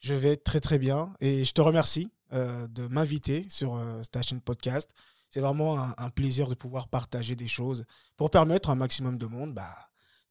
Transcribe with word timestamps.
Je 0.00 0.14
vais 0.14 0.36
très 0.36 0.60
très 0.60 0.78
bien 0.78 1.14
et 1.20 1.44
je 1.44 1.52
te 1.52 1.60
remercie 1.60 2.10
euh, 2.32 2.66
de 2.68 2.86
m'inviter 2.86 3.46
sur 3.48 3.76
euh, 3.76 4.02
Station 4.02 4.40
Podcast. 4.40 4.90
C'est 5.30 5.40
vraiment 5.40 5.78
un, 5.98 6.10
plaisir 6.10 6.46
de 6.48 6.54
pouvoir 6.54 6.88
partager 6.88 7.34
des 7.36 7.48
choses 7.48 7.84
pour 8.16 8.30
permettre 8.30 8.70
à 8.70 8.72
un 8.72 8.76
maximum 8.76 9.18
de 9.18 9.26
monde 9.26 9.52
bah, 9.52 9.74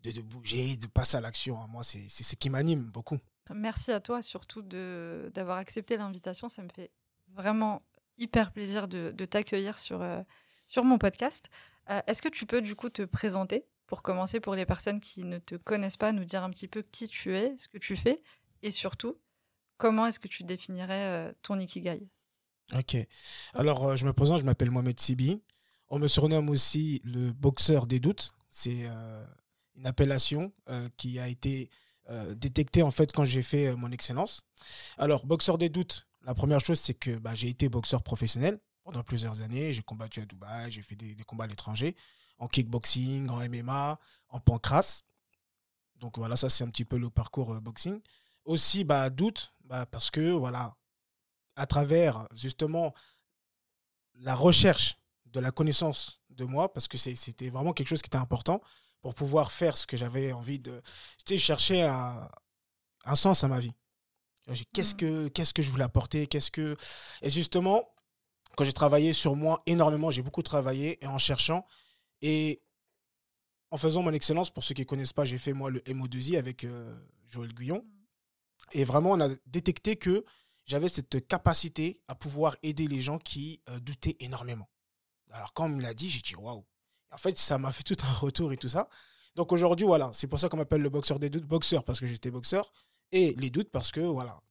de, 0.03 0.12
de 0.12 0.22
bouger, 0.22 0.77
de 0.77 0.88
passer 0.88 1.17
à 1.17 1.22
l'action. 1.22 1.58
Moi, 1.67 1.84
c'est 1.84 2.08
ce 2.09 2.36
qui 2.36 2.49
m'anime 2.49 2.84
beaucoup. 2.84 3.17
Merci 3.53 3.91
à 3.91 3.99
toi 3.99 4.22
surtout 4.22 4.62
d'avoir 4.62 5.58
accepté 5.58 5.98
l'invitation. 5.98 6.50
Ça 6.50 6.61
me 6.61 6.70
fait 6.70 6.91
vraiment 7.27 7.81
hyper 8.17 8.52
plaisir 8.52 8.88
de, 8.88 9.11
de 9.16 9.25
t'accueillir 9.25 9.77
sur, 9.80 10.02
euh, 10.02 10.22
sur 10.67 10.84
mon 10.84 10.98
podcast. 10.98 11.50
Est-ce 12.08 12.22
que 12.22 12.30
tu 12.30 12.45
peux 12.45 12.61
du 12.61 12.75
coup 12.75 12.89
te 12.89 13.02
présenter 13.02 13.66
pour 13.88 14.02
commencer, 14.02 14.39
pour 14.39 14.55
les 14.55 14.66
personnes 14.66 15.00
qui 15.00 15.23
ne 15.23 15.38
te 15.38 15.55
connaissent 15.55 15.98
pas, 15.98 16.11
nous 16.11 16.25
dire 16.25 16.44
un 16.44 16.50
petit 16.50 16.67
peu 16.67 16.81
qui 16.81 17.08
tu 17.08 17.36
es, 17.36 17.55
ce 17.58 17.67
que 17.67 17.77
tu 17.77 17.95
fais, 17.98 18.22
et 18.61 18.72
surtout, 18.72 19.20
comment 19.83 20.07
est-ce 20.07 20.19
que 20.21 20.29
tu 20.29 20.45
définirais 20.45 21.08
euh, 21.09 21.33
ton 21.41 21.59
Ikigai? 21.59 22.08
Ok. 22.73 22.95
Alors, 23.53 23.83
euh, 23.83 23.95
je 23.97 24.05
me 24.05 24.13
présente, 24.13 24.39
je 24.39 24.45
m'appelle 24.45 24.71
Mohamed 24.71 24.97
Sibi. 24.97 25.41
On 25.89 25.99
me 25.99 26.08
surnomme 26.08 26.49
aussi 26.49 27.02
le 27.03 27.33
boxeur 27.33 27.85
des 27.85 27.99
doutes. 27.99 28.31
C'est 28.47 28.83
euh, 28.85 29.25
une 29.75 29.85
appellation 29.85 30.53
qui 30.95 31.19
a 31.19 31.27
été 31.27 31.69
détectée 32.35 32.83
en 32.83 32.91
fait 32.91 33.11
quand 33.11 33.23
j'ai 33.25 33.41
fait 33.41 33.75
mon 33.75 33.91
excellence. 33.91 34.45
Alors, 34.97 35.25
boxeur 35.25 35.58
des 35.58 35.69
doutes, 35.69 36.08
la 36.23 36.33
première 36.33 36.59
chose, 36.59 36.80
c'est 36.80 36.93
que 36.93 37.17
bah, 37.17 37.36
j'ai 37.36 37.49
été 37.49 37.69
boxeur 37.69 38.03
professionnel 38.03 38.59
pendant 38.83 39.03
plusieurs 39.03 39.41
années. 39.41 39.73
J'ai 39.73 39.83
combattu 39.83 40.21
à 40.21 40.25
Dubaï, 40.25 40.71
j'ai 40.71 40.81
fait 40.81 40.95
des, 40.95 41.15
combats 41.25 41.45
à 41.45 41.47
l'étranger 41.47 41.95
en 42.39 42.47
kickboxing, 42.47 43.30
en 43.30 43.38
MMA, 43.49 43.99
en 44.30 44.39
pancras. 44.39 45.03
Donc 45.97 46.17
voilà, 46.17 46.36
ça 46.36 46.49
c'est 46.49 46.63
un 46.63 46.69
petit 46.69 46.86
peu 46.86 46.97
le 46.97 47.09
parcours 47.09 47.59
boxing. 47.61 47.99
Aussi, 48.45 48.83
bah, 48.83 49.09
doute, 49.09 49.53
bah, 49.64 49.86
parce 49.86 50.11
que 50.11 50.31
voilà, 50.31 50.75
à 51.56 51.66
travers 51.66 52.28
justement 52.36 52.94
la 54.16 54.36
recherche 54.36 54.97
de 55.25 55.39
la 55.39 55.52
connaissance 55.52 56.22
de 56.30 56.45
moi, 56.45 56.72
parce 56.73 56.88
que 56.88 56.97
c'était 56.97 57.50
vraiment 57.50 57.73
quelque 57.73 57.88
chose 57.88 58.02
qui 58.02 58.08
était 58.08 58.17
important 58.17 58.61
pour 59.02 59.16
pouvoir 59.16 59.52
faire 59.52 59.75
ce 59.75 59.86
que 59.86 59.97
j'avais 59.97 60.31
envie 60.31 60.59
de. 60.59 60.81
J'étais 61.17 61.38
chercher 61.38 61.83
un, 61.83 62.28
un 63.05 63.16
sens 63.16 63.44
à 63.44 63.47
ma 63.47 63.59
vie. 63.59 63.73
Qu'est-ce 64.73 64.94
que, 64.94 65.30
qu'est-ce 65.30 65.53
que 65.53 65.61
je 65.61 65.72
voulais 65.72 65.86
apporter? 65.86 66.27
Qu'est-ce 66.27 66.52
que... 66.52 66.75
Et 67.22 67.30
justement, 67.30 67.89
quand 68.55 68.64
j'ai 68.64 68.73
travaillé 68.73 69.14
sur 69.14 69.36
moi 69.36 69.61
énormément, 69.66 70.11
j'ai 70.11 70.22
beaucoup 70.22 70.42
travaillé 70.42 71.03
et 71.03 71.08
en 71.08 71.17
cherchant, 71.17 71.66
et 72.22 72.61
en 73.72 73.77
faisant 73.77 74.03
mon 74.03 74.11
excellence, 74.11 74.50
pour 74.50 74.64
ceux 74.64 74.73
qui 74.75 74.81
ne 74.81 74.86
connaissent 74.86 75.14
pas, 75.14 75.25
j'ai 75.25 75.38
fait 75.38 75.53
moi 75.53 75.72
le 75.72 75.80
MO2I 75.81 76.38
avec 76.38 76.64
euh, 76.64 76.95
Joël 77.27 77.53
Guyon. 77.53 77.86
Et 78.71 78.85
vraiment, 78.85 79.11
on 79.11 79.21
a 79.21 79.29
détecté 79.45 79.95
que 79.95 80.23
j'avais 80.65 80.89
cette 80.89 81.27
capacité 81.27 82.01
à 82.07 82.15
pouvoir 82.15 82.55
aider 82.63 82.87
les 82.87 83.01
gens 83.01 83.19
qui 83.19 83.61
euh, 83.69 83.79
doutaient 83.79 84.17
énormément. 84.19 84.69
Alors, 85.31 85.53
quand 85.53 85.65
on 85.65 85.69
me 85.69 85.81
l'a 85.81 85.93
dit, 85.93 86.09
j'ai 86.09 86.21
dit 86.21 86.36
waouh. 86.36 86.65
En 87.11 87.17
fait, 87.17 87.37
ça 87.37 87.58
m'a 87.58 87.71
fait 87.71 87.83
tout 87.95 87.97
un 88.03 88.13
retour 88.13 88.53
et 88.53 88.58
tout 88.58 88.69
ça. 88.69 88.89
Donc 89.36 89.52
aujourd'hui, 89.52 89.86
voilà, 89.86 90.11
c'est 90.13 90.27
pour 90.27 90.39
ça 90.39 90.47
qu'on 90.47 90.58
m'appelle 90.58 90.81
le 90.81 90.89
boxeur 90.89 91.19
des 91.19 91.30
doutes. 91.30 91.45
Boxeur 91.45 91.83
parce 91.83 91.99
que 91.99 92.08
j'étais 92.08 92.31
boxeur. 92.31 92.71
Et 93.11 93.33
les 93.33 93.49
doutes 93.49 93.69
parce 93.69 93.92
que, 93.92 93.99
voilà, 93.99 94.42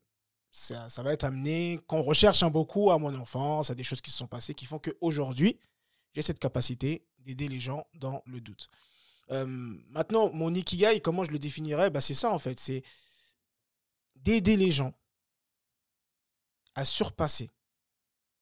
ça, 0.50 0.88
va 1.02 1.12
être 1.12 1.24
amené, 1.24 1.80
qu'on 1.86 2.02
recherche 2.02 2.42
un 2.42 2.50
beaucoup 2.50 2.91
à 2.91 2.98
mon 2.98 3.14
enfance, 3.14 3.70
à 3.70 3.74
des 3.74 3.82
choses 3.82 4.00
qui 4.00 4.10
se 4.10 4.18
sont 4.18 4.26
passées 4.26 4.54
qui 4.54 4.66
font 4.66 4.78
qu'aujourd'hui, 4.78 5.58
j'ai 6.12 6.22
cette 6.22 6.38
capacité 6.38 7.06
d'aider 7.18 7.48
les 7.48 7.58
gens 7.58 7.86
dans 7.94 8.22
le 8.26 8.41
doute. 8.41 8.68
Euh, 9.30 9.46
maintenant, 9.46 10.30
mon 10.32 10.52
ikigai, 10.52 11.00
comment 11.00 11.24
je 11.24 11.30
le 11.30 11.38
définirais? 11.38 11.91
Bah, 11.91 12.00
C'est 12.00 12.14
ça 12.14 12.30
en 12.30 12.38
fait, 12.38 12.60
c'est 12.60 12.82
d'aider 14.16 14.56
les 14.56 14.72
gens 14.72 14.94
à 16.74 16.84
surpasser 16.84 17.50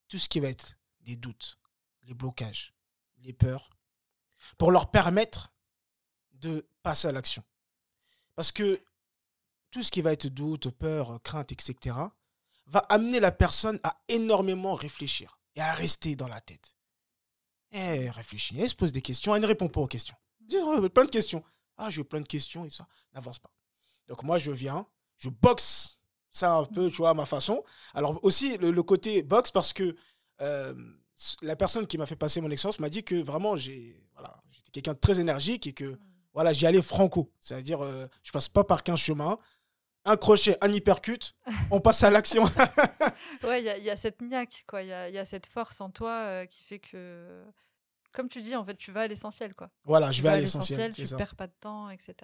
tout 0.08 0.18
ce 0.18 0.28
qui 0.28 0.40
va 0.40 0.48
être 0.48 0.78
des 1.00 1.16
doutes, 1.16 1.58
les 2.04 2.14
blocages, 2.14 2.74
les 3.18 3.32
peurs, 3.32 3.70
pour 4.58 4.70
leur 4.70 4.90
permettre 4.90 5.52
de 6.32 6.66
passer 6.82 7.08
à 7.08 7.12
l'action. 7.12 7.44
Parce 8.34 8.52
que 8.52 8.82
tout 9.70 9.82
ce 9.82 9.90
qui 9.90 10.02
va 10.02 10.12
être 10.12 10.26
doute, 10.26 10.70
peur, 10.70 11.20
crainte, 11.22 11.52
etc., 11.52 11.96
va 12.66 12.78
amener 12.88 13.20
la 13.20 13.32
personne 13.32 13.80
à 13.82 14.00
énormément 14.08 14.74
réfléchir 14.74 15.38
et 15.56 15.60
à 15.60 15.72
rester 15.72 16.16
dans 16.16 16.28
la 16.28 16.40
tête. 16.40 16.76
Elle 17.70 18.10
réfléchit, 18.10 18.58
elle 18.58 18.68
se 18.68 18.74
pose 18.74 18.92
des 18.92 19.02
questions, 19.02 19.34
elle 19.34 19.42
ne 19.42 19.46
répond 19.46 19.68
pas 19.68 19.80
aux 19.80 19.86
questions. 19.86 20.16
Elle 20.52 20.90
plein 20.90 21.04
de 21.04 21.10
questions. 21.10 21.44
Ah, 21.76 21.90
j'ai 21.90 22.04
plein 22.04 22.20
de 22.20 22.26
questions 22.26 22.64
et 22.64 22.70
ça. 22.70 22.86
N'avance 23.14 23.38
pas. 23.38 23.52
Donc 24.08 24.22
moi, 24.22 24.38
je 24.38 24.50
viens, 24.50 24.86
je 25.20 25.28
boxe 25.28 25.98
ça 26.32 26.52
un 26.52 26.64
peu, 26.64 26.90
tu 26.90 26.96
vois, 26.96 27.10
à 27.10 27.14
ma 27.14 27.26
façon. 27.26 27.62
Alors 27.94 28.18
aussi, 28.24 28.56
le, 28.58 28.82
côté 28.82 29.22
boxe, 29.22 29.50
parce 29.50 29.72
que 29.72 29.94
euh, 30.40 30.74
la 31.42 31.56
personne 31.56 31.86
qui 31.86 31.98
m'a 31.98 32.06
fait 32.06 32.16
passer 32.16 32.40
mon 32.40 32.50
expérience 32.50 32.80
m'a 32.80 32.88
dit 32.88 33.04
que 33.04 33.16
vraiment, 33.16 33.56
j'ai, 33.56 34.00
voilà, 34.14 34.42
j'étais 34.50 34.70
quelqu'un 34.72 34.94
de 34.94 34.98
très 34.98 35.20
énergique 35.20 35.66
et 35.66 35.72
que 35.72 35.98
voilà, 36.32 36.52
j'y 36.52 36.66
allais 36.66 36.82
franco. 36.82 37.32
C'est-à-dire, 37.40 37.82
euh, 37.82 38.06
je 38.22 38.32
passe 38.32 38.48
pas 38.48 38.64
par 38.64 38.82
15 38.82 38.98
chemins. 38.98 39.36
Un 40.06 40.16
crochet, 40.16 40.56
un 40.62 40.72
hypercute, 40.72 41.34
on 41.70 41.80
passe 41.80 42.02
à 42.02 42.10
l'action. 42.10 42.44
ouais, 43.42 43.62
il 43.62 43.84
y, 43.84 43.90
a 43.90 43.96
cette 43.96 44.22
niaque, 44.22 44.64
quoi. 44.66 44.82
Il 44.82 44.88
y 44.88 44.92
a, 44.92 45.24
cette 45.26 45.46
force 45.46 45.80
en 45.80 45.90
toi 45.90 46.12
euh, 46.12 46.46
qui 46.46 46.62
fait 46.62 46.78
que, 46.78 47.44
comme 48.12 48.28
tu 48.28 48.40
dis, 48.40 48.56
en 48.56 48.64
fait, 48.64 48.76
tu 48.76 48.90
vas 48.92 49.02
à 49.02 49.06
l'essentiel, 49.06 49.54
quoi. 49.54 49.70
Voilà, 49.84 50.10
je 50.10 50.22
vais 50.22 50.28
à 50.28 50.38
l'essentiel. 50.38 50.94
Tu 50.94 51.02
ne 51.02 51.16
perds 51.16 51.34
pas 51.34 51.46
de 51.46 51.54
temps, 51.60 51.90
etc. 51.90 52.14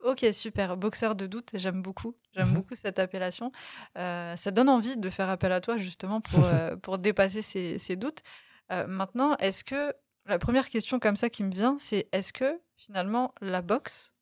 Ok, 0.00 0.24
super. 0.32 0.76
Boxeur 0.76 1.14
de 1.14 1.26
doute, 1.26 1.50
j'aime 1.54 1.82
beaucoup. 1.82 2.14
J'aime 2.34 2.48
mhm. 2.48 2.54
beaucoup 2.54 2.74
cette 2.74 2.98
appellation. 2.98 3.52
Euh, 3.98 4.36
ça 4.36 4.50
donne 4.50 4.68
envie 4.68 4.96
de 4.96 5.10
faire 5.10 5.28
appel 5.28 5.52
à 5.52 5.60
toi, 5.60 5.76
justement, 5.78 6.20
pour, 6.20 6.44
euh, 6.44 6.76
pour 6.76 6.98
dépasser 6.98 7.42
ces, 7.42 7.78
ces 7.78 7.96
doutes. 7.96 8.22
maintenant, 8.70 9.36
est-ce 9.36 9.64
que. 9.64 9.94
La 10.26 10.38
première 10.38 10.70
question 10.70 10.98
comme 10.98 11.16
ça 11.16 11.28
qui 11.28 11.42
me 11.42 11.52
vient, 11.52 11.76
c'est 11.78 12.08
est-ce 12.12 12.32
que 12.32 12.58
finalement 12.78 13.34
la 13.42 13.60
boxe 13.60 14.14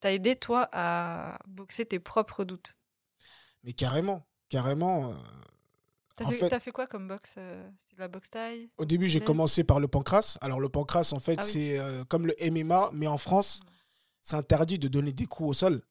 t'as 0.00 0.12
aidé, 0.12 0.34
toi, 0.34 0.68
à 0.72 1.38
boxer 1.46 1.84
tes 1.84 1.98
propres 1.98 2.44
doutes? 2.44 2.76
Mais 3.64 3.74
carrément, 3.74 4.26
carrément. 4.48 5.14
Euh, 6.20 6.24
t'as 6.24 6.30
fait, 6.30 6.60
fait, 6.60 6.72
quoi 6.72 6.86
comme 6.86 7.08
boxe 7.08 7.34
euh, 7.38 7.68
C'était 7.78 7.96
de 7.96 8.00
la 8.00 8.08
boxe 8.08 8.30
taille 8.30 8.70
Au 8.76 8.84
début, 8.84 9.08
j'ai 9.08 9.20
commencé 9.20 9.64
par 9.64 9.80
le 9.80 9.88
pancras. 9.88 10.36
Alors, 10.40 10.60
le 10.60 10.68
pancras, 10.68 11.12
en 11.12 11.20
fait, 11.20 11.36
ah 11.38 11.42
c'est 11.42 11.78
euh, 11.78 12.04
comme 12.04 12.26
le 12.26 12.34
MMA, 12.50 12.90
mais 12.92 13.06
en 13.06 13.18
France, 13.18 13.60
mm. 13.60 13.66
c'est 14.20 14.36
interdit 14.36 14.78
de 14.78 14.88
donner 14.88 15.12
des 15.12 15.26
coups 15.26 15.50
au 15.50 15.52
sol. 15.52 15.82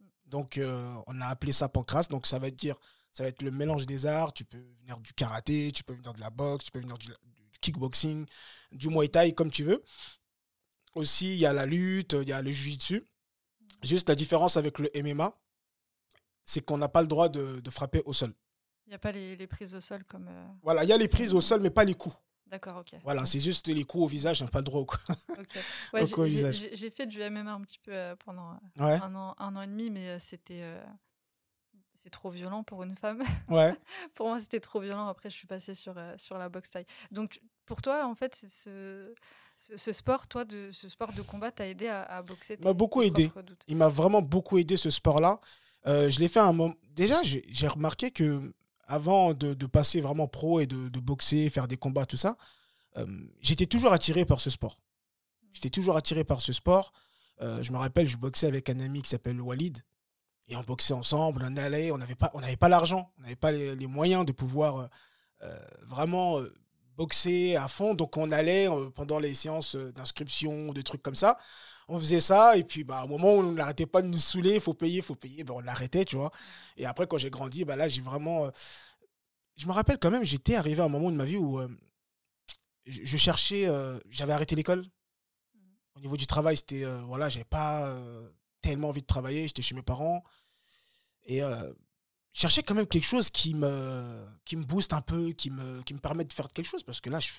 Mm. 0.00 0.04
Donc, 0.26 0.60
on 1.06 1.20
a 1.20 1.26
appelé 1.26 1.52
ça 1.52 1.68
pancras. 1.68 2.06
Donc, 2.10 2.26
ça 2.26 2.38
va 2.38 2.50
dire, 2.50 2.76
ça 3.10 3.22
va 3.22 3.28
être 3.28 3.42
le 3.42 3.50
mélange 3.50 3.86
des 3.86 4.06
arts. 4.06 4.32
Tu 4.32 4.44
peux 4.44 4.62
venir 4.80 4.98
du 5.00 5.12
karaté, 5.12 5.70
tu 5.72 5.84
peux 5.84 5.94
venir 5.94 6.14
de 6.14 6.20
la 6.20 6.30
boxe, 6.30 6.66
tu 6.66 6.70
peux 6.70 6.80
venir 6.80 6.98
du, 6.98 7.08
du 7.08 7.58
kickboxing, 7.60 8.26
du 8.72 8.88
muay 8.88 9.08
thai, 9.08 9.32
comme 9.32 9.50
tu 9.50 9.62
veux. 9.64 9.82
Aussi, 10.94 11.34
il 11.34 11.38
y 11.38 11.46
a 11.46 11.52
la 11.52 11.66
lutte, 11.66 12.16
il 12.22 12.28
y 12.28 12.32
a 12.32 12.40
le 12.40 12.50
jiu-jitsu. 12.50 13.06
Juste 13.82 14.08
la 14.08 14.14
différence 14.14 14.56
avec 14.56 14.78
le 14.78 14.90
MMA, 14.94 15.38
c'est 16.42 16.64
qu'on 16.64 16.78
n'a 16.78 16.88
pas 16.88 17.02
le 17.02 17.08
droit 17.08 17.28
de, 17.28 17.60
frapper 17.70 18.00
au 18.06 18.12
sol. 18.12 18.32
Il 18.86 18.90
n'y 18.90 18.94
a 18.94 18.98
pas 18.98 19.12
les, 19.12 19.46
prises 19.46 19.74
au 19.74 19.80
sol 19.80 20.04
comme. 20.04 20.28
Euh, 20.28 20.46
voilà, 20.62 20.84
il 20.84 20.88
y 20.88 20.92
a 20.92 20.96
les 20.96 21.08
prises 21.08 21.34
au 21.34 21.40
sol, 21.40 21.60
mais 21.60 21.70
pas 21.70 21.84
les 21.84 21.94
coups. 21.94 22.16
D'accord, 22.46 22.76
ok. 22.78 22.94
Voilà, 23.02 23.26
c'est 23.26 23.40
juste 23.40 23.66
les 23.66 23.84
coups 23.84 24.04
au 24.04 24.06
visage, 24.06 24.40
n'a 24.40 24.48
pas 24.48 24.60
le 24.60 24.64
droit 24.64 24.80
au, 24.80 24.86
okay. 25.38 26.70
J'ai 26.72 26.90
fait 26.90 27.06
du 27.06 27.18
MMA 27.18 27.52
un 27.52 27.60
petit 27.62 27.80
peu 27.80 27.92
euh, 27.92 28.14
pendant 28.24 28.52
euh, 28.52 28.98
un, 29.02 29.14
an, 29.16 29.34
un 29.38 29.56
an 29.56 29.62
et 29.62 29.66
demi, 29.66 29.90
mais 29.90 30.18
c'était. 30.20 30.62
c'est 31.94 32.10
trop 32.10 32.30
violent 32.30 32.62
pour 32.62 32.84
une 32.84 32.96
femme. 32.96 33.22
Ouais. 33.48 33.74
pour 34.14 34.28
moi, 34.28 34.38
c'était 34.38 34.60
trop 34.60 34.80
violent. 34.80 35.08
Après, 35.08 35.30
je 35.30 35.34
suis 35.34 35.48
passée 35.48 35.74
sur, 35.74 35.94
sur 36.18 36.38
la 36.38 36.48
boxe 36.48 36.70
taille. 36.70 36.86
Donc, 37.10 37.40
pour 37.64 37.82
toi, 37.82 38.06
en 38.06 38.14
fait, 38.14 38.36
c'est 38.36 38.48
ce 38.48 39.12
ce, 39.56 39.92
sport, 39.92 40.28
toi, 40.28 40.44
de, 40.44 40.70
ce 40.70 40.88
sport 40.88 41.12
de 41.12 41.22
combat 41.22 41.50
t'a 41.50 41.66
aidé 41.66 41.88
à, 41.88 42.22
boxer 42.22 42.58
m'a 42.62 42.72
beaucoup 42.72 43.02
aidé. 43.02 43.30
Il 43.66 43.76
m'a 43.76 43.88
vraiment 43.88 44.22
beaucoup 44.22 44.58
aidé 44.58 44.76
ce 44.76 44.90
sport-là. 44.90 45.40
Euh, 45.86 46.08
je 46.08 46.20
l'ai 46.20 46.28
fait 46.28 46.40
un 46.40 46.52
moment. 46.52 46.74
Déjà, 46.90 47.22
j'ai 47.22 47.68
remarqué 47.68 48.10
que 48.10 48.52
avant 48.86 49.34
de, 49.34 49.54
passer 49.66 50.00
vraiment 50.00 50.28
pro 50.28 50.60
et 50.60 50.66
de, 50.66 51.00
boxer, 51.00 51.48
faire 51.50 51.68
des 51.68 51.76
combats, 51.76 52.06
tout 52.06 52.16
ça, 52.16 52.36
euh, 52.96 53.06
j'étais 53.40 53.66
toujours 53.66 53.92
attiré 53.92 54.24
par 54.24 54.40
ce 54.40 54.50
sport. 54.50 54.78
J'étais 55.52 55.70
toujours 55.70 55.96
attiré 55.96 56.24
par 56.24 56.40
ce 56.40 56.52
sport. 56.52 56.92
Euh, 57.40 57.62
je 57.62 57.72
me 57.72 57.78
rappelle, 57.78 58.08
je 58.08 58.16
boxais 58.16 58.46
avec 58.46 58.70
un 58.70 58.80
ami 58.80 59.02
qui 59.02 59.08
s'appelle 59.08 59.40
Walid. 59.40 59.82
Et 60.48 60.56
on 60.56 60.62
boxait 60.62 60.94
ensemble, 60.94 61.44
on 61.44 61.56
allait, 61.56 61.90
on 61.90 61.98
n'avait 61.98 62.14
pas, 62.14 62.30
on 62.34 62.40
n'avait 62.40 62.56
pas 62.56 62.68
l'argent, 62.68 63.10
on 63.18 63.22
n'avait 63.22 63.34
pas 63.36 63.50
les, 63.50 63.86
moyens 63.88 64.24
de 64.24 64.30
pouvoir 64.30 64.88
vraiment 65.82 66.40
boxer 66.96 67.56
à 67.56 67.68
fond. 67.68 67.94
Donc 67.94 68.16
on 68.16 68.30
allait 68.30 68.68
pendant 68.94 69.18
les 69.18 69.34
séances 69.34 69.76
d'inscription, 69.76 70.72
des 70.72 70.82
trucs 70.82 71.02
comme 71.02 71.14
ça 71.14 71.38
on 71.88 71.98
faisait 71.98 72.20
ça, 72.20 72.56
et 72.56 72.64
puis 72.64 72.84
bah, 72.84 73.04
au 73.04 73.08
moment 73.08 73.34
où 73.34 73.38
on 73.38 73.52
n'arrêtait 73.52 73.86
pas 73.86 74.02
de 74.02 74.08
nous 74.08 74.18
saouler, 74.18 74.54
il 74.54 74.60
faut 74.60 74.74
payer, 74.74 74.98
il 74.98 75.02
faut 75.02 75.14
payer, 75.14 75.44
ben, 75.44 75.54
on 75.54 75.60
l'arrêtait, 75.60 76.04
tu 76.04 76.16
vois. 76.16 76.32
Et 76.76 76.86
après, 76.86 77.06
quand 77.06 77.18
j'ai 77.18 77.30
grandi, 77.30 77.64
bah, 77.64 77.76
là, 77.76 77.88
j'ai 77.88 78.00
vraiment. 78.02 78.46
Euh, 78.46 78.50
je 79.56 79.66
me 79.66 79.72
rappelle 79.72 79.98
quand 79.98 80.10
même, 80.10 80.24
j'étais 80.24 80.56
arrivé 80.56 80.82
à 80.82 80.84
un 80.84 80.88
moment 80.88 81.10
de 81.10 81.16
ma 81.16 81.24
vie 81.24 81.36
où 81.36 81.60
euh, 81.60 81.68
je, 82.86 83.16
cherchais. 83.16 83.66
Euh, 83.68 83.98
j'avais 84.10 84.32
arrêté 84.32 84.56
l'école. 84.56 84.84
Au 85.94 86.00
niveau 86.00 86.16
du 86.16 86.26
travail, 86.26 86.56
c'était. 86.56 86.84
voilà, 87.06 87.28
j'avais 87.28 87.44
pas 87.44 87.96
tellement 88.60 88.88
envie 88.88 89.00
de 89.00 89.06
travailler, 89.06 89.46
j'étais 89.46 89.62
chez 89.62 89.74
mes 89.74 89.82
parents. 89.82 90.22
Et 91.24 91.40
cherchais 92.38 92.62
quand 92.62 92.74
même 92.74 92.86
quelque 92.86 93.06
chose 93.06 93.30
qui 93.30 93.54
me, 93.54 94.26
qui 94.44 94.56
me 94.56 94.64
booste 94.64 94.92
un 94.92 95.00
peu, 95.00 95.32
qui 95.32 95.50
me, 95.50 95.82
qui 95.82 95.94
me 95.94 95.98
permet 95.98 96.24
de 96.24 96.32
faire 96.32 96.48
quelque 96.50 96.66
chose, 96.66 96.82
parce 96.82 97.00
que 97.00 97.10
là, 97.10 97.20
je, 97.20 97.30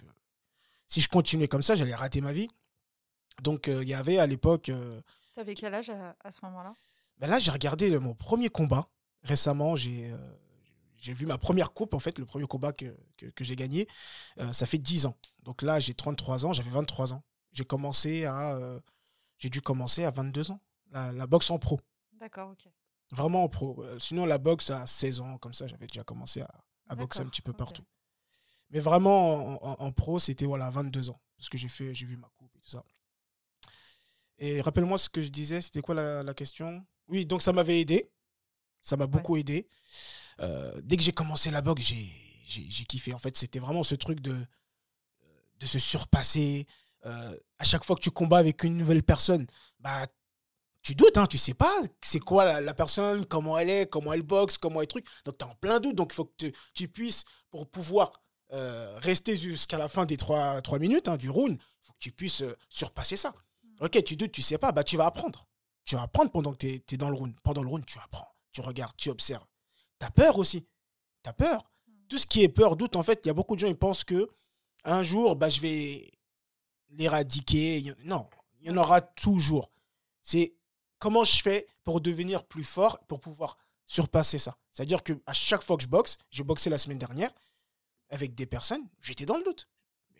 si 0.88 1.01
je 1.01 1.09
continuais 1.09 1.47
comme 1.47 1.61
ça, 1.61 1.75
j'allais 1.75 1.95
rater 1.95 2.21
ma 2.21 2.31
vie. 2.31 2.47
Donc, 3.44 3.67
euh, 3.67 3.83
il 3.83 3.89
y 3.89 3.94
avait 3.94 4.17
à 4.17 4.25
l'époque. 4.25 4.69
Euh, 4.69 5.01
tu 5.33 5.39
avais 5.39 5.53
quel 5.53 5.73
âge 5.73 5.91
à, 5.91 6.31
ce 6.31 6.39
moment-là? 6.44 6.73
Ben 7.19 7.27
Là, 7.29 7.39
j'ai 7.39 7.51
regardé 7.51 7.97
mon 7.99 8.15
premier 8.15 8.49
combat. 8.49 8.88
Récemment, 9.23 9.75
j'ai 9.75 10.11
euh, 10.11 10.17
j'ai 10.97 11.13
vu 11.13 11.25
ma 11.27 11.38
première 11.38 11.73
coupe, 11.73 11.94
en 11.94 11.99
fait, 11.99 12.17
le 12.17 12.25
premier 12.25 12.47
combat 12.47 12.73
que, 12.73 12.97
que, 13.17 13.44
j'ai 13.44 13.55
gagné. 13.55 13.88
ça 14.51 14.65
fait 14.65 14.79
10 14.79 15.05
ans. 15.05 15.15
Donc 15.44 15.61
là, 15.61 15.79
j'ai 15.79 15.94
33 15.94 16.47
ans, 16.47 16.53
j'avais 16.53 16.71
23 16.71 17.13
ans. 17.13 17.23
J'ai 17.51 17.65
commencé 17.65 18.25
à. 18.25 18.59
j'ai 19.38 19.51
dû 19.51 19.61
commencer 19.61 20.05
à 20.05 20.11
22 20.11 20.49
ans. 20.49 20.59
La, 20.91 21.27
boxe 21.27 21.51
en 21.51 21.59
pro. 21.59 21.79
D'accord, 22.13 22.49
ok. 22.49 22.67
Vraiment 23.12 23.44
en 23.44 23.50
pro. 23.50 23.83
sinon, 24.00 24.25
la 24.25 24.38
boxe 24.38 24.69
à 24.69 24.86
16 24.86 25.21
ans, 25.21 25.38
comme 25.38 25.54
ça, 25.54 25.65
j'avais 25.68 25.88
déjà 25.88 26.04
commencé 26.04 26.42
à, 26.42 26.54
à 26.89 26.95
boxer 26.95 27.21
un 27.21 27.25
petit 27.25 27.42
peu 27.42 27.54
partout. 27.54 27.86
Mais 28.69 28.80
vraiment, 28.80 29.63
en, 29.63 29.86
en 29.86 29.92
pro, 29.92 30.19
c'était 30.19 30.45
voilà, 30.45 30.69
22 30.69 31.09
ans. 31.09 31.21
Parce 31.38 31.50
que 31.50 31.57
j'ai 31.57 31.69
fait, 31.69 31.94
j'ai 31.94 32.06
vu 32.06 32.18
ma 32.18 32.30
coupe 32.36 32.54
et 32.56 32.59
tout 32.59 32.69
ça. 32.69 32.83
Et 34.39 34.62
rappelle-moi 34.62 34.98
ce 34.98 35.09
que 35.09 35.21
je 35.21 35.30
disais, 35.30 35.62
c'était 35.62 35.81
quoi 35.81 35.95
la, 35.95 36.33
question? 36.33 36.86
Oui, 37.07 37.25
donc 37.25 37.42
ça 37.42 37.54
m'avait 37.54 37.80
aidé. 37.80 38.12
Ça 38.81 38.98
m'a 38.98 39.07
beaucoup 39.07 39.38
aidé. 39.38 39.68
Euh, 40.39 40.80
dès 40.83 40.98
que 40.98 41.04
j'ai 41.04 41.12
commencé 41.12 41.50
la 41.50 41.62
boxe, 41.62 41.83
j'ai 42.45 42.86
kiffé. 42.86 43.13
En 43.13 43.19
fait, 43.19 43.36
c'était 43.36 43.59
vraiment 43.59 43.83
ce 43.83 43.95
truc 43.95 44.19
de, 44.21 44.38
de 45.59 45.65
se 45.65 45.80
surpasser. 45.80 46.68
Euh, 47.06 47.38
à 47.57 47.63
chaque 47.63 47.83
fois 47.83 47.95
que 47.95 48.01
tu 48.01 48.12
combats 48.12 48.38
avec 48.38 48.63
une 48.63 48.77
nouvelle 48.77 49.04
personne, 49.04 49.48
bah, 49.80 50.07
tu 50.87 50.95
doutes, 50.95 51.17
hein, 51.17 51.27
tu 51.27 51.37
sais 51.37 51.53
pas 51.53 51.81
c'est 52.01 52.21
quoi 52.21 52.61
la, 52.61 52.73
personne, 52.73 53.25
comment 53.25 53.57
elle 53.57 53.69
est, 53.69 53.89
comment 53.89 54.13
elle 54.13 54.21
boxe, 54.21 54.57
comment 54.57 54.79
elle 54.79 54.87
truc. 54.87 55.05
Donc, 55.25 55.37
tu 55.37 55.43
es 55.43 55.49
en 55.49 55.53
plein 55.55 55.81
doute. 55.81 55.95
Donc, 55.95 56.13
il 56.13 56.15
faut 56.15 56.23
que 56.23 56.49
tu, 56.73 56.87
puisses, 56.87 57.25
pour 57.49 57.69
pouvoir 57.69 58.09
euh, 58.53 58.97
rester 58.99 59.35
jusqu'à 59.35 59.77
la 59.77 59.89
fin 59.89 60.05
des 60.05 60.15
trois, 60.15 60.61
trois 60.61 60.79
minutes 60.79 61.09
hein, 61.09 61.17
du 61.17 61.29
round, 61.29 61.57
il 61.59 61.85
faut 61.85 61.91
que 61.91 61.99
tu 61.99 62.13
puisses 62.13 62.41
surpasser 62.69 63.17
ça. 63.17 63.33
Ok, 63.81 64.01
tu 64.05 64.15
doutes, 64.15 64.31
tu 64.31 64.41
sais 64.41 64.57
pas, 64.57 64.71
bah 64.71 64.85
tu 64.85 64.95
vas 64.95 65.07
apprendre. 65.07 65.45
Tu 65.83 65.95
vas 65.95 66.03
apprendre 66.03 66.31
pendant 66.31 66.53
que 66.53 66.77
tu 66.77 66.81
es, 66.93 66.97
dans 66.97 67.09
le 67.09 67.17
round. 67.17 67.35
Pendant 67.43 67.63
le 67.63 67.67
round, 67.67 67.85
tu 67.85 67.99
apprends, 67.99 68.29
tu 68.53 68.61
regardes, 68.61 68.95
tu 68.95 69.09
observes. 69.09 69.45
Tu 69.99 70.05
as 70.05 70.11
peur 70.11 70.37
aussi. 70.37 70.61
Tu 71.21 71.29
as 71.29 71.33
peur. 71.33 71.69
Hmm. 71.85 72.07
Tout 72.07 72.17
ce 72.17 72.25
qui 72.25 72.43
est 72.43 72.49
peur, 72.49 72.77
doute, 72.77 72.95
en 72.95 73.03
fait, 73.03 73.25
il 73.25 73.27
y 73.27 73.31
a 73.31 73.33
beaucoup 73.33 73.55
de 73.55 73.59
gens 73.59 73.67
qui 73.67 73.73
pensent 73.73 74.05
que 74.05 74.29
un 74.85 75.03
jour, 75.03 75.35
bah, 75.35 75.49
je 75.49 75.59
vais 75.59 76.13
l'éradiquer. 76.91 77.93
Non, 78.05 78.29
il 78.61 78.67
y 78.67 78.71
en 78.71 78.77
aura 78.77 79.01
toujours. 79.01 79.69
C'est 80.21 80.56
comment 80.99 81.23
je 81.23 81.41
fais 81.41 81.67
pour 81.83 82.01
devenir 82.01 82.45
plus 82.45 82.63
fort, 82.63 82.99
pour 83.07 83.19
pouvoir 83.19 83.57
surpasser 83.85 84.38
ça. 84.38 84.57
C'est-à-dire 84.71 85.03
qu'à 85.03 85.33
chaque 85.33 85.63
fois 85.63 85.77
que 85.77 85.83
je 85.83 85.88
boxe, 85.88 86.17
j'ai 86.29 86.44
boxé 86.44 86.69
la 86.69 86.77
semaine 86.77 86.97
dernière 86.97 87.31
avec 88.09 88.35
des 88.35 88.45
personnes, 88.45 88.88
j'étais 89.01 89.25
dans 89.25 89.38
le 89.38 89.44
doute 89.44 89.67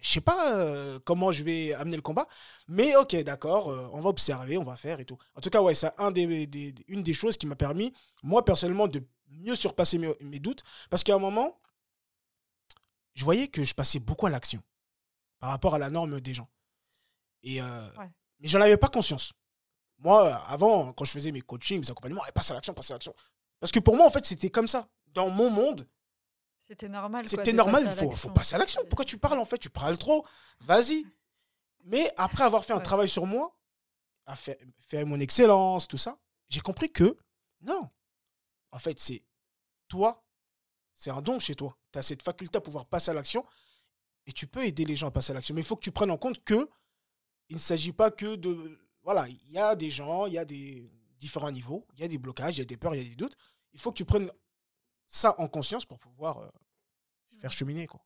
je 0.02 0.10
sais 0.12 0.22
pas 0.22 0.56
euh, 0.56 1.00
comment 1.04 1.32
je 1.32 1.44
vais 1.44 1.74
amener 1.74 1.96
le 1.96 2.02
combat, 2.02 2.28
mais 2.68 2.96
ok, 2.96 3.16
d'accord, 3.24 3.70
euh, 3.70 3.90
on 3.94 4.02
va 4.02 4.10
observer, 4.10 4.58
on 4.58 4.64
va 4.64 4.76
faire 4.76 5.00
et 5.00 5.06
tout. 5.06 5.18
En 5.36 5.42
tout 5.42 5.50
cas, 5.50 5.62
ouais, 5.62 5.74
c'est 5.74 5.92
un 5.98 6.12
des, 6.12 6.74
une 6.88 7.04
des 7.04 7.14
choses 7.14 7.38
qui 7.38 7.48
m'a 7.48 7.56
permis, 7.56 7.94
moi 8.24 8.46
personnellement, 8.46 8.88
de 8.88 9.04
mieux 9.30 9.56
surpasser 9.56 9.98
mes, 9.98 10.40
doutes, 10.40 10.64
parce 10.90 11.04
qu'à 11.04 11.16
un 11.16 11.20
moment, 11.20 11.60
je 13.14 13.24
voyais 13.24 13.48
que 13.48 13.64
je 13.64 13.74
passais 13.74 14.00
beaucoup 14.00 14.28
à 14.28 14.30
l'action 14.30 14.62
par 15.40 15.50
rapport 15.50 15.76
à 15.76 15.80
la 15.80 15.90
norme 15.90 16.22
des 16.22 16.34
gens. 16.34 16.50
Et, 17.44 17.62
euh, 17.62 17.90
Mais 18.40 18.48
j'en 18.48 18.62
avais 18.62 18.78
pas 18.78 18.90
conscience. 18.90 19.34
Moi, 20.00 20.36
avant, 20.48 20.94
quand 20.94 21.06
je 21.06 21.12
faisais 21.12 21.32
mes 21.32 21.42
coachings, 21.42 21.80
mes 21.80 21.90
accompagnements, 21.90 22.24
passe 22.34 22.52
à 22.52 22.54
l'action, 22.54 22.74
passe 22.74 22.92
à 22.92 22.96
l'action. 22.96 23.16
Parce 23.60 23.72
que 23.72 23.80
pour 23.80 23.96
moi, 23.96 24.06
en 24.06 24.12
fait, 24.12 24.26
c'était 24.26 24.50
comme 24.50 24.68
ça. 24.68 24.88
Dans 25.08 25.30
mon 25.30 25.50
monde, 25.50 25.88
c'était 26.68 26.90
normal. 26.90 27.28
C'était 27.28 27.54
normal, 27.54 27.84
il 27.86 27.92
faut, 27.92 28.12
faut, 28.12 28.30
passer 28.30 28.56
à 28.56 28.58
l'action. 28.58 28.82
Pourquoi 28.90 29.06
tu 29.06 29.18
parles 29.18 29.40
en 29.40 29.46
fait? 29.46 29.58
Tu 29.58 29.70
parles 29.70 29.98
trop. 29.98 30.26
Vas-y. 30.60 31.06
Mais 31.86 32.12
après 32.18 32.44
avoir 32.44 32.66
fait 32.66 32.74
un 32.74 32.80
travail 32.80 33.08
sur 33.08 33.26
moi, 33.26 33.58
à 34.26 34.36
faire, 34.36 34.58
mon 35.06 35.20
excellence, 35.22 35.88
tout 35.88 35.98
ça, 35.98 36.20
j'ai 36.50 36.60
compris 36.60 36.92
que 36.92 37.18
non. 37.62 37.90
En 38.72 38.78
fait, 38.78 39.00
c'est 39.00 39.24
toi, 39.88 40.26
c'est 40.94 41.10
un 41.10 41.22
don 41.22 41.40
chez 41.40 41.56
toi. 41.56 41.78
Tu 41.94 42.00
as 42.00 42.02
cette 42.02 42.22
faculté 42.22 42.58
à 42.58 42.62
pouvoir 42.62 42.86
passer 42.86 43.12
à 43.12 43.14
l'action 43.14 43.46
et 44.26 44.34
tu 44.34 44.46
peux 44.46 44.66
aider 44.66 44.84
les 44.84 44.98
gens 44.98 45.08
à 45.08 45.12
passer 45.12 45.32
à 45.32 45.36
l'action. 45.36 45.56
Mais 45.56 45.62
il 45.62 45.66
faut 45.66 45.78
que 45.78 45.84
tu 45.84 45.92
prennes 45.92 46.12
en 46.12 46.18
compte 46.18 46.44
que 46.44 46.70
il 47.48 47.56
ne 47.56 47.62
s'agit 47.62 47.94
pas 47.94 48.12
que 48.12 48.36
de. 48.36 48.78
Voilà, 49.08 49.26
il 49.30 49.52
y 49.54 49.58
a 49.58 49.74
des 49.74 49.90
gens, 49.90 50.26
il 50.26 50.34
y 50.34 50.38
a 50.38 50.44
des 50.44 50.84
différents 51.18 51.50
niveaux, 51.50 51.88
il 51.94 52.02
y 52.02 52.04
a 52.04 52.10
des 52.10 52.18
blocages, 52.18 52.58
il 52.58 52.60
y 52.60 52.62
a 52.62 52.66
des 52.66 52.76
peurs, 52.76 52.94
il 52.94 53.02
y 53.02 53.06
a 53.06 53.10
des 53.10 53.16
doutes. 53.16 53.38
Il 53.72 53.80
faut 53.80 53.90
que 53.90 53.96
tu 53.96 54.04
prennes 54.04 54.30
ça 55.06 55.34
en 55.38 55.48
conscience 55.48 55.86
pour 55.86 55.98
pouvoir 55.98 56.40
euh, 56.40 56.50
faire 57.38 57.54
cheminer. 57.54 57.88
Quoi. 57.88 58.02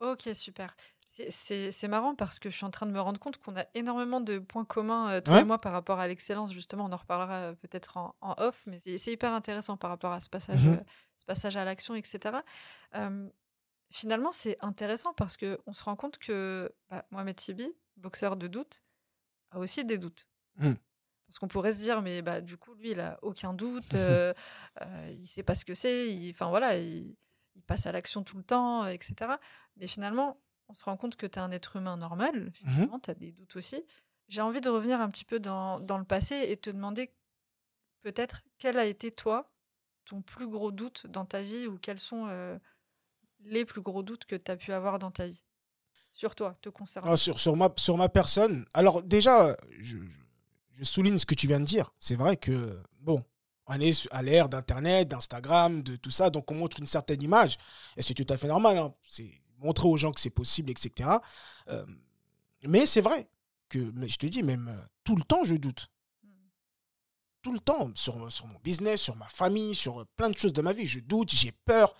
Ok, 0.00 0.30
super. 0.32 0.74
C'est 1.06 1.88
marrant 1.88 2.14
parce 2.14 2.38
que 2.38 2.48
je 2.48 2.56
suis 2.56 2.64
en 2.64 2.70
train 2.70 2.86
de 2.86 2.90
me 2.90 3.00
rendre 3.02 3.20
compte 3.20 3.36
qu'on 3.36 3.54
a 3.54 3.66
énormément 3.74 4.22
de 4.22 4.38
points 4.38 4.64
communs, 4.64 5.10
euh, 5.10 5.20
toi 5.20 5.40
et 5.40 5.44
moi, 5.44 5.58
par 5.58 5.72
rapport 5.72 6.00
à 6.00 6.08
l'excellence. 6.08 6.54
Justement, 6.54 6.86
on 6.86 6.92
en 6.92 6.96
reparlera 6.96 7.34
euh, 7.34 7.52
peut-être 7.56 7.98
en, 7.98 8.14
off, 8.22 8.62
mais 8.64 8.80
c'est 8.80 9.12
hyper 9.12 9.34
intéressant 9.34 9.76
par 9.76 9.90
rapport 9.90 10.12
à 10.12 10.20
ce 10.20 10.30
passage, 10.30 10.64
mmh 10.64 10.80
ce 11.18 11.26
passage 11.26 11.56
à 11.56 11.66
l'action, 11.66 11.94
etc. 11.94 12.38
finalement, 13.90 14.32
c'est 14.32 14.56
intéressant 14.64 15.12
parce 15.12 15.36
qu'on 15.36 15.72
se 15.74 15.84
rend 15.84 15.96
compte 15.96 16.16
que 16.16 16.72
bah, 16.88 17.04
Mohamed 17.10 17.36
Tibi, 17.36 17.74
boxeur 17.98 18.38
de 18.38 18.46
doute, 18.46 18.82
a 19.50 19.58
aussi 19.58 19.84
des 19.84 19.98
doutes. 19.98 20.26
Mmh. 20.56 20.74
Parce 21.26 21.38
qu'on 21.38 21.48
pourrait 21.48 21.72
se 21.72 21.80
dire, 21.80 22.00
mais 22.00 22.22
bah, 22.22 22.40
du 22.40 22.56
coup, 22.56 22.74
lui, 22.74 22.92
il 22.92 23.00
a 23.00 23.18
aucun 23.22 23.52
doute, 23.52 23.92
euh, 23.94 24.32
euh, 24.80 25.10
il 25.12 25.26
sait 25.26 25.42
pas 25.42 25.54
ce 25.54 25.64
que 25.64 25.74
c'est, 25.74 26.30
enfin 26.30 26.48
voilà, 26.48 26.78
il, 26.78 27.14
passe 27.66 27.86
à 27.86 27.92
l'action 27.92 28.22
tout 28.22 28.36
le 28.38 28.44
temps, 28.44 28.86
etc. 28.86 29.32
Mais 29.76 29.88
finalement, 29.88 30.40
on 30.68 30.74
se 30.74 30.84
rend 30.84 30.96
compte 30.96 31.16
que 31.16 31.26
tu 31.26 31.34
es 31.34 31.38
un 31.38 31.50
être 31.50 31.76
humain 31.76 31.96
normal, 31.96 32.50
finalement, 32.52 32.96
mmh 32.96 33.00
tu 33.02 33.10
as 33.10 33.14
des 33.14 33.32
doutes 33.32 33.56
aussi. 33.56 33.84
J'ai 34.28 34.42
envie 34.42 34.60
de 34.60 34.68
revenir 34.68 35.00
un 35.00 35.10
petit 35.10 35.24
peu 35.24 35.40
dans, 35.40 35.80
dans 35.80 35.98
le 35.98 36.04
passé 36.04 36.36
et 36.48 36.56
te 36.56 36.70
demander 36.70 37.12
peut-être 38.02 38.42
quel 38.58 38.78
a 38.78 38.84
été, 38.86 39.10
toi, 39.10 39.44
ton 40.04 40.22
plus 40.22 40.46
gros 40.46 40.72
doute 40.72 41.06
dans 41.08 41.24
ta 41.24 41.42
vie 41.42 41.66
ou 41.66 41.78
quels 41.78 41.98
sont 41.98 42.26
euh, 42.28 42.58
les 43.40 43.64
plus 43.64 43.80
gros 43.80 44.02
doutes 44.02 44.24
que 44.24 44.36
tu 44.36 44.50
as 44.50 44.56
pu 44.56 44.72
avoir 44.72 44.98
dans 44.98 45.10
ta 45.10 45.26
vie? 45.26 45.42
Sur 46.18 46.34
toi, 46.34 46.52
te 46.60 46.68
concernant. 46.68 47.12
Ah, 47.12 47.16
sur, 47.16 47.38
sur, 47.38 47.56
ma, 47.56 47.72
sur 47.76 47.96
ma 47.96 48.08
personne. 48.08 48.66
Alors 48.74 49.02
déjà, 49.02 49.56
je 49.80 49.98
je 50.78 50.84
souligne 50.84 51.18
ce 51.18 51.26
que 51.26 51.34
tu 51.34 51.46
viens 51.46 51.60
de 51.60 51.64
dire. 51.64 51.90
C'est 51.98 52.14
vrai 52.14 52.36
que, 52.36 52.80
bon, 53.00 53.22
on 53.66 53.80
est 53.80 54.08
à 54.12 54.22
l'ère 54.22 54.48
d'Internet, 54.48 55.08
d'Instagram, 55.08 55.82
de 55.82 55.96
tout 55.96 56.10
ça, 56.10 56.30
donc 56.30 56.50
on 56.50 56.54
montre 56.54 56.78
une 56.78 56.86
certaine 56.86 57.20
image. 57.20 57.58
Et 57.96 58.02
c'est 58.02 58.14
tout 58.14 58.26
à 58.32 58.36
fait 58.36 58.46
normal. 58.46 58.78
Hein. 58.78 58.94
C'est 59.02 59.28
montrer 59.58 59.88
aux 59.88 59.96
gens 59.96 60.12
que 60.12 60.20
c'est 60.20 60.30
possible, 60.30 60.70
etc. 60.70 61.10
Euh, 61.68 61.84
mais 62.62 62.86
c'est 62.86 63.00
vrai 63.00 63.28
que, 63.68 63.78
mais 63.94 64.08
je 64.08 64.18
te 64.18 64.26
dis, 64.26 64.44
même 64.44 64.68
euh, 64.68 64.86
tout 65.02 65.16
le 65.16 65.22
temps, 65.22 65.42
je 65.42 65.56
doute. 65.56 65.88
Tout 67.42 67.52
le 67.52 67.60
temps, 67.60 67.90
sur, 67.94 68.30
sur 68.30 68.46
mon 68.46 68.58
business, 68.60 69.00
sur 69.00 69.16
ma 69.16 69.28
famille, 69.28 69.74
sur 69.74 70.06
plein 70.16 70.30
de 70.30 70.38
choses 70.38 70.52
de 70.52 70.62
ma 70.62 70.72
vie, 70.72 70.86
je 70.86 71.00
doute, 71.00 71.32
j'ai 71.32 71.52
peur. 71.52 71.94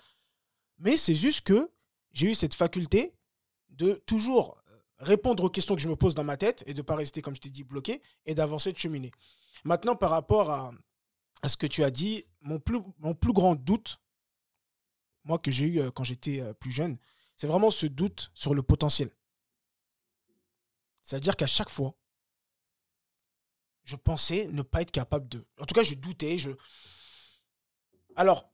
Mais 0.79 0.97
c'est 0.97 1.15
juste 1.15 1.41
que 1.41 1.69
j'ai 2.13 2.31
eu 2.31 2.35
cette 2.35 2.55
faculté 2.55 3.18
de 3.79 3.95
toujours 4.07 4.59
répondre 4.99 5.45
aux 5.45 5.51
questions 5.51 5.75
que 5.77 5.81
je 5.81 5.89
me 5.89 5.97
pose 5.97 6.15
dans 6.15 6.25
ma 6.25 6.37
tête 6.37 6.65
et 6.67 6.75
de 6.75 6.79
ne 6.79 6.83
pas 6.83 6.97
rester, 6.97 7.23
comme 7.23 7.35
je 7.35 7.41
t'ai 7.41 7.51
dit, 7.51 7.65
bloqué 7.65 8.03
et 8.27 8.35
d'avancer, 8.35 8.73
de 8.73 8.79
cheminer. 8.79 9.13
Maintenant, 9.65 9.97
par 9.97 10.11
rapport 10.11 10.51
à, 10.51 10.73
ce 11.47 11.57
que 11.57 11.67
tu 11.67 11.85
as 11.85 11.91
dit, 11.91 12.25
mon 12.41 12.59
plus, 12.59 13.33
grand 13.33 13.55
doute, 13.55 14.01
moi 15.25 15.39
que 15.39 15.51
j'ai 15.51 15.67
eu 15.67 15.81
euh, 15.81 15.91
quand 15.91 16.05
j'étais 16.05 16.41
euh, 16.41 16.53
plus 16.53 16.73
jeune, 16.73 16.99
c'est 17.37 17.47
vraiment 17.47 17.71
ce 17.71 17.87
doute 17.87 18.31
sur 18.35 18.55
le 18.55 18.63
potentiel. 18.63 19.11
C'est-à-dire 21.03 21.37
qu'à 21.37 21.47
chaque 21.47 21.71
fois, 21.71 21.95
je 23.85 23.95
pensais 23.95 24.49
ne 24.49 24.63
pas 24.63 24.83
être 24.83 24.91
capable 24.91 25.29
de. 25.29 25.47
En 25.61 25.65
tout 25.65 25.75
cas, 25.75 25.83
je 25.83 25.95
doutais. 25.95 26.37
Alors, 28.17 28.53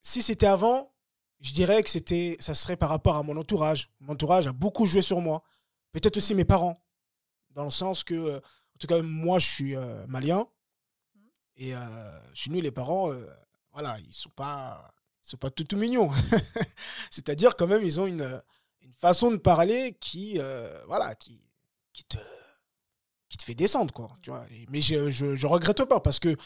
si 0.00 0.22
c'était 0.22 0.46
avant, 0.46 0.93
je 1.44 1.52
dirais 1.52 1.82
que 1.82 1.90
c'était, 1.90 2.38
ça 2.40 2.54
serait 2.54 2.76
par 2.76 2.88
rapport 2.88 3.16
à 3.16 3.22
mon 3.22 3.36
entourage. 3.36 3.90
Mon 4.00 4.14
entourage 4.14 4.46
a 4.46 4.52
beaucoup 4.52 4.86
joué 4.86 5.02
sur 5.02 5.20
moi. 5.20 5.42
Peut-être 5.92 6.16
aussi 6.16 6.34
mes 6.34 6.46
parents. 6.46 6.82
Dans 7.50 7.64
le 7.64 7.70
sens 7.70 8.02
que, 8.02 8.14
euh, 8.14 8.38
en 8.38 8.78
tout 8.80 8.86
cas, 8.86 9.02
moi, 9.02 9.38
je 9.38 9.46
suis 9.46 9.76
euh, 9.76 10.06
malien. 10.06 10.48
Et 11.56 11.76
euh, 11.76 12.20
chez 12.32 12.48
nous, 12.48 12.62
les 12.62 12.70
parents, 12.70 13.12
voilà, 13.72 13.98
ils 14.00 14.12
sont 14.12 14.30
pas, 14.30 14.90
ils 15.22 15.28
sont 15.28 15.36
pas 15.36 15.50
tout, 15.50 15.64
tout 15.64 15.76
mignons. 15.76 16.10
C'est-à-dire, 17.10 17.56
quand 17.56 17.66
même, 17.66 17.82
ils 17.82 18.00
ont 18.00 18.06
une, 18.06 18.42
une 18.80 18.94
façon 18.94 19.30
de 19.30 19.36
parler 19.36 19.98
qui, 20.00 20.38
voilà, 20.86 21.14
qui, 21.14 21.46
qui 21.92 22.04
te, 22.04 22.16
qui 23.28 23.36
te 23.36 23.42
fait 23.42 23.54
descendre, 23.54 23.92
quoi. 23.92 24.10
Tu 24.22 24.30
vois. 24.30 24.46
Mais 24.70 24.80
je, 24.80 25.10
je 25.10 25.46
regrette 25.46 25.84
pas 25.84 26.00
parce 26.00 26.18
que 26.18 26.36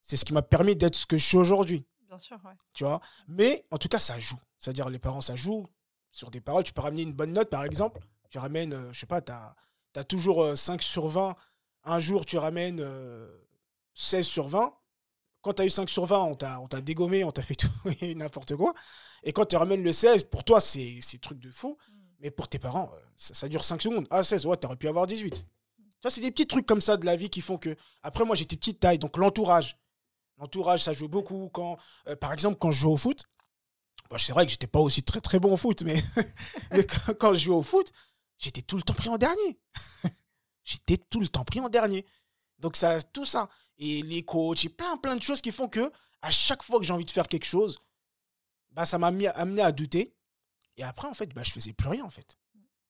c'est 0.00 0.16
ce 0.16 0.24
qui 0.24 0.32
m'a 0.32 0.42
permis 0.42 0.76
d'être 0.76 0.96
ce 0.96 1.04
que 1.04 1.18
je 1.18 1.24
suis 1.24 1.36
aujourd'hui 1.36 1.84
Bien 2.08 2.18
sûr, 2.18 2.38
ouais. 2.44 2.54
tu 2.72 2.84
vois? 2.84 3.00
Mais 3.26 3.66
en 3.70 3.78
tout 3.78 3.88
cas, 3.88 3.98
ça 3.98 4.18
joue. 4.18 4.40
C'est-à-dire, 4.58 4.88
les 4.88 4.98
parents, 4.98 5.20
ça 5.20 5.36
joue 5.36 5.66
sur 6.10 6.30
des 6.30 6.40
paroles. 6.40 6.64
Tu 6.64 6.72
peux 6.72 6.80
ramener 6.80 7.02
une 7.02 7.12
bonne 7.12 7.32
note, 7.32 7.50
par 7.50 7.64
exemple. 7.64 8.00
Tu 8.30 8.38
ramènes, 8.38 8.72
euh, 8.74 8.92
je 8.92 9.00
sais 9.00 9.06
pas, 9.06 9.20
tu 9.20 9.32
as, 9.32 10.04
toujours 10.04 10.42
euh, 10.42 10.54
5 10.54 10.82
sur 10.82 11.08
20. 11.08 11.36
Un 11.84 11.98
jour, 11.98 12.24
tu 12.24 12.38
ramènes 12.38 12.80
euh, 12.80 13.28
16 13.94 14.26
sur 14.26 14.48
20. 14.48 14.74
Quand 15.42 15.54
tu 15.54 15.62
as 15.62 15.66
eu 15.66 15.70
5 15.70 15.88
sur 15.88 16.04
20, 16.04 16.22
on 16.22 16.34
t'a 16.34 16.80
dégommé, 16.80 17.24
on 17.24 17.32
t'a 17.32 17.42
fait 17.42 17.54
tout 17.56 17.70
et 18.00 18.14
n'importe 18.14 18.56
quoi. 18.56 18.74
Et 19.22 19.32
quand 19.32 19.46
tu 19.46 19.56
ramènes 19.56 19.82
le 19.82 19.92
16, 19.92 20.24
pour 20.24 20.44
toi, 20.44 20.60
c'est 20.60 20.98
c'est 21.02 21.20
truc 21.20 21.38
de 21.38 21.50
fou. 21.50 21.76
Mm. 21.88 21.94
Mais 22.20 22.30
pour 22.30 22.48
tes 22.48 22.58
parents, 22.58 22.90
euh, 22.94 22.98
ça, 23.16 23.34
ça 23.34 23.48
dure 23.48 23.64
5 23.64 23.82
secondes. 23.82 24.06
Ah, 24.10 24.22
16, 24.22 24.46
ouais, 24.46 24.56
t'aurais 24.56 24.76
pu 24.76 24.88
avoir 24.88 25.06
18. 25.06 25.30
Tu 25.34 26.02
vois, 26.02 26.10
c'est 26.10 26.20
des 26.20 26.30
petits 26.30 26.46
trucs 26.46 26.66
comme 26.66 26.80
ça 26.80 26.96
de 26.96 27.06
la 27.06 27.16
vie 27.16 27.30
qui 27.30 27.40
font 27.40 27.58
que. 27.58 27.76
Après, 28.02 28.24
moi, 28.24 28.36
j'étais 28.36 28.56
petite 28.56 28.80
taille, 28.80 28.98
donc 28.98 29.16
l'entourage. 29.16 29.76
L'entourage, 30.38 30.82
ça 30.82 30.92
jouait 30.92 31.08
beaucoup. 31.08 31.50
Quand, 31.52 31.78
euh, 32.06 32.16
par 32.16 32.32
exemple, 32.32 32.58
quand 32.58 32.70
je 32.70 32.80
jouais 32.80 32.92
au 32.92 32.96
foot, 32.96 33.24
bah, 34.10 34.16
c'est 34.18 34.32
vrai 34.32 34.46
que 34.46 34.50
j'étais 34.50 34.66
pas 34.66 34.80
aussi 34.80 35.02
très 35.02 35.20
très 35.20 35.38
bon 35.38 35.52
au 35.52 35.56
foot, 35.56 35.82
mais, 35.82 36.02
mais 36.72 36.86
quand, 36.86 37.34
je 37.34 37.40
jouais 37.40 37.56
au 37.56 37.62
foot, 37.62 37.92
j'étais 38.38 38.62
tout 38.62 38.76
le 38.76 38.82
temps 38.82 38.94
pris 38.94 39.08
en 39.08 39.18
dernier. 39.18 39.58
j'étais 40.64 40.96
tout 40.96 41.20
le 41.20 41.28
temps 41.28 41.44
pris 41.44 41.60
en 41.60 41.68
dernier. 41.68 42.06
Donc, 42.58 42.76
ça, 42.76 43.02
tout 43.02 43.24
ça. 43.24 43.48
Et 43.76 44.02
les 44.02 44.24
coachs, 44.24 44.64
et 44.64 44.68
plein 44.68 44.96
plein 44.96 45.16
de 45.16 45.22
choses 45.22 45.40
qui 45.40 45.52
font 45.52 45.68
que, 45.68 45.92
à 46.22 46.30
chaque 46.30 46.62
fois 46.62 46.78
que 46.78 46.84
j'ai 46.84 46.92
envie 46.92 47.04
de 47.04 47.10
faire 47.10 47.28
quelque 47.28 47.46
chose, 47.46 47.78
bah, 48.70 48.86
ça 48.86 48.98
m'a 48.98 49.08
amené 49.08 49.62
à 49.62 49.72
douter. 49.72 50.14
Et 50.76 50.84
après, 50.84 51.08
en 51.08 51.14
fait, 51.14 51.34
bah, 51.34 51.42
je 51.44 51.50
faisais 51.50 51.72
plus 51.72 51.88
rien, 51.88 52.04
en 52.04 52.10
fait. 52.10 52.38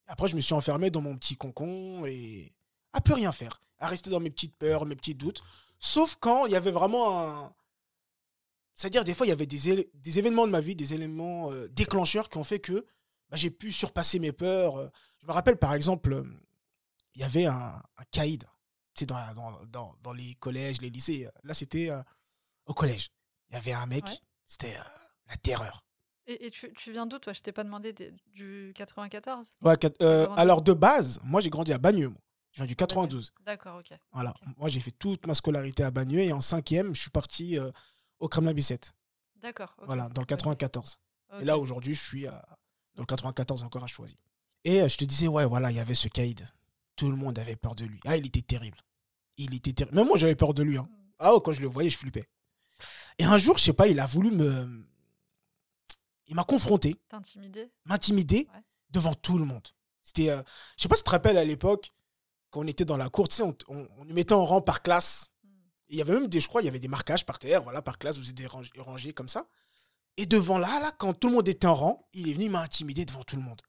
Après, 0.07 0.29
je 0.29 0.37
me 0.37 0.41
suis 0.41 0.55
enfermé 0.55 0.91
dans 0.91 1.01
mon 1.01 1.17
petit 1.17 1.37
concon 1.37 2.05
et 2.07 2.55
à 2.93 3.01
plus 3.01 3.15
rien 3.15 3.33
faire. 3.33 3.63
À 3.79 3.89
rester 3.89 4.11
dans 4.11 4.21
mes 4.21 4.31
petites 4.31 4.57
peurs, 4.57 4.87
mes 4.87 4.97
petits 4.97 5.15
doutes. 5.15 5.43
Sauf 5.79 6.17
quand 6.21 6.47
il 6.47 6.53
y 6.53 6.57
avait 6.57 6.71
vraiment 6.71 7.21
un. 7.27 7.55
C'est-à-dire, 8.75 9.05
des 9.05 9.15
fois, 9.15 9.27
il 9.27 9.31
y 9.31 9.33
avait 9.33 9.47
des, 9.47 9.91
des 9.93 10.19
événements 10.19 10.47
de 10.47 10.53
ma 10.53 10.61
vie, 10.61 10.77
des 10.77 10.95
éléments 10.95 11.51
euh, 11.51 11.69
déclencheurs 11.69 12.29
qui 12.29 12.39
ont 12.39 12.45
fait 12.45 12.61
que 12.61 12.87
bah, 13.29 13.37
j'ai 13.37 13.51
pu 13.51 13.73
surpasser 13.73 14.19
mes 14.21 14.33
peurs. 14.33 14.77
Euh, 14.79 14.89
Je 15.21 15.27
me 15.27 15.33
rappelle, 15.33 15.57
par 15.57 15.75
exemple, 15.75 16.13
euh, 16.13 16.25
il 17.15 17.21
y 17.21 17.25
avait 17.25 17.47
un, 17.47 17.83
un 17.97 18.05
caïd. 18.13 18.45
Tu 18.95 19.01
sais, 19.01 19.07
dans, 19.07 19.17
la- 19.17 19.35
dans, 19.35 19.65
dans, 19.67 19.95
dans 20.03 20.13
les 20.13 20.35
collèges, 20.37 20.81
les 20.81 20.91
lycées. 20.91 21.29
Là, 21.43 21.55
c'était 21.55 21.91
euh, 21.91 22.01
au 22.67 22.75
collège. 22.75 23.11
Il 23.51 23.55
y 23.55 23.59
avait 23.59 23.73
un 23.73 23.87
mec, 23.87 24.05
Ouais. 24.07 24.19
c'était 24.47 24.77
euh, 24.77 24.83
la 25.29 25.37
terreur. 25.37 25.85
Et, 26.27 26.47
et 26.47 26.51
tu, 26.51 26.73
tu 26.75 26.93
viens 26.93 27.07
d'où, 27.07 27.19
toi? 27.19 27.33
Je 27.33 27.41
t'ai 27.41 27.53
pas 27.53 27.65
demandé 27.65 27.93
des- 27.93 28.13
du 28.27 28.73
94 28.77 29.51
Ouais, 29.63 29.75
quat- 29.77 29.91
euh, 30.03 30.27
grandi 30.27 30.41
alors, 30.41 30.63
de 30.63 30.73
base, 30.73 31.19
moi, 31.25 31.41
j'ai 31.41 31.51
grandi 31.51 31.73
à 31.73 31.79
Bagneux. 31.79 32.09
moi. 32.11 32.21
Je 32.53 32.59
viens 32.61 32.67
du 32.67 32.77
92. 32.77 33.33
D'accord, 33.45 33.79
ok. 33.79 33.97
Voilà. 34.13 34.35
Moi, 34.57 34.69
j'ai 34.69 34.81
fait 34.81 34.91
toute 34.93 35.27
ma 35.27 35.35
scolarité 35.35 35.83
à 35.85 35.91
Bagneux 35.91 36.21
et 36.21 36.33
en 36.33 36.41
cinquième, 36.41 36.95
je 36.95 37.01
suis 37.03 37.11
parti 37.11 37.59
euh, 37.59 37.71
au 38.19 38.29
Kremlin 38.29 38.53
Bicêtre. 38.53 38.93
D'accord. 39.37 39.75
ok. 39.79 39.87
Voilà, 39.87 40.09
dans 40.09 40.23
le 40.23 40.25
Ok. 40.25 40.29
94. 40.31 40.99
Ok. 41.33 41.43
Et 41.43 41.45
là, 41.45 41.59
aujourd'hui, 41.59 41.95
je 41.95 42.03
suis 42.03 42.27
à- 42.27 42.45
dans 42.95 43.03
le 43.03 43.07
94 43.07 43.63
encore 43.63 43.85
à 43.85 43.87
Choisy. 43.87 44.17
Et 44.65 44.83
euh, 44.83 44.89
je 44.89 44.97
te 44.97 45.05
disais, 45.05 45.29
ouais, 45.29 45.45
voilà, 45.45 45.71
il 45.71 45.77
y 45.77 45.81
avait 45.81 45.95
ce 45.95 46.09
caïd. 46.09 46.47
Tout 46.97 47.11
le 47.11 47.17
monde 47.17 47.39
avait 47.39 47.55
peur 47.57 47.75
de 47.77 47.85
lui. 47.85 48.01
Ah, 48.07 48.17
il 48.17 48.27
était 48.27 48.43
terrible. 48.43 48.79
Il 49.37 49.55
était 49.55 49.73
terrible. 49.73 49.95
Même 49.97 50.09
moi, 50.09 50.17
j'avais 50.17 50.35
peur 50.35 50.53
de 50.55 50.63
lui. 50.65 50.79
hein. 50.79 50.87
Mm. 50.91 50.95
Ah, 51.21 51.35
oh, 51.35 51.41
quand 51.41 51.53
je 51.53 51.61
le 51.61 51.69
voyais, 51.69 51.91
je 51.91 51.97
flippais. 51.99 52.29
Et 53.19 53.25
un 53.25 53.39
jour, 53.39 53.59
je 53.59 53.65
sais 53.65 53.73
pas, 53.73 53.87
il 53.89 54.01
a 54.01 54.07
voulu 54.07 54.31
me. 54.33 54.85
Il 56.27 56.35
m'a 56.35 56.45
confronté, 56.45 56.97
T'intimider? 57.09 57.71
M'intimider 57.87 58.49
Ouais. 58.53 58.61
devant 58.91 59.15
tout 59.15 59.39
le 59.39 59.45
monde. 59.45 59.67
C'était. 60.03 60.31
euh, 60.31 60.43
Je 60.77 60.83
sais 60.83 60.89
pas 60.89 60.97
si 60.97 61.03
tu 61.03 61.07
te 61.07 61.11
rappelles 61.11 61.39
à 61.39 61.45
l'époque, 61.45 61.91
quand 62.51 62.61
on 62.61 62.67
était 62.67 62.85
dans 62.85 62.97
la 62.97 63.09
cour, 63.11 63.29
tu 63.29 63.37
sais, 63.37 63.43
on, 63.43 63.89
nous 64.05 64.15
mettait 64.15 64.33
en 64.35 64.45
rang 64.45 64.61
par 64.61 64.83
classe. 64.83 65.33
Il 65.89 65.97
y 65.97 66.01
avait 66.01 66.13
même 66.15 66.27
des, 66.27 66.41
je 66.41 66.49
crois, 66.49 66.63
il 66.63 66.67
y 66.67 66.69
avait 66.69 66.81
des 66.81 66.89
marquages 66.89 67.25
par 67.25 67.39
terre, 67.39 67.63
voilà, 67.63 67.83
par 67.83 67.99
classe, 67.99 68.19
vous 68.19 68.31
êtes 68.31 68.47
rangés, 68.49 68.71
rangés 68.77 69.13
comme 69.13 69.29
ça. 69.29 69.47
Et 70.17 70.27
devant 70.27 70.59
là, 70.59 70.81
là, 70.81 70.93
quand 70.99 71.15
tout 71.15 71.29
le 71.29 71.35
monde 71.35 71.49
était 71.49 71.67
en 71.67 71.75
rang, 71.75 72.09
il 72.13 72.29
est 72.29 72.33
venu 72.33 72.49
m'intimider 72.49 73.05
devant 73.05 73.23
tout 73.23 73.37
le 73.37 73.43
monde. 73.43 73.63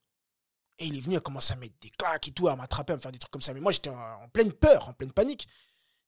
Et 0.80 0.88
il 0.88 0.98
est 0.98 1.02
venu 1.02 1.16
à 1.16 1.20
commencer 1.20 1.54
à 1.54 1.58
mettre 1.58 1.76
des 1.80 1.92
claques 1.92 2.28
et 2.28 2.32
tout, 2.32 2.48
à 2.48 2.56
m'attraper, 2.56 2.94
à 2.94 2.96
me 2.96 3.02
faire 3.02 3.12
des 3.12 3.20
trucs 3.20 3.32
comme 3.32 3.42
ça. 3.42 3.54
Mais 3.54 3.60
moi, 3.60 3.72
j'étais 3.72 3.90
en, 3.90 4.30
pleine 4.30 4.52
peur, 4.52 4.90
en 4.90 4.94
pleine 4.94 5.12
panique. 5.12 5.48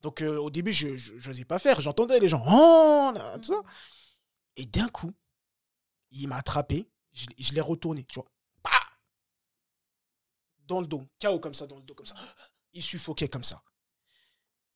Donc 0.01 0.21
euh, 0.21 0.37
au 0.37 0.49
début, 0.49 0.73
je 0.73 0.87
n'osais 1.27 1.45
pas 1.45 1.59
faire. 1.59 1.79
J'entendais 1.79 2.19
les 2.19 2.27
gens, 2.27 2.43
oh, 2.47 3.13
tout 3.35 3.43
ça. 3.43 3.61
Et 4.55 4.65
d'un 4.65 4.87
coup, 4.89 5.11
il 6.11 6.27
m'a 6.27 6.37
attrapé, 6.37 6.89
je, 7.13 7.53
l'ai- 7.53 7.61
retourné, 7.61 8.03
tu 8.03 8.19
vois. 8.19 8.27
Dans 10.67 10.81
le 10.81 10.87
dos, 10.87 11.03
KO 11.21 11.39
comme 11.39 11.53
ça, 11.53 11.67
dans 11.67 11.77
le 11.77 11.83
dos, 11.83 11.93
comme 11.93 12.05
ça. 12.05 12.15
Il 12.73 12.83
suffoquait 12.83 13.27
comme 13.27 13.43
ça. 13.43 13.63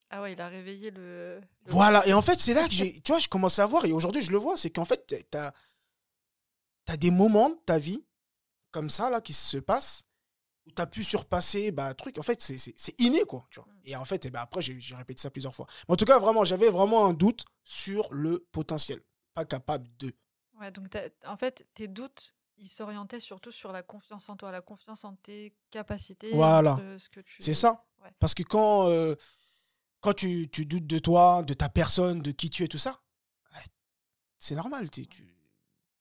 Ah 0.10 0.22
ouais, 0.22 0.34
il 0.34 0.42
a 0.42 0.48
réveillé 0.48 0.92
le. 0.92 1.40
le- 1.40 1.72
Voilà, 1.72 2.06
et 2.08 2.14
en 2.14 2.22
fait, 2.22 2.40
c'est 2.40 2.54
là 2.54 2.68
que 2.68 2.74
j'ai, 2.74 3.00
tu 3.02 3.12
vois, 3.12 3.20
je 3.20 3.28
commence 3.28 3.60
à 3.60 3.66
voir, 3.66 3.86
et 3.86 3.92
aujourd'hui, 3.92 4.22
je 4.22 4.32
le 4.32 4.38
vois, 4.38 4.58
c'est 4.58 4.70
qu'en 4.70 4.86
fait, 4.86 5.06
tu 5.08 5.38
as, 5.38 5.54
des 6.98 7.12
moments 7.12 7.50
de 7.50 7.60
ta 7.66 7.80
vie, 7.80 8.04
comme 8.72 8.90
ça, 8.90 9.10
là, 9.10 9.22
qui 9.22 9.34
se 9.34 9.58
passent, 9.58 10.04
où 10.68 10.72
tu 10.72 10.82
as 10.82 10.86
pu 10.88 11.04
surpasser, 11.04 11.72
bah, 11.72 11.94
truc, 11.94 12.18
en 12.18 12.24
fait, 12.24 12.42
c'est- 12.42 13.00
inné, 13.00 13.24
quoi, 13.26 13.48
tu 13.50 13.60
vois. 13.60 13.68
Mm. 13.72 13.82
Et 13.86 13.96
en 13.96 14.06
fait, 14.06 14.26
eh 14.26 14.30
ben, 14.30 14.42
après, 14.42 14.62
j'ai 14.62 14.96
répété 14.96 15.22
ça 15.22 15.30
plusieurs 15.32 15.56
fois. 15.56 15.68
Mais 15.88 15.94
en 15.94 15.98
tout 15.98 16.06
cas, 16.06 16.20
vraiment, 16.20 16.44
j'avais 16.44 16.70
vraiment 16.70 17.06
un 17.06 17.14
doute 17.14 17.46
sur 17.64 18.12
le 18.14 18.48
potentiel. 18.52 19.02
Pas 19.34 19.46
capable 19.46 19.88
de. 19.98 20.14
Ouais, 20.60 20.72
donc 20.72 20.88
en 21.26 21.36
fait, 21.36 21.68
tes 21.74 21.88
doutes, 21.88 22.34
ils 22.58 22.68
s'orientaient 22.70 23.20
surtout 23.20 23.52
sur 23.52 23.72
la 23.72 23.84
confiance 23.84 24.30
en 24.30 24.36
toi, 24.36 24.52
la 24.52 24.62
confiance 24.62 25.04
en 25.04 25.16
tes 25.16 25.56
capacités. 25.72 26.32
Voilà. 26.34 26.74
entre 26.74 26.98
ce 27.00 27.10
que 27.10 27.20
tu... 27.20 27.42
C'est 27.42 27.54
ça. 27.54 27.86
Ouais. 28.04 28.12
Parce 28.20 28.34
que 28.34 28.44
quand, 28.44 28.90
euh, 28.90 29.16
quand 30.00 30.14
tu, 30.14 30.50
tu 30.52 30.66
doutes 30.66 30.88
de 30.88 31.00
toi, 31.00 31.44
de 31.44 31.54
ta 31.54 31.70
personne, 31.70 32.22
de 32.22 32.32
qui 32.32 32.50
tu 32.50 32.64
es, 32.64 32.68
tout 32.68 32.78
ça, 32.78 33.02
c'est 34.40 34.56
normal. 34.56 34.92
Tu 34.92 35.08
tu- 35.08 35.26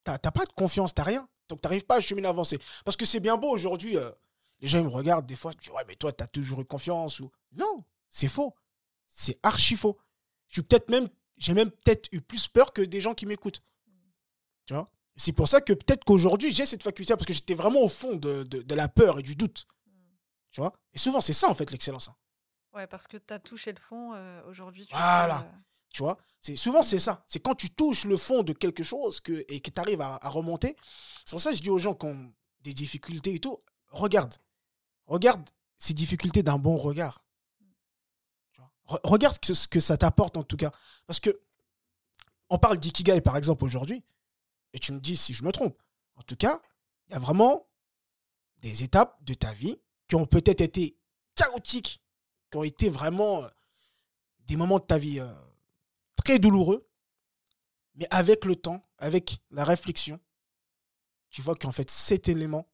t'as 0.02 0.18
t'as 0.18 0.30
pas 0.30 0.44
de 0.44 0.52
confiance, 0.52 0.92
t'as 0.92 1.04
rien. 1.04 1.26
Donc 1.48 1.60
t'arrives 1.60 1.86
pas 1.86 1.96
à 1.96 2.00
cheminer 2.00 2.28
avancer. 2.28 2.58
Parce 2.84 2.96
que 2.96 3.06
c'est 3.06 3.20
bien 3.20 3.36
beau 3.36 3.50
aujourd'hui. 3.50 3.96
euh, 3.96 4.10
les 4.60 4.68
gens 4.68 4.78
ils 4.78 4.84
me 4.84 4.90
regardent 4.90 5.26
des 5.26 5.36
fois, 5.36 5.52
tu 5.54 5.68
dis, 5.68 5.70
ouais, 5.70 5.84
mais 5.86 5.96
toi, 5.96 6.12
t'as 6.12 6.26
toujours 6.26 6.60
eu 6.60 6.64
confiance. 6.64 7.20
ou 7.20 7.30
Non, 7.52 7.84
c'est 8.08 8.28
faux. 8.28 8.54
C'est 9.08 9.38
archi 9.42 9.76
faux. 9.76 9.98
Je 10.48 10.54
suis 10.54 10.62
peut-être 10.62 10.90
même, 10.90 11.08
j'ai 11.36 11.54
même 11.54 11.70
peut-être 11.70 12.08
eu 12.12 12.20
plus 12.20 12.48
peur 12.48 12.72
que 12.72 12.82
des 12.82 13.00
gens 13.00 13.14
qui 13.14 13.24
m'écoutent. 13.26 13.62
Tu 14.66 14.74
vois? 14.74 14.90
C'est 15.16 15.32
pour 15.32 15.48
ça 15.48 15.60
que 15.60 15.72
peut-être 15.72 16.04
qu'aujourd'hui, 16.04 16.50
j'ai 16.52 16.66
cette 16.66 16.82
faculté 16.82 17.14
parce 17.14 17.26
que 17.26 17.32
j'étais 17.32 17.54
vraiment 17.54 17.82
au 17.82 17.88
fond 17.88 18.16
de, 18.16 18.42
de- 18.42 18.62
de 18.62 18.74
la 18.74 18.88
peur 18.88 19.18
et 19.20 19.22
du 19.22 19.36
doute. 19.36 19.66
Mm. 19.86 19.90
Tu 20.50 20.60
vois? 20.60 20.72
Et 20.92 20.98
souvent, 20.98 21.20
c'est 21.20 21.32
ça, 21.32 21.48
en 21.48 21.54
fait, 21.54 21.70
l'excellence. 21.70 22.08
hein. 22.08 22.16
Ouais, 22.74 22.86
parce 22.88 23.06
que 23.06 23.16
tu 23.16 23.32
as 23.32 23.38
touché 23.38 23.72
le 23.72 23.80
fond 23.80 24.12
euh, 24.14 24.42
aujourd'hui. 24.48 24.86
Voilà. 24.90 25.38
sais, 25.38 25.44
euh, 25.46 25.50
Tu 25.90 26.02
vois? 26.02 26.18
C'est 26.40 26.56
Souvent, 26.56 26.82
c'est 26.82 26.98
ça. 26.98 27.22
C'est 27.28 27.38
quand 27.40 27.54
tu 27.54 27.70
touches 27.70 28.04
le 28.06 28.16
fond 28.16 28.42
de 28.42 28.52
quelque 28.52 28.82
chose 28.82 29.20
que, 29.20 29.44
et 29.48 29.60
que 29.60 29.70
tu 29.70 29.80
arrives 29.80 30.00
à, 30.00 30.18
à 30.20 30.28
remonter. 30.28 30.76
C'est 31.24 31.30
pour 31.30 31.40
ça 31.40 31.50
que 31.52 31.56
je 31.56 31.62
dis 31.62 31.70
aux 31.70 31.78
gens 31.78 31.94
qui 31.94 32.06
ont 32.06 32.32
des 32.62 32.74
difficultés 32.74 33.34
et 33.34 33.38
tout, 33.38 33.62
regarde. 33.90 34.34
Regarde 35.06 35.48
ces 35.78 35.94
difficultés 35.94 36.42
d'un 36.42 36.58
bon 36.58 36.76
regard. 36.76 37.22
Tu 38.52 38.60
vois? 38.60 38.98
Re- 38.98 39.00
regarde 39.08 39.38
ce 39.44 39.68
que 39.68 39.78
ça 39.78 39.96
t'apporte 39.96 40.36
en 40.36 40.42
tout 40.42 40.56
cas. 40.56 40.72
Parce 41.06 41.20
que 41.20 41.40
on 42.50 42.58
parle 42.58 42.78
d'ikigai 42.78 43.20
par 43.20 43.36
exemple 43.36 43.64
aujourd'hui, 43.64 44.02
et 44.74 44.78
tu 44.78 44.92
me 44.92 45.00
dis 45.00 45.16
si 45.16 45.32
je 45.32 45.44
me 45.44 45.52
trompe. 45.52 45.80
En 46.16 46.22
tout 46.22 46.36
cas, 46.36 46.60
il 47.06 47.12
y 47.12 47.16
a 47.16 47.18
vraiment 47.18 47.66
des 48.58 48.82
étapes 48.82 49.16
de 49.24 49.32
ta 49.32 49.52
vie 49.52 49.80
qui 50.08 50.16
ont 50.16 50.26
peut-être 50.26 50.60
été 50.60 50.98
chaotiques, 51.34 52.02
qui 52.50 52.58
ont 52.58 52.64
été 52.64 52.90
vraiment 52.90 53.44
euh, 53.44 53.48
des 54.40 54.56
moments 54.56 54.78
de 54.78 54.84
ta 54.84 54.98
vie 54.98 55.20
euh, 55.20 55.32
très 56.16 56.38
douloureux, 56.38 56.86
mais 57.94 58.06
avec 58.10 58.44
le 58.44 58.56
temps, 58.56 58.82
avec 58.98 59.38
la 59.50 59.64
réflexion, 59.64 60.20
tu 61.30 61.40
vois 61.40 61.54
qu'en 61.54 61.72
fait 61.72 61.90
cet 61.90 62.28
élément, 62.28 62.68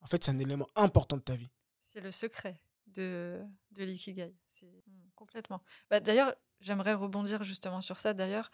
en 0.00 0.06
fait 0.06 0.24
c'est 0.24 0.32
un 0.32 0.38
élément 0.38 0.68
important 0.74 1.16
de 1.16 1.22
ta 1.22 1.36
vie. 1.36 1.50
C'est 1.80 2.00
le 2.00 2.10
secret 2.10 2.60
de, 2.86 3.42
de 3.70 3.84
l'ikigai. 3.84 4.34
C'est 4.48 4.82
mm, 4.86 5.10
complètement. 5.14 5.62
Bah, 5.90 6.00
d'ailleurs, 6.00 6.34
j'aimerais 6.60 6.94
rebondir 6.94 7.44
justement 7.44 7.80
sur 7.80 7.98
ça. 7.98 8.14
D'ailleurs, 8.14 8.50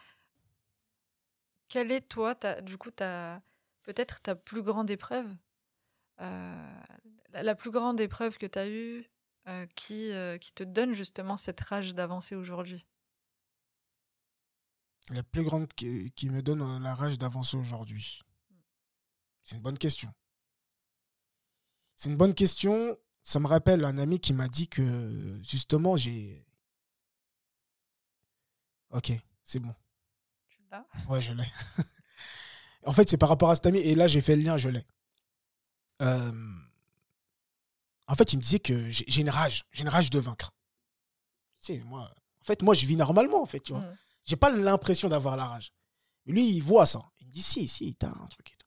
quelle 1.68 1.92
est 1.92 2.08
toi, 2.08 2.34
du 2.62 2.78
coup, 2.78 2.90
ta, 2.90 3.42
peut-être 3.82 4.20
ta 4.20 4.34
plus 4.34 4.62
grande 4.62 4.90
épreuve 4.90 5.28
euh, 6.20 6.80
la, 7.32 7.54
plus 7.54 7.70
grande 7.70 8.00
épreuve 8.00 8.38
que 8.38 8.46
tu 8.46 8.58
as 8.58 8.68
eue 8.68 9.06
euh, 9.46 9.66
qui, 9.76 10.10
euh, 10.12 10.36
qui 10.38 10.52
te 10.52 10.64
donne 10.64 10.94
justement 10.94 11.36
cette 11.36 11.60
rage 11.60 11.94
d'avancer 11.94 12.34
aujourd'hui? 12.34 12.86
La 15.10 15.22
plus 15.22 15.42
grande 15.42 15.72
qui, 15.72 16.10
qui 16.12 16.28
me 16.28 16.42
donne 16.42 16.82
la 16.82 16.94
rage 16.94 17.18
d'avancer 17.18 17.56
aujourd'hui. 17.56 18.20
C'est 19.44 19.56
une 19.56 19.62
bonne 19.62 19.78
question. 19.78 20.12
C'est 21.94 22.10
une 22.10 22.16
bonne 22.16 22.34
question. 22.34 22.96
Ça 23.22 23.40
me 23.40 23.46
rappelle 23.46 23.84
un 23.84 23.96
ami 23.98 24.20
qui 24.20 24.32
m'a 24.32 24.48
dit 24.48 24.68
que 24.68 25.40
justement 25.42 25.96
j'ai 25.96 26.44
Ok, 28.90 29.12
c'est 29.44 29.60
bon. 29.60 29.74
Ouais, 31.08 31.20
je 31.20 31.32
l'ai. 31.32 31.50
en 32.86 32.92
fait, 32.92 33.08
c'est 33.08 33.16
par 33.18 33.28
rapport 33.28 33.50
à 33.50 33.54
cet 33.54 33.66
ami. 33.66 33.78
Et 33.78 33.94
là, 33.94 34.06
j'ai 34.06 34.20
fait 34.20 34.36
le 34.36 34.42
lien, 34.42 34.56
je 34.56 34.68
l'ai. 34.68 34.84
Euh, 36.02 36.32
En 38.06 38.14
fait, 38.14 38.32
il 38.32 38.36
me 38.36 38.42
disait 38.42 38.58
que 38.60 38.88
j'ai 38.90 39.20
une 39.20 39.30
rage. 39.30 39.64
J'ai 39.72 39.82
une 39.82 39.88
rage 39.88 40.10
de 40.10 40.18
vaincre. 40.18 40.52
Tu 41.60 41.74
sais, 41.74 41.80
moi, 41.84 42.10
en 42.40 42.44
fait, 42.44 42.62
moi, 42.62 42.74
je 42.74 42.86
vis 42.86 42.96
normalement, 42.96 43.42
en 43.42 43.46
fait, 43.46 43.60
tu 43.60 43.72
vois. 43.72 43.82
Mm. 43.82 43.96
J'ai 44.24 44.36
pas 44.36 44.50
l'impression 44.50 45.08
d'avoir 45.08 45.36
la 45.36 45.46
rage. 45.46 45.72
Mais 46.26 46.32
lui, 46.34 46.48
il 46.48 46.60
voit 46.62 46.86
ça. 46.86 47.00
Il 47.20 47.26
me 47.26 47.32
dit, 47.32 47.42
si, 47.42 47.66
si, 47.68 47.94
t'as 47.94 48.08
un 48.08 48.26
truc 48.26 48.50
et 48.50 48.56
tout. 48.56 48.66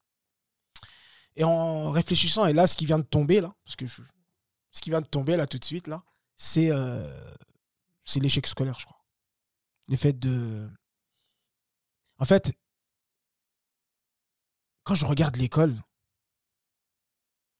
Et 1.37 1.43
en 1.43 1.91
réfléchissant, 1.91 2.45
et 2.47 2.53
là, 2.53 2.67
ce 2.67 2.75
qui 2.75 2.85
vient 2.85 2.99
de 2.99 3.03
tomber, 3.05 3.39
là, 3.41 3.55
parce 3.63 3.75
que 3.75 3.85
je- 3.87 4.01
ce 4.71 4.81
qui 4.81 4.89
vient 4.89 5.01
de 5.01 5.07
tomber, 5.07 5.37
là, 5.37 5.47
tout 5.47 5.57
de 5.59 5.65
suite, 5.65 5.87
là, 5.87 6.03
c'est 6.35 6.69
euh, 6.71 7.33
c'est 8.03 8.19
l'échec 8.19 8.45
scolaire, 8.47 8.77
je 8.79 8.85
crois. 8.85 8.99
Le 9.87 9.95
fait 9.95 10.13
de. 10.13 10.69
En 12.21 12.25
fait, 12.25 12.53
quand 14.83 14.93
je 14.93 15.07
regarde 15.07 15.37
l'école, 15.37 15.75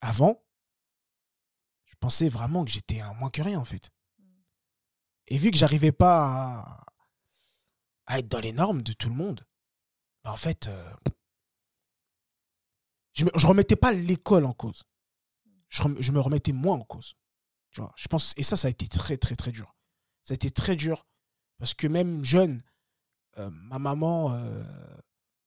avant, 0.00 0.40
je 1.84 1.96
pensais 1.98 2.28
vraiment 2.28 2.64
que 2.64 2.70
j'étais 2.70 3.00
un 3.00 3.12
moins 3.14 3.28
que 3.28 3.42
rien, 3.42 3.58
en 3.58 3.64
fait. 3.64 3.90
Et 5.26 5.36
vu 5.36 5.50
que 5.50 5.56
j'arrivais 5.56 5.90
pas 5.90 6.84
à, 8.06 8.20
être 8.20 8.28
dans 8.28 8.38
les 8.38 8.52
normes 8.52 8.82
de 8.82 8.92
tout 8.92 9.08
le 9.08 9.16
monde, 9.16 9.44
bah, 10.22 10.30
en 10.30 10.36
fait, 10.36 10.68
euh, 10.68 10.94
je, 13.14 13.24
je 13.34 13.46
remettais 13.48 13.76
pas 13.76 13.90
l'école 13.90 14.44
en 14.44 14.52
cause. 14.52 14.84
Je, 15.70 16.12
me 16.12 16.20
remettais 16.20 16.52
moins 16.52 16.76
en 16.76 16.84
cause. 16.84 17.16
Tu 17.72 17.80
vois, 17.80 17.92
je 17.96 18.06
pense, 18.06 18.32
et 18.36 18.44
ça, 18.44 18.56
ça 18.56 18.68
a 18.68 18.70
été 18.70 18.86
très, 18.86 19.16
très, 19.16 19.34
très 19.34 19.50
dur. 19.50 19.74
Ça 20.22 20.34
a 20.34 20.36
été 20.36 20.52
très 20.52 20.76
dur 20.76 21.04
parce 21.58 21.74
que 21.74 21.88
même 21.88 22.22
jeune, 22.22 22.62
euh, 23.38 23.50
ma 23.50 23.78
maman, 23.78 24.32
euh, 24.34 24.62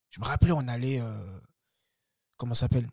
je 0.09 0.19
me 0.19 0.25
rappelais, 0.25 0.51
on 0.51 0.67
allait, 0.67 1.01
euh, 1.01 1.39
comment 2.37 2.53
ça 2.53 2.61
s'appelle? 2.61 2.87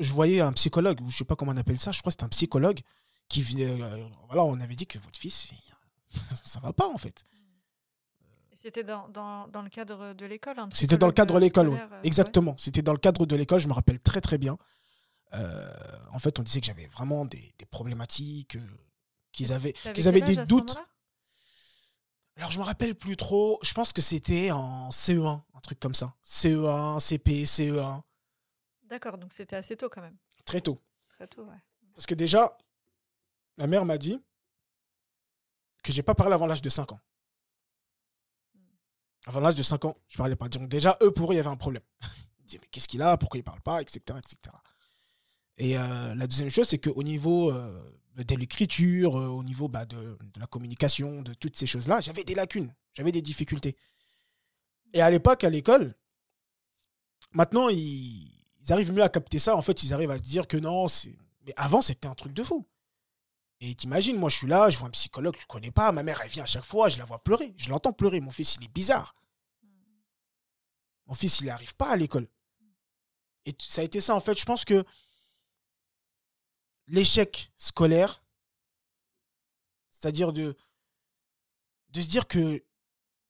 Je, 0.00 0.12
voyais 0.12 0.40
un 0.40 0.52
psychologue, 0.52 1.00
ou 1.00 1.08
je 1.10 1.18
sais 1.18 1.24
pas 1.24 1.36
comment 1.36 1.52
on 1.52 1.56
appelle 1.56 1.78
ça, 1.78 1.92
je 1.92 2.00
crois 2.00 2.10
que 2.10 2.14
c'était 2.14 2.24
un 2.24 2.28
psychologue 2.30 2.80
qui 3.28 3.42
venait, 3.42 3.78
voilà, 4.26 4.44
on 4.44 4.58
avait 4.60 4.74
dit 4.74 4.86
que 4.86 4.98
votre 4.98 5.16
fils, 5.18 5.50
il- 5.52 6.18
ça 6.44 6.58
va 6.60 6.72
pas 6.72 6.88
en 6.88 6.98
fait. 6.98 7.22
C'était 8.54 8.82
dans, 8.82 9.08
dans, 9.10 9.46
dans 9.46 9.62
le 9.62 9.68
cadre 9.70 10.14
de 10.14 10.26
l'école 10.26 10.58
un 10.58 10.68
C'était 10.72 10.96
dans 10.98 11.06
le 11.06 11.12
cadre 11.12 11.34
de 11.34 11.38
l'école, 11.40 11.68
euh, 11.74 12.02
exactement. 12.02 12.56
C'était 12.58 12.82
dans 12.82 12.92
le 12.92 12.98
cadre 12.98 13.24
de 13.24 13.36
l'école, 13.36 13.60
je 13.60 13.68
me 13.68 13.72
rappelle 13.72 14.00
très 14.00 14.20
très 14.20 14.36
bien. 14.38 14.58
En 16.12 16.18
fait, 16.18 16.40
on 16.40 16.42
disait 16.42 16.60
que 16.60 16.66
j'avais 16.66 16.86
vraiment 16.88 17.24
des, 17.24 17.52
des 17.58 17.66
problématiques, 17.66 18.56
qu'ils 19.30 19.52
avaient, 19.52 19.74
qu'ils 19.94 20.08
avaient 20.08 20.22
des 20.22 20.36
doutes. 20.46 20.76
Alors, 22.38 22.52
je 22.52 22.58
me 22.58 22.64
rappelle 22.64 22.94
plus 22.94 23.16
trop. 23.16 23.58
Je 23.62 23.74
pense 23.74 23.92
que 23.92 24.00
c'était 24.00 24.52
en 24.52 24.90
CE1, 24.90 25.42
un 25.54 25.60
truc 25.60 25.80
comme 25.80 25.94
ça. 25.94 26.14
CE1, 26.24 27.00
CP, 27.00 27.44
CE1, 27.44 28.02
D'accord, 28.84 29.18
donc 29.18 29.32
c'était 29.32 29.56
assez 29.56 29.76
tôt 29.76 29.88
quand 29.90 30.00
même. 30.00 30.16
très 30.46 30.60
tôt. 30.60 30.80
Très 31.10 31.26
tôt, 31.26 31.42
ouais. 31.44 31.60
Parce 31.94 32.06
que 32.06 32.14
déjà, 32.14 32.56
la 33.58 33.66
mère 33.66 33.84
m'a 33.84 33.98
dit 33.98 34.22
que 35.82 35.92
j'ai 35.92 36.02
pas 36.02 36.14
parlé 36.14 36.32
avant 36.34 36.46
l'âge 36.46 36.62
de 36.62 36.68
5 36.68 36.92
ans. 36.92 37.00
Avant 39.26 39.40
l'âge 39.40 39.56
de 39.56 39.62
5 39.62 39.84
ans, 39.84 39.96
je 40.06 40.16
parlais 40.16 40.36
pas. 40.36 40.48
Donc 40.48 40.68
déjà, 40.68 40.96
eux, 41.02 41.12
pour 41.12 41.30
eux, 41.30 41.34
il 41.34 41.36
y 41.36 41.40
avait 41.40 41.50
un 41.50 41.56
problème. 41.56 41.82
Ils 42.38 42.46
disaient, 42.46 42.58
mais 42.62 42.68
qu'est-ce 42.70 42.88
qu'il 42.88 43.02
a? 43.02 43.18
Pourquoi 43.18 43.38
il 43.38 43.42
parle 43.42 43.60
pas? 43.60 43.82
Etc. 43.82 43.98
etc. 44.16 44.38
Et 45.58 45.76
euh, 45.76 46.14
la 46.14 46.26
deuxième 46.26 46.50
chose, 46.50 46.68
c'est 46.68 46.78
qu'au 46.78 47.02
niveau 47.02 47.50
euh, 47.50 48.00
de 48.24 48.34
l'écriture, 48.34 49.16
euh, 49.16 49.28
au 49.28 49.42
niveau 49.44 49.68
bah, 49.68 49.84
de, 49.84 50.18
la 50.38 50.46
communication, 50.46 51.22
de 51.22 51.34
toutes 51.34 51.56
ces 51.56 51.66
choses-là, 51.66 52.00
j'avais 52.00 52.24
des 52.24 52.34
lacunes, 52.34 52.74
j'avais 52.94 53.12
des 53.12 53.22
difficultés. 53.22 53.76
Et 54.92 55.00
à 55.00 55.10
l'époque, 55.10 55.44
à 55.44 55.50
l'école, 55.50 55.94
maintenant, 57.32 57.68
ils, 57.68 58.32
arrivent 58.70 58.92
mieux 58.92 59.02
à 59.02 59.08
capter 59.08 59.38
ça. 59.38 59.56
En 59.56 59.62
fait, 59.62 59.82
ils 59.82 59.94
arrivent 59.94 60.10
à 60.10 60.18
dire 60.18 60.46
que 60.46 60.56
non. 60.56 60.86
Mais 61.46 61.54
avant, 61.56 61.80
c'était 61.80 62.08
un 62.08 62.14
truc 62.14 62.32
de 62.32 62.42
fou. 62.42 62.66
Et 63.60 63.74
t'imagines, 63.74 64.16
moi, 64.16 64.28
je 64.28 64.36
suis 64.36 64.46
là, 64.46 64.70
je 64.70 64.78
vois 64.78 64.88
un 64.88 64.92
psychologue 64.92 65.36
je 65.38 65.46
connais 65.46 65.70
pas. 65.70 65.90
Ma 65.92 66.02
mère, 66.02 66.20
elle 66.22 66.30
vient 66.30 66.44
à 66.44 66.46
chaque 66.46 66.64
fois, 66.64 66.88
je 66.88 66.98
la 66.98 67.04
vois 67.04 67.22
pleurer. 67.22 67.54
Je 67.56 67.70
l'entends 67.70 67.92
pleurer. 67.92 68.20
Mon 68.20 68.30
fils, 68.30 68.56
il 68.56 68.64
est 68.64 68.72
bizarre. 68.72 69.14
Mon 71.06 71.14
fils, 71.14 71.40
il 71.40 71.46
n'arrive 71.46 71.74
pas 71.74 71.90
à 71.90 71.96
l'école. 71.96 72.28
Et 73.46 73.54
ça 73.58 73.80
a 73.80 73.84
été 73.84 74.00
ça, 74.00 74.14
en 74.14 74.20
fait. 74.20 74.38
Je 74.38 74.44
pense 74.44 74.64
que 74.64 74.84
l'échec 76.88 77.52
scolaire, 77.56 78.22
c'est-à-dire 79.90 80.32
de, 80.32 80.56
de 81.90 82.00
se 82.00 82.08
dire 82.08 82.26
que 82.26 82.64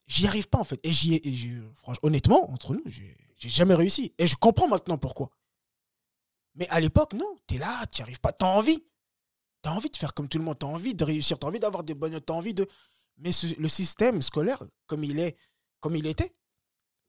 j'y 0.07 0.27
arrive 0.27 0.49
pas, 0.49 0.59
en 0.59 0.65
fait. 0.65 0.81
Et 0.85 0.93
j'y 0.93 1.15
ai, 1.15 1.29
et 1.29 1.61
franchement, 1.75 2.01
honnêtement, 2.07 2.51
entre 2.51 2.75
nous, 2.75 2.83
j'ai 2.87 3.17
j'ai 3.37 3.49
jamais 3.49 3.75
réussi. 3.75 4.13
Et 4.19 4.27
je 4.27 4.35
comprends 4.35 4.67
maintenant 4.67 4.99
pourquoi. 4.99 5.31
Mais 6.57 6.69
à 6.71 6.81
l'époque, 6.81 7.13
non. 7.13 7.37
T'es 7.47 7.57
là, 7.59 7.87
t'y 7.87 8.03
arrives 8.03 8.19
pas. 8.19 8.33
T'as 8.33 8.47
envie. 8.47 8.85
T'as 9.63 9.71
envie 9.71 9.91
de 9.91 9.97
faire 9.97 10.13
comme 10.13 10.29
tout 10.29 10.39
le 10.39 10.45
monde. 10.45 10.59
T'as 10.59 10.67
envie 10.67 10.93
de 10.95 11.05
réussir. 11.05 11.39
T'as 11.39 11.47
envie 11.47 11.61
d'avoir 11.61 11.85
des 11.85 11.95
bonnes 11.95 12.13
notes. 12.13 12.27
T'as 12.27 12.35
envie 12.35 12.53
de. 12.55 12.67
Mais 13.19 13.31
ce- 13.31 13.55
le 13.61 13.69
système 13.69 14.23
scolaire, 14.23 14.65
comme 14.87 15.05
il 15.05 15.21
est, 15.21 15.37
comme 15.79 15.95
il 15.95 16.07
était, 16.09 16.35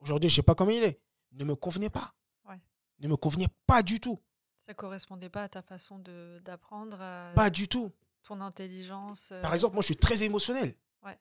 aujourd'hui, 0.01 0.29
je 0.29 0.35
sais 0.35 0.43
pas 0.43 0.53
comment 0.53 0.69
il 0.69 0.83
est, 0.83 1.01
ne 1.31 1.45
me 1.45 1.55
convenait 1.55 1.89
pas. 1.89 2.13
Ouais. 2.47 2.59
Ne 2.99 3.07
me 3.07 3.15
convenait 3.17 3.49
pas 3.65 3.81
du 3.81 3.99
tout. 3.99 4.19
Ça 4.69 4.75
correspondait 4.75 5.29
pas 5.29 5.41
à 5.45 5.49
ta 5.49 5.63
façon 5.63 5.97
de- 5.97 6.39
d'apprendre, 6.45 6.99
Pas 7.33 7.49
du 7.49 7.67
tout. 7.67 7.91
ton 8.21 8.39
intelligence. 8.39 9.29
euh, 9.31 9.41
Par 9.41 9.55
exemple, 9.55 9.73
moi, 9.73 9.81
je 9.81 9.87
suis 9.87 9.97
très 9.97 10.21
émotionnel. 10.21 10.75
Ouais. 11.01 11.17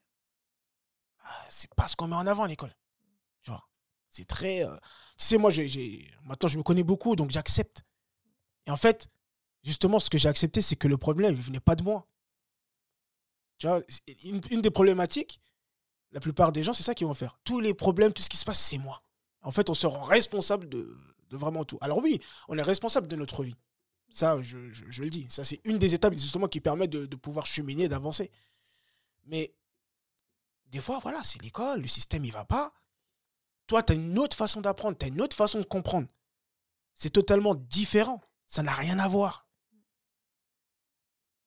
Ah, 1.23 1.45
C'est 1.49 1.73
pas 1.73 1.87
ce 1.87 1.95
qu'on 1.95 2.07
met 2.09 2.15
en 2.15 2.27
avant 2.27 2.43
à 2.43 2.47
l'école. 2.47 2.71
Tu 3.41 3.49
vois. 3.49 3.67
C'est 4.07 4.25
très. 4.27 4.63
euh, 4.63 4.75
Tu 5.17 5.25
sais, 5.25 5.37
moi, 5.39 5.49
j'ai- 5.49 5.67
j'ai- 5.67 6.11
maintenant, 6.25 6.47
je 6.47 6.59
me 6.59 6.63
connais 6.63 6.83
beaucoup, 6.83 7.15
donc 7.15 7.31
j'accepte. 7.31 7.81
Et 8.67 8.71
en 8.71 8.77
fait, 8.77 9.09
justement, 9.63 9.99
ce 9.99 10.11
que 10.11 10.19
j'ai 10.19 10.29
accepté, 10.29 10.61
c'est 10.61 10.75
que 10.75 10.87
le 10.87 10.97
problème, 10.99 11.33
il 11.33 11.41
venait 11.41 11.59
pas 11.59 11.75
de 11.75 11.81
moi. 11.81 12.05
Tu 13.57 13.65
vois, 13.67 13.81
une 14.25 14.61
des 14.61 14.69
problématiques, 14.69 15.41
la 16.11 16.19
plupart 16.19 16.51
des 16.51 16.61
gens, 16.61 16.71
c'est 16.73 16.83
ça 16.83 16.93
qu'ils 16.93 17.07
vont 17.07 17.15
faire. 17.15 17.39
Tous 17.43 17.59
les 17.59 17.73
problèmes, 17.73 18.13
tout 18.13 18.21
ce 18.21 18.29
qui 18.29 18.37
se 18.37 18.45
passe, 18.45 18.59
c'est 18.63 18.77
moi. 18.77 19.01
En 19.41 19.49
fait, 19.49 19.71
on 19.71 19.73
se 19.73 19.87
rend 19.87 20.03
responsable 20.03 20.69
de, 20.69 20.95
de 21.29 21.37
vraiment 21.37 21.65
tout. 21.65 21.77
Alors 21.81 21.99
oui, 21.99 22.19
on 22.47 22.57
est 22.57 22.63
responsable 22.63 23.07
de 23.07 23.15
notre 23.15 23.43
vie. 23.43 23.55
Ça, 24.09 24.41
je, 24.41 24.57
le 24.57 25.09
dis. 25.09 25.27
Ça, 25.29 25.43
c'est 25.43 25.61
une 25.65 25.77
des 25.77 25.93
étapes, 25.93 26.13
justement, 26.13 26.47
qui 26.47 26.61
permet 26.61 26.87
de, 26.87 27.05
de 27.05 27.15
pouvoir 27.15 27.45
cheminer, 27.45 27.87
d'avancer. 27.87 28.31
Mais 29.25 29.53
des 30.67 30.81
fois, 30.81 30.99
voilà, 30.99 31.23
c'est 31.23 31.41
l'école, 31.41 31.81
le 31.81 31.87
système, 31.87 32.25
il 32.25 32.31
va 32.31 32.45
pas. 32.45 32.73
Toi, 33.67 33.83
tu 33.83 33.93
as 33.93 33.95
une 33.95 34.17
autre 34.17 34.35
façon 34.35 34.61
d'apprendre, 34.61 34.97
tu 34.97 35.05
as 35.05 35.09
une 35.09 35.21
autre 35.21 35.35
façon 35.35 35.59
de 35.59 35.63
comprendre. 35.63 36.07
C'est 36.93 37.11
totalement 37.11 37.53
différent. 37.53 38.19
Ça 38.47 38.63
n'a 38.63 38.73
rien 38.73 38.97
à 38.97 39.07
voir. 39.07 39.47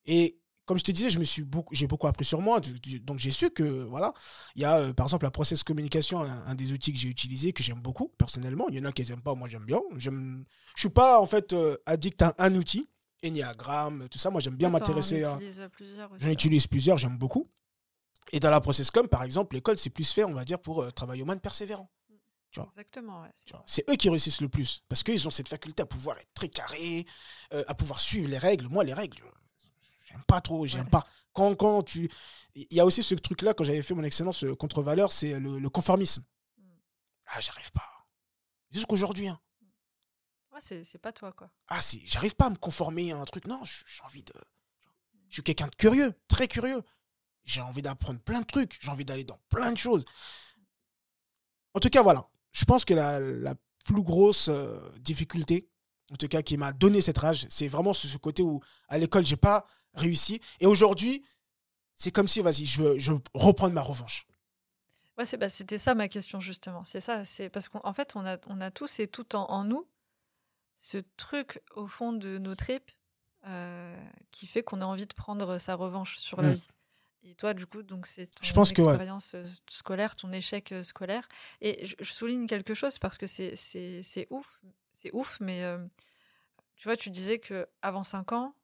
Et 0.05 0.41
comme 0.65 0.79
je 0.79 0.85
te 0.85 0.93
disais, 0.93 1.11
je 1.11 1.19
me 1.19 1.25
suis 1.25 1.43
beaucoup, 1.43 1.75
j'ai 1.75 1.87
beaucoup 1.87 2.07
appris 2.07 2.25
sur 2.25 2.41
moi. 2.41 2.61
Donc 3.03 3.19
j'ai 3.19 3.31
su 3.31 3.51
que, 3.51 3.63
voilà, 3.85 4.13
il 4.55 4.63
y 4.63 4.65
a 4.65 4.79
euh, 4.79 4.93
par 4.93 5.07
exemple 5.07 5.25
la 5.25 5.31
process 5.31 5.65
communication, 5.65 6.21
un, 6.23 6.47
un 6.47 6.55
des 6.55 6.73
outils 6.73 6.93
que 6.93 6.99
j'ai 6.99 7.09
utilisé, 7.09 7.53
que 7.53 7.63
j'aime 7.63 7.81
beaucoup 7.81 8.09
personnellement. 8.17 8.67
Il 8.69 8.77
y 8.77 8.81
en 8.81 8.85
a 8.85 8.93
qui 8.93 9.03
n'aiment 9.03 9.23
pas, 9.23 9.35
moi 9.35 9.49
j'aime 9.49 9.65
bien. 9.65 9.81
J'aime, 9.97 10.45
je 10.77 10.81
suis 10.81 10.89
pas 10.91 11.21
en 11.21 11.27
fait 11.27 11.53
euh, 11.53 11.77
addict 11.87 12.23
à 12.23 12.35
un 12.39 12.55
outil, 12.55 12.89
Enneagram, 13.25 14.09
tout 14.09 14.19
ça. 14.19 14.31
Moi 14.31 14.41
j'aime 14.41 14.57
bien 14.57 14.69
m'intéresser 14.81 15.25
à. 15.25 15.39
J'en 16.19 16.29
utilise 16.31 16.67
plusieurs, 16.67 16.99
j'aime 16.99 17.19
beaucoup. 17.19 17.49
Et 18.33 18.39
dans 18.41 18.51
la 18.51 18.61
process 18.61 18.91
com, 18.91 19.09
par 19.09 19.25
exemple, 19.25 19.57
l'école, 19.57 19.79
c'est 19.79 19.91
plus 19.91 20.11
fait, 20.13 20.25
on 20.25 20.33
va 20.33 20.45
dire, 20.45 20.61
pour 20.61 20.83
euh, 20.83 20.91
travailler 20.93 21.23
au 21.23 21.27
moins 21.27 21.37
persévérant. 21.37 21.91
tu 22.53 22.61
vois? 22.61 22.69
Exactement, 22.69 23.23
ouais. 23.23 23.29
c'est- 23.67 23.89
eux 23.91 23.97
qui 23.97 24.09
réussissent 24.09 24.41
le 24.41 24.49
plus. 24.49 24.83
Parce 24.89 25.03
qu'ils 25.03 25.27
ont 25.27 25.31
cette 25.31 25.49
faculté 25.49 25.83
à 25.83 25.87
pouvoir 25.87 26.17
être 26.19 26.33
très 26.33 26.49
carré, 26.49 27.05
euh, 27.53 27.65
à 27.67 27.75
pouvoir 27.75 28.01
suivre 28.01 28.29
les 28.29 28.39
règles. 28.39 28.69
Moi, 28.69 28.85
les 28.85 28.93
règles, 28.95 29.23
j'aime 30.13 30.25
pas 30.25 30.41
trop, 30.41 30.67
j'aime 30.67 30.85
Ouais. 30.85 30.91
pas. 30.91 31.07
Quand, 31.33 31.55
quand 31.57 31.83
tu... 31.83 32.11
Il 32.55 32.67
y 32.71 32.81
a 32.81 32.85
aussi 32.87 33.03
ce 33.03 33.15
truc-là, 33.15 33.55
quand 33.55 33.65
j'avais 33.65 33.83
fait 33.83 33.95
mon 33.95 34.05
excellence 34.05 34.45
euh, 34.45 34.55
contre 34.55 34.83
valeur, 34.83 35.11
c'est 35.11 35.39
le, 35.41 35.59
le 35.59 35.71
conformisme. 35.71 36.23
Mm. 36.59 36.63
Ah, 37.27 37.41
j'arrive 37.41 37.73
pas. 37.73 38.07
Jusqu'aujourd'hui. 38.71 39.29
Hein. 39.29 39.41
Ouais, 40.53 40.61
c'est 40.61 40.85
c'est 40.85 40.99
pas 40.99 41.13
toi, 41.13 41.33
quoi. 41.33 41.51
Ah, 41.69 41.81
si, 41.81 42.03
j'arrive 42.07 42.35
pas 42.35 42.47
à 42.47 42.51
me 42.51 42.57
conformer 42.57 43.11
à 43.13 43.17
un 43.17 43.25
truc. 43.25 43.47
Non, 43.47 43.63
j'ai 43.65 44.03
envie 44.05 44.23
de. 44.23 44.33
Je 45.29 45.37
suis 45.37 45.43
quelqu'un 45.43 45.69
de 45.69 45.75
curieux, 45.77 46.13
très 46.29 46.47
curieux. 46.47 46.83
J'ai 47.45 47.63
envie 47.63 47.81
d'apprendre 47.81 48.21
plein 48.21 48.41
de 48.43 48.47
trucs. 48.47 48.79
J'ai 48.83 48.91
envie 48.91 49.07
d'aller 49.07 49.25
dans 49.25 49.39
plein 49.49 49.73
de 49.73 49.79
choses. 49.79 50.05
En 51.75 51.81
tout 51.81 51.89
cas, 51.89 52.03
voilà. 52.03 52.29
Je 52.53 52.67
pense 52.67 52.85
que 52.85 52.93
la, 52.93 53.19
la 53.19 53.55
plus 53.87 54.03
grosse 54.03 54.49
euh, 54.49 54.79
difficulté, 55.01 55.71
en 56.11 56.17
tout 56.17 56.29
cas, 56.29 56.43
qui 56.43 56.59
m'a 56.59 56.73
donné 56.73 57.01
cette 57.01 57.17
rage, 57.19 57.47
c'est 57.49 57.69
vraiment 57.69 57.95
ce, 57.95 58.07
ce 58.07 58.19
côté 58.19 58.43
où, 58.43 58.61
à 58.89 58.99
l'école, 58.99 59.25
j'ai 59.25 59.37
pas 59.39 59.67
réussi. 59.95 60.41
Et 60.61 60.67
aujourd'hui, 60.67 61.23
c'est 61.95 62.11
comme 62.11 62.29
si, 62.29 62.41
vas-y, 62.41 62.67
je 62.67 62.83
veux, 62.83 62.99
je 62.99 63.13
veux 63.13 63.21
reprendre 63.35 63.75
ma 63.75 63.83
revanche. 63.83 64.27
Ouais, 65.19 65.27
c'est 65.27 65.37
bah, 65.37 65.49
c'était 65.51 65.79
ça 65.79 65.95
ma 65.95 66.09
question 66.09 66.41
justement. 66.41 66.85
C'est 66.85 67.01
ça, 67.01 67.25
c'est 67.25 67.51
parce 67.51 67.69
qu'en 67.69 67.81
en 67.85 67.93
fait 67.93 68.13
on 68.17 68.25
a 68.25 68.39
on 68.47 68.61
a 68.63 68.71
tous 68.71 68.99
et 68.99 69.07
tout 69.07 69.37
en, 69.37 69.45
en 69.51 69.63
nous 69.65 69.87
ce 70.75 70.99
truc 71.19 71.61
au 71.77 71.87
fond 71.87 72.15
de 72.15 72.39
nos 72.39 72.55
tripes 72.55 72.91
euh, 73.47 73.95
qui 74.31 74.47
fait 74.47 74.63
qu'on 74.63 74.81
a 74.81 74.87
envie 74.87 75.07
de 75.07 75.13
prendre 75.15 75.59
sa 75.59 75.75
revanche 75.75 76.17
sur 76.19 76.41
la 76.41 76.51
Mm. 76.51 76.55
vie. 76.55 76.69
Et 77.25 77.35
toi, 77.37 77.55
du 77.55 77.67
coup, 77.67 77.83
donc 77.85 78.07
c'est 78.09 78.27
ton 78.27 78.43
Je 78.43 78.53
pense 78.53 78.73
que, 78.73 78.81
ouais. 78.83 78.89
expérience 78.89 79.35
euh, 79.35 79.45
scolaire, 79.69 80.17
ton 80.17 80.33
échec 80.33 80.73
euh, 80.73 80.83
scolaire. 80.83 81.29
Et 81.61 81.85
je, 81.87 81.95
je 82.01 82.13
souligne 82.13 82.47
quelque 82.49 82.75
chose 82.75 82.99
parce 82.99 83.19
que 83.19 83.27
c'est 83.29 83.55
c'est- 83.55 84.03
c'est 84.03 84.27
ouf, 84.31 84.61
c'est 84.93 85.11
ouf, 85.13 85.37
mais 85.41 85.63
euh, 85.63 85.79
tu 86.77 86.89
vois, 86.89 86.97
tu 86.97 87.11
disais 87.11 87.39
que 87.39 87.69
avant 87.83 88.03
5 88.03 88.33
ans, 88.33 88.55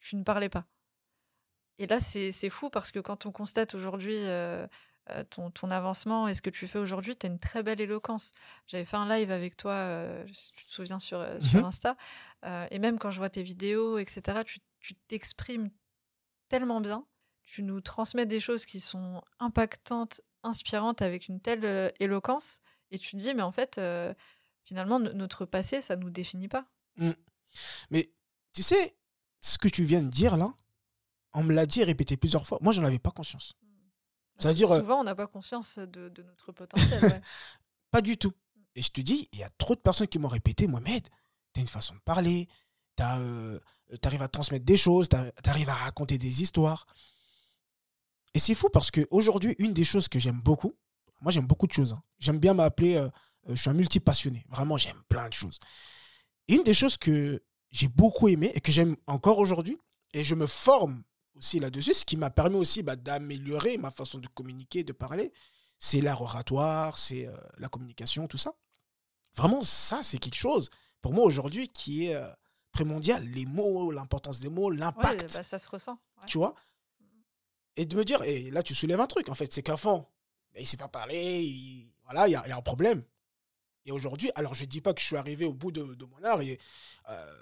tu 0.00 0.16
ne 0.16 0.22
parlais 0.22 0.48
pas. 0.48 0.64
Et 1.78 1.86
là, 1.86 2.00
c'est 2.00 2.50
fou 2.50 2.70
parce 2.70 2.90
que 2.90 2.98
quand 2.98 3.26
on 3.26 3.32
constate 3.32 3.74
aujourd'hui 3.74 4.16
euh, 4.16 4.66
euh, 5.10 5.22
ton, 5.30 5.50
ton 5.50 5.70
avancement 5.70 6.26
et 6.26 6.34
ce 6.34 6.42
que 6.42 6.50
tu 6.50 6.66
fais 6.66 6.78
aujourd'hui, 6.80 7.16
tu 7.16 7.26
as 7.26 7.30
une 7.30 7.38
très 7.38 7.62
belle 7.62 7.80
éloquence. 7.80 8.32
J'avais 8.66 8.84
fait 8.84 8.96
un 8.96 9.08
live 9.08 9.30
avec 9.30 9.56
toi, 9.56 9.72
euh, 9.72 10.26
si 10.32 10.50
tu 10.52 10.66
te 10.66 10.70
souviens, 10.72 10.98
sur, 10.98 11.24
sur 11.40 11.60
Mhm. 11.60 11.64
Insta. 11.66 11.96
euh, 12.44 12.66
et 12.72 12.78
même 12.80 12.98
quand 12.98 13.10
je 13.12 13.18
vois 13.18 13.30
tes 13.30 13.42
vidéos, 13.42 13.98
etc., 13.98 14.44
tu 14.44 14.60
tu 14.80 14.94
t'exprimes 14.94 15.70
tellement 16.48 16.80
bien. 16.80 17.04
Tu 17.42 17.62
nous 17.64 17.80
transmets 17.80 18.26
des 18.26 18.38
choses 18.40 18.64
qui 18.64 18.78
sont 18.80 19.22
impactantes, 19.40 20.20
inspirantes, 20.44 21.02
avec 21.02 21.26
une 21.28 21.40
telle 21.40 21.92
éloquence. 21.98 22.60
Et 22.92 22.98
tu 22.98 23.10
te 23.12 23.16
dis, 23.16 23.34
mais 23.34 23.42
en 23.42 23.50
fait, 23.52 23.80
finalement, 24.64 25.00
no- 25.00 25.12
notre 25.14 25.46
passé, 25.46 25.82
ça 25.82 25.96
ne 25.96 26.02
nous 26.02 26.10
définit 26.10 26.46
pas. 26.48 26.66
Mais 27.90 28.10
tu 28.52 28.62
sais, 28.62 28.96
ce 29.40 29.58
que 29.58 29.68
tu 29.68 29.84
viens 29.84 30.02
de 30.02 30.08
dire 30.10 30.36
là, 30.36 30.52
on 31.34 31.42
me 31.44 31.52
l'a 31.54 31.66
dit 31.66 31.80
et 31.80 31.84
répété 31.84 32.16
plusieurs 32.16 32.46
fois. 32.46 32.58
Moi, 32.62 32.72
j'en 32.72 32.84
avais 32.84 32.98
pas 32.98 33.10
conscience. 33.10 33.54
Ça 34.38 34.48
veut 34.48 34.54
dire, 34.54 34.70
euh, 34.72 34.80
Souvent, 34.80 35.00
on 35.00 35.04
n'a 35.04 35.14
pas 35.14 35.26
conscience 35.26 35.78
de, 35.78 36.08
de 36.08 36.22
notre 36.22 36.52
potentiel. 36.52 37.02
ouais. 37.04 37.20
Pas 37.90 38.00
du 38.00 38.16
tout. 38.16 38.32
Et 38.74 38.82
je 38.82 38.90
te 38.90 39.00
dis, 39.00 39.28
il 39.32 39.38
y 39.40 39.42
a 39.42 39.50
trop 39.58 39.74
de 39.74 39.80
personnes 39.80 40.06
qui 40.06 40.18
m'ont 40.18 40.28
répété 40.28 40.66
Mohamed, 40.66 41.08
tu 41.52 41.58
as 41.58 41.60
une 41.60 41.66
façon 41.68 41.94
de 41.94 42.00
parler, 42.00 42.48
tu 42.96 43.02
arrives 43.02 44.22
à 44.22 44.28
transmettre 44.28 44.64
des 44.64 44.76
choses, 44.76 45.08
tu 45.08 45.16
arrives 45.48 45.68
à 45.68 45.74
raconter 45.74 46.18
des 46.18 46.42
histoires. 46.42 46.86
Et 48.34 48.38
c'est 48.38 48.54
fou 48.54 48.68
parce 48.72 48.90
qu'aujourd'hui, 48.90 49.56
une 49.58 49.72
des 49.72 49.84
choses 49.84 50.06
que 50.08 50.18
j'aime 50.18 50.40
beaucoup, 50.40 50.72
moi 51.20 51.32
j'aime 51.32 51.46
beaucoup 51.46 51.66
de 51.66 51.72
choses. 51.72 51.94
hein. 51.94 52.02
J'aime 52.18 52.38
bien 52.38 52.54
m'appeler, 52.54 52.94
euh, 52.96 53.06
euh, 53.48 53.54
je 53.54 53.60
suis 53.60 53.70
un 53.70 53.74
multipassionné. 53.74 54.44
Vraiment, 54.48 54.76
j'aime 54.76 55.02
plein 55.08 55.28
de 55.28 55.34
choses. 55.34 55.58
Et 56.46 56.54
une 56.54 56.62
des 56.62 56.74
choses 56.74 56.96
que 56.96 57.42
j'ai 57.70 57.88
beaucoup 57.88 58.28
aimé 58.28 58.50
et 58.54 58.60
que 58.60 58.72
j'aime 58.72 58.96
encore 59.06 59.38
aujourd'hui, 59.38 59.78
et 60.12 60.24
je 60.24 60.34
me 60.34 60.46
forme 60.46 61.02
aussi 61.36 61.60
là-dessus, 61.60 61.94
ce 61.94 62.04
qui 62.04 62.16
m'a 62.16 62.30
permis 62.30 62.56
aussi 62.56 62.82
bah, 62.82 62.96
d'améliorer 62.96 63.78
ma 63.78 63.90
façon 63.90 64.18
de 64.18 64.26
communiquer, 64.28 64.82
de 64.84 64.92
parler, 64.92 65.32
c'est 65.78 66.00
l'art 66.00 66.22
oratoire, 66.22 66.98
c'est 66.98 67.26
euh, 67.26 67.36
la 67.58 67.68
communication, 67.68 68.26
tout 68.26 68.38
ça. 68.38 68.54
Vraiment, 69.36 69.62
ça, 69.62 70.02
c'est 70.02 70.18
quelque 70.18 70.34
chose, 70.34 70.70
pour 71.00 71.12
moi, 71.12 71.24
aujourd'hui, 71.24 71.68
qui 71.68 72.06
est 72.06 72.14
euh, 72.16 72.26
primordial. 72.72 73.22
Les 73.24 73.46
mots, 73.46 73.92
l'importance 73.92 74.40
des 74.40 74.48
mots, 74.48 74.70
Ouais, 74.70 74.76
l'impact, 74.78 75.32
bah, 75.34 75.44
ça 75.44 75.58
se 75.60 75.68
ressent. 75.68 75.92
ouais. 76.16 76.26
tu 76.26 76.38
vois? 76.38 76.54
Et 77.76 77.86
de 77.86 77.96
me 77.96 78.04
dire, 78.04 78.22
et 78.24 78.50
là, 78.50 78.62
tu 78.64 78.74
soulèves 78.74 79.00
un 79.00 79.06
truc, 79.06 79.28
en 79.28 79.34
fait, 79.34 79.52
c'est 79.52 79.62
qu'enfant, 79.62 80.10
il 80.56 80.62
ne 80.62 80.66
sait 80.66 80.76
pas 80.76 80.88
parler, 80.88 81.42
il- 81.44 81.92
voilà, 82.04 82.26
il 82.26 82.32
y 82.32 82.34
a, 82.34 82.42
il 82.46 82.48
y 82.48 82.52
a 82.52 82.56
un 82.56 82.62
problème. 82.62 83.04
Et 83.84 83.92
aujourd'hui, 83.92 84.30
alors 84.34 84.54
je 84.54 84.62
ne 84.62 84.68
dis 84.68 84.80
pas 84.80 84.92
que 84.92 85.00
je 85.00 85.06
suis 85.06 85.16
arrivé 85.16 85.44
au 85.44 85.52
bout 85.54 85.70
de, 85.70 85.94
de 85.94 86.04
mon 86.04 86.24
art 86.24 86.40
et 86.40 86.58
euh, 87.08 87.34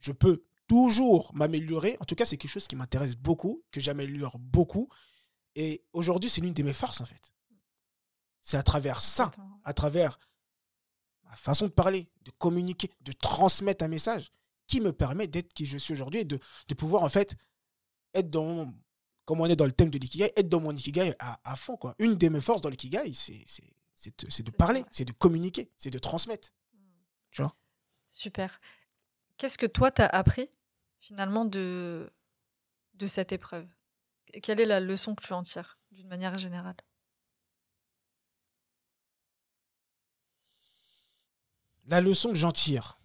je 0.00 0.12
peux 0.12 0.42
toujours 0.66 1.32
m'améliorer. 1.34 1.96
En 2.00 2.04
tout 2.04 2.14
cas, 2.14 2.24
c'est 2.24 2.36
quelque 2.36 2.50
chose 2.50 2.66
qui 2.66 2.76
m'intéresse 2.76 3.16
beaucoup, 3.16 3.62
que 3.70 3.80
j'améliore 3.80 4.38
beaucoup. 4.38 4.88
Et 5.54 5.84
aujourd'hui, 5.92 6.30
c'est 6.30 6.40
l'une 6.40 6.54
de 6.54 6.62
mes 6.62 6.72
forces, 6.72 7.00
en 7.00 7.04
fait. 7.04 7.34
C'est 8.40 8.56
à 8.56 8.62
travers 8.62 9.02
ça, 9.02 9.30
à 9.64 9.74
travers 9.74 10.18
ma 11.24 11.36
façon 11.36 11.66
de 11.66 11.72
parler, 11.72 12.08
de 12.22 12.30
communiquer, 12.32 12.90
de 13.00 13.12
transmettre 13.12 13.84
un 13.84 13.88
message 13.88 14.30
qui 14.66 14.80
me 14.80 14.92
permet 14.92 15.26
d'être 15.26 15.52
qui 15.52 15.66
je 15.66 15.76
suis 15.76 15.92
aujourd'hui 15.92 16.20
et 16.20 16.24
de, 16.24 16.38
de 16.68 16.74
pouvoir, 16.74 17.02
en 17.02 17.08
fait, 17.08 17.36
être 18.14 18.30
dans 18.30 18.44
mon- 18.44 18.74
comme 19.24 19.40
on 19.40 19.46
est 19.46 19.56
dans 19.56 19.66
le 19.66 19.72
thème 19.72 19.90
de 19.90 19.98
l'ikigai, 19.98 20.32
être 20.36 20.48
dans 20.48 20.60
mon 20.60 20.74
ikigai 20.74 21.14
à, 21.18 21.40
à 21.44 21.56
fond. 21.56 21.76
Quoi. 21.76 21.94
Une 21.98 22.14
de 22.16 22.28
mes 22.28 22.40
forces 22.40 22.62
dans 22.62 22.70
l'ikigai, 22.70 23.12
c'est 23.12 24.18
de, 24.18 24.42
de 24.42 24.50
parler, 24.50 24.84
c'est 24.90 25.04
de 25.04 25.12
communiquer, 25.12 25.70
c'est 25.76 25.90
de 25.90 25.98
transmettre. 25.98 26.48
Tu 27.30 27.42
vois? 27.42 27.54
Super. 28.08 28.60
Qu'est-ce 29.40 29.56
que 29.56 29.64
toi, 29.64 29.90
t'as 29.90 30.04
appris 30.04 30.50
finalement 30.98 31.46
de, 31.46 32.12
de 32.92 33.06
cette 33.06 33.32
épreuve? 33.32 33.66
Quelle 34.42 34.60
est 34.60 34.66
la 34.66 34.80
leçon 34.80 35.14
que 35.14 35.24
tu 35.26 35.32
en 35.32 35.42
tires 35.42 35.78
d'une 35.92 36.08
manière 36.08 36.36
générale? 36.36 36.76
La 41.86 42.02
leçon 42.02 42.28
que 42.28 42.34
j'en 42.34 42.52
tire. 42.52 42.98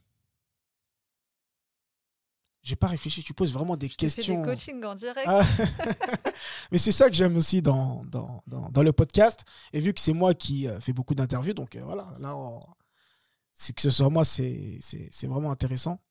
J'ai 2.63 2.75
pas 2.75 2.87
réfléchi, 2.87 3.23
tu 3.23 3.33
poses 3.33 3.53
vraiment 3.53 3.77
des 3.77 3.87
Je 3.87 3.95
te 3.95 4.09
fais 4.09 4.15
questions. 4.15 4.41
des 4.41 4.45
coachings 4.45 4.83
en 4.83 4.95
direct. 4.95 5.25
Ah. 5.29 5.41
Mais 6.71 6.77
c'est 6.79 6.91
ça 6.91 7.07
que 7.09 7.15
j'aime 7.15 7.37
aussi 7.37 7.61
dans, 7.61 8.03
dans, 8.07 8.43
dans, 8.47 8.69
dans 8.71 8.83
le 8.83 8.91
podcast. 8.91 9.45
Et 9.71 9.79
vu 9.79 9.93
que 9.93 10.01
c'est 10.01 10.11
moi 10.11 10.33
qui 10.33 10.67
euh, 10.67 10.81
fais 10.81 10.91
beaucoup 10.91 11.15
d'interviews, 11.15 11.53
donc 11.53 11.77
euh, 11.77 11.81
voilà, 11.85 12.07
là, 12.19 12.35
on- 12.35 12.59
c'est 13.53 13.71
que 13.73 13.81
ce 13.81 13.89
soit 13.89 14.09
moi, 14.09 14.25
c'est 14.25 14.81
vraiment 15.23 15.49
intéressant. 15.51 16.01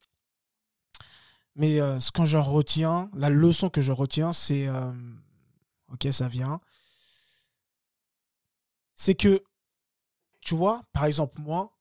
Mais 1.56 1.80
euh, 1.80 2.00
ce 2.00 2.10
que 2.10 2.24
j'en 2.24 2.42
retiens, 2.42 3.10
la 3.14 3.30
leçon 3.30 3.70
que 3.70 3.80
je 3.80 3.92
retiens, 3.92 4.32
c'est. 4.32 4.66
euh, 4.66 4.92
ok, 5.92 6.08
ça 6.12 6.28
vient. 6.28 6.60
C'est 8.96 9.14
que, 9.14 9.44
tu 10.40 10.54
vois, 10.54 10.82
par 10.92 11.06
exemple, 11.06 11.40
moi, 11.40 11.76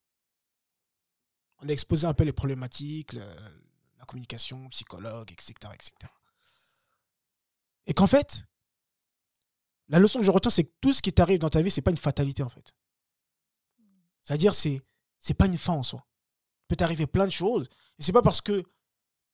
on 1.61 1.69
a 1.69 1.71
exposé 1.71 2.05
un 2.07 2.13
peu 2.13 2.23
les 2.23 2.33
problématiques, 2.33 3.13
le- 3.13 3.21
la 3.97 4.05
communication, 4.05 4.69
psychologue, 4.69 5.31
etc. 5.31 5.73
etc. 5.73 6.11
Et 7.87 7.93
qu'en 7.93 8.07
fait, 8.07 8.45
la 9.87 9.97
leçon 9.99 10.19
que 10.19 10.25
je 10.25 10.31
retiens, 10.31 10.51
c'est 10.51 10.65
que 10.65 10.73
tout 10.81 10.91
ce 10.91 11.01
qui 11.01 11.13
t'arrive 11.13 11.39
dans 11.39 11.49
ta 11.49 11.61
vie, 11.61 11.71
c'est 11.71 11.81
pas 11.81 11.91
une 11.91 11.97
fatalité, 11.97 12.43
en 12.43 12.49
fait. 12.49 12.73
C'est-à-dire, 14.21 14.55
c'est 14.55 14.81
c'est 15.19 15.33
pas 15.33 15.45
une 15.45 15.57
fin 15.57 15.73
en 15.73 15.83
soi. 15.83 16.05
Il 16.65 16.67
peut 16.69 16.75
t'arriver 16.75 17.07
plein 17.07 17.25
de 17.25 17.31
choses. 17.31 17.69
Et 17.99 18.03
c'est 18.03 18.11
pas 18.11 18.21
parce 18.21 18.41
que 18.41 18.63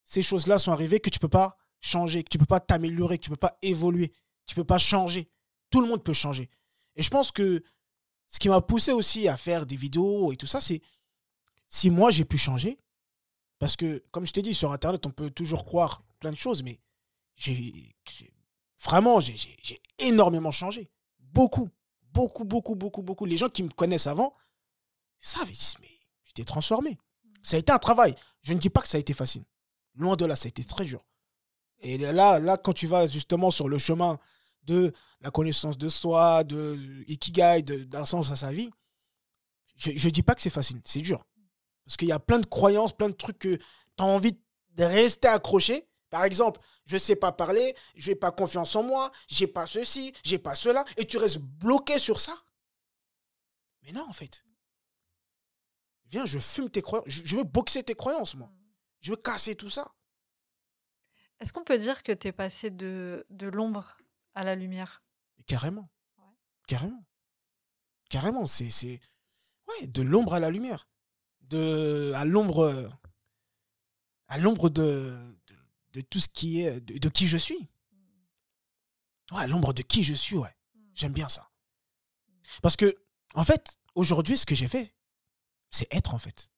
ces 0.02 0.22
choses-là 0.22 0.58
sont 0.58 0.72
arrivées 0.72 1.00
que 1.00 1.10
tu 1.10 1.18
peux 1.18 1.28
pas 1.28 1.56
changer, 1.80 2.22
que 2.22 2.28
tu 2.28 2.38
peux 2.38 2.46
pas 2.46 2.60
t'améliorer, 2.60 3.18
que 3.18 3.24
tu 3.24 3.30
peux 3.30 3.36
pas 3.36 3.56
évoluer, 3.62 4.12
tu 4.46 4.54
peux 4.54 4.64
pas 4.64 4.78
changer. 4.78 5.30
Tout 5.70 5.80
le 5.80 5.88
monde 5.88 6.02
peut 6.02 6.12
changer. 6.12 6.50
Et 6.96 7.02
je 7.02 7.10
pense 7.10 7.32
que 7.32 7.62
ce 8.28 8.38
qui 8.38 8.48
m'a 8.48 8.60
poussé 8.60 8.92
aussi 8.92 9.28
à 9.28 9.36
faire 9.36 9.66
des 9.66 9.76
vidéos 9.76 10.32
et 10.32 10.36
tout 10.36 10.46
ça, 10.46 10.60
c'est 10.60 10.82
si 11.68 11.90
moi 11.90 12.10
j'ai 12.10 12.24
pu 12.24 12.38
changer, 12.38 12.78
parce 13.58 13.76
que 13.76 14.02
comme 14.10 14.26
je 14.26 14.32
t'ai 14.32 14.42
dit, 14.42 14.54
sur 14.54 14.72
Internet, 14.72 15.06
on 15.06 15.10
peut 15.10 15.30
toujours 15.30 15.64
croire 15.64 16.02
plein 16.18 16.30
de 16.30 16.36
choses, 16.36 16.62
mais 16.62 16.80
j'ai 17.36 17.94
vraiment, 18.82 19.20
j'ai 19.20 19.38
énormément 19.98 20.50
changé. 20.50 20.90
Beaucoup, 21.18 21.68
beaucoup, 22.12 22.44
beaucoup, 22.44 22.74
beaucoup, 22.74 23.02
beaucoup. 23.02 23.24
Les 23.24 23.36
gens 23.36 23.48
qui 23.48 23.62
me 23.62 23.68
connaissent 23.68 24.06
avant 24.06 24.34
savent, 25.18 25.48
ils 25.48 25.56
disent, 25.56 25.76
mais 25.80 26.00
tu 26.24 26.32
t'es 26.32 26.44
transformé. 26.44 26.98
Ça 27.42 27.56
a 27.56 27.58
été 27.60 27.72
un 27.72 27.78
travail. 27.78 28.14
Je 28.42 28.52
ne 28.52 28.58
dis 28.58 28.70
pas 28.70 28.80
que 28.80 28.88
ça 28.88 28.96
a 28.96 29.00
été 29.00 29.14
facile. 29.14 29.44
Loin 30.00 30.16
de 30.16 30.24
là, 30.24 30.34
ça 30.34 30.46
a 30.46 30.48
été 30.48 30.64
très 30.64 30.86
dur. 30.86 31.04
Et 31.80 31.98
là, 31.98 32.38
là, 32.38 32.56
quand 32.56 32.72
tu 32.72 32.86
vas 32.86 33.06
justement 33.06 33.50
sur 33.50 33.68
le 33.68 33.76
chemin 33.76 34.18
de 34.62 34.92
la 35.20 35.30
connaissance 35.30 35.76
de 35.76 35.90
soi, 35.90 36.42
de 36.42 36.78
ikigai, 37.06 37.62
d'un 37.62 38.06
sens 38.06 38.30
à 38.30 38.36
sa 38.36 38.50
vie, 38.50 38.70
je 39.76 39.90
ne 39.90 40.10
dis 40.10 40.22
pas 40.22 40.34
que 40.34 40.40
c'est 40.40 40.48
facile, 40.48 40.80
c'est 40.86 41.00
dur. 41.00 41.26
Parce 41.84 41.98
qu'il 41.98 42.08
y 42.08 42.12
a 42.12 42.18
plein 42.18 42.38
de 42.38 42.46
croyances, 42.46 42.94
plein 42.94 43.10
de 43.10 43.14
trucs 43.14 43.38
que 43.38 43.56
tu 43.56 43.64
as 43.98 44.04
envie 44.04 44.38
de 44.70 44.84
rester 44.84 45.28
accroché. 45.28 45.86
Par 46.08 46.24
exemple, 46.24 46.60
je 46.86 46.94
ne 46.94 46.98
sais 46.98 47.16
pas 47.16 47.30
parler, 47.30 47.74
je 47.94 48.10
n'ai 48.10 48.16
pas 48.16 48.30
confiance 48.30 48.74
en 48.76 48.82
moi, 48.82 49.10
j'ai 49.28 49.46
pas 49.46 49.66
ceci, 49.66 50.14
j'ai 50.24 50.38
pas 50.38 50.54
cela, 50.54 50.86
et 50.96 51.06
tu 51.06 51.18
restes 51.18 51.38
bloqué 51.38 51.98
sur 51.98 52.20
ça. 52.20 52.34
Mais 53.82 53.92
non, 53.92 54.06
en 54.08 54.14
fait. 54.14 54.44
Viens, 56.10 56.24
je 56.24 56.38
fume 56.38 56.70
tes 56.70 56.80
croyances, 56.80 57.06
je 57.06 57.22
je 57.22 57.36
veux 57.36 57.44
boxer 57.44 57.82
tes 57.82 57.94
croyances, 57.94 58.34
moi. 58.34 58.50
Je 59.00 59.10
veux 59.10 59.16
casser 59.16 59.54
tout 59.54 59.70
ça. 59.70 59.94
Est-ce 61.38 61.52
qu'on 61.52 61.64
peut 61.64 61.78
dire 61.78 62.02
que 62.02 62.12
tu 62.12 62.28
es 62.28 62.32
passé 62.32 62.70
de, 62.70 63.26
de 63.30 63.46
l'ombre 63.46 63.96
à 64.34 64.44
la 64.44 64.54
lumière? 64.54 65.02
Carrément. 65.46 65.90
Ouais. 66.18 66.34
Carrément. 66.66 67.06
Carrément. 68.10 68.46
C'est, 68.46 68.70
c'est... 68.70 69.00
Ouais, 69.68 69.86
de 69.86 70.02
l'ombre 70.02 70.34
à 70.34 70.40
la 70.40 70.50
lumière. 70.50 70.88
De... 71.40 72.12
À 72.14 72.24
l'ombre... 72.24 72.88
À 74.28 74.38
l'ombre 74.38 74.68
de... 74.68 75.18
de, 75.46 75.56
de 75.94 76.00
tout 76.02 76.20
ce 76.20 76.28
qui 76.28 76.60
est... 76.60 76.80
De, 76.80 76.98
de 76.98 77.08
qui 77.08 77.26
je 77.26 77.38
suis. 77.38 77.70
Ouais, 79.32 79.42
à 79.42 79.46
l'ombre 79.46 79.72
de 79.72 79.82
qui 79.82 80.02
je 80.02 80.14
suis, 80.14 80.36
ouais. 80.36 80.54
J'aime 80.94 81.12
bien 81.12 81.28
ça. 81.28 81.50
Parce 82.62 82.76
que, 82.76 82.94
en 83.34 83.44
fait, 83.44 83.78
aujourd'hui, 83.94 84.36
ce 84.36 84.44
que 84.44 84.54
j'ai 84.54 84.68
fait, 84.68 84.94
c'est 85.70 85.86
être, 85.94 86.14
en 86.14 86.18
fait. 86.18 86.52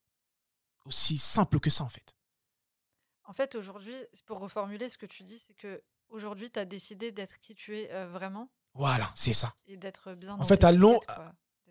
Aussi 0.87 1.19
simple 1.19 1.61
que 1.61 1.71
ça, 1.71 1.85
en 1.85 1.89
fait. 1.89 2.17
En 3.33 3.35
fait, 3.35 3.55
aujourd'hui, 3.55 3.95
pour 4.27 4.40
reformuler 4.40 4.90
ce 4.90 4.99
que 4.99 5.07
tu 5.07 5.23
dis, 5.23 5.38
c'est 5.38 5.55
que 5.55 5.83
aujourd'hui, 6.11 6.51
tu 6.51 6.59
as 6.59 6.66
décidé 6.66 7.12
d'être 7.12 7.40
qui 7.40 7.55
tu 7.55 7.79
es 7.79 7.90
euh, 7.90 8.07
vraiment 8.07 8.51
Voilà, 8.75 9.11
c'est 9.14 9.33
ça. 9.33 9.55
et 9.64 9.79
d'être 9.79 10.12
bien 10.12 10.35
En 10.38 10.45
fait, 10.45 10.64
à 10.64 10.73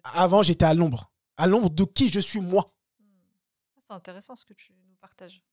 Avant, 0.03 0.41
j'étais 0.41 0.65
à 0.65 0.73
l'ombre. 0.73 1.11
À 1.37 1.45
l'ombre 1.45 1.69
de 1.69 1.83
qui 1.83 2.09
je 2.09 2.19
suis, 2.19 2.39
moi. 2.41 2.73
Hmm. 2.97 3.05
C'est 3.85 3.93
intéressant 3.93 4.35
ce 4.35 4.43
que 4.43 4.53
tu 4.55 4.73
nous 4.73 4.95
partages. 4.95 5.43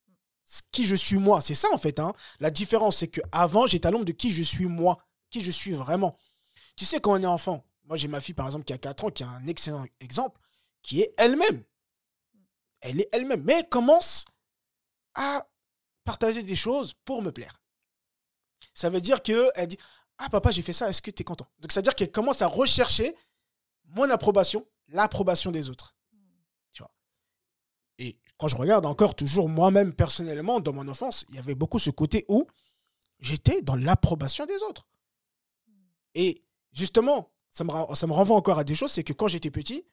qui 0.72 0.86
je 0.86 0.94
suis 0.94 1.18
moi. 1.18 1.42
C'est 1.42 1.54
ça 1.54 1.68
en 1.74 1.76
fait. 1.76 2.00
Hein. 2.00 2.14
La 2.40 2.50
différence, 2.50 2.96
c'est 2.96 3.08
que 3.08 3.20
avant 3.30 3.66
j'étais 3.66 3.88
à 3.88 3.90
l'ombre 3.90 4.06
de 4.06 4.12
qui 4.12 4.30
je 4.30 4.42
suis 4.42 4.64
moi. 4.64 5.04
qui 5.28 5.42
je 5.42 5.50
suis 5.50 5.72
vraiment. 5.72 6.16
Tu 6.74 6.86
sais, 6.86 7.00
quand 7.00 7.12
on 7.12 7.22
est 7.22 7.26
enfant, 7.26 7.66
moi 7.84 7.98
j'ai 7.98 8.08
ma 8.08 8.22
fille 8.22 8.34
par 8.34 8.46
exemple 8.46 8.64
qui 8.64 8.72
a 8.72 8.78
4 8.78 9.04
ans, 9.04 9.10
qui 9.10 9.24
a 9.24 9.28
un 9.28 9.46
excellent 9.46 9.84
exemple, 10.00 10.40
qui 10.80 11.02
est 11.02 11.12
elle-même. 11.18 11.62
Elle 12.80 13.02
est 13.02 13.10
elle-même, 13.12 13.42
mais 13.44 13.58
elle 13.58 13.68
commence 13.68 14.24
à 15.14 15.46
partager 16.08 16.42
des 16.42 16.56
choses 16.56 16.94
pour 17.04 17.20
me 17.20 17.30
plaire. 17.30 17.60
Ça 18.72 18.88
veut 18.88 19.02
dire 19.02 19.20
qu'elle 19.20 19.66
dit 19.66 19.78
Ah 20.16 20.30
papa, 20.30 20.50
j'ai 20.50 20.62
fait 20.62 20.72
ça, 20.72 20.88
est-ce 20.88 21.02
que 21.02 21.10
tu 21.10 21.20
es 21.20 21.24
content? 21.24 21.46
Donc 21.60 21.70
ça 21.70 21.80
veut 21.80 21.82
dire 21.88 21.94
qu'elle 21.94 22.10
commence 22.10 22.40
à 22.40 22.46
rechercher 22.46 23.14
mon 23.84 24.08
approbation, 24.08 24.66
l'approbation 24.88 25.50
des 25.50 25.68
autres. 25.68 25.94
Tu 26.72 26.82
vois. 26.82 26.90
Et 27.98 28.18
quand 28.38 28.48
je 28.48 28.56
regarde 28.56 28.86
encore 28.86 29.14
toujours 29.14 29.50
moi-même 29.50 29.92
personnellement 29.92 30.60
dans 30.60 30.72
mon 30.72 30.88
enfance, 30.88 31.26
il 31.28 31.34
y 31.34 31.38
avait 31.38 31.54
beaucoup 31.54 31.78
ce 31.78 31.90
côté 31.90 32.24
où 32.28 32.46
j'étais 33.18 33.60
dans 33.60 33.76
l'approbation 33.76 34.46
des 34.46 34.62
autres. 34.62 34.88
Et 36.14 36.42
justement, 36.72 37.30
ça 37.50 37.64
me, 37.64 37.94
ça 37.94 38.06
me 38.06 38.12
renvoie 38.14 38.36
encore 38.36 38.58
à 38.58 38.64
des 38.64 38.74
choses, 38.74 38.92
c'est 38.92 39.04
que 39.04 39.12
quand 39.12 39.28
j'étais 39.28 39.50
petit, 39.50 39.84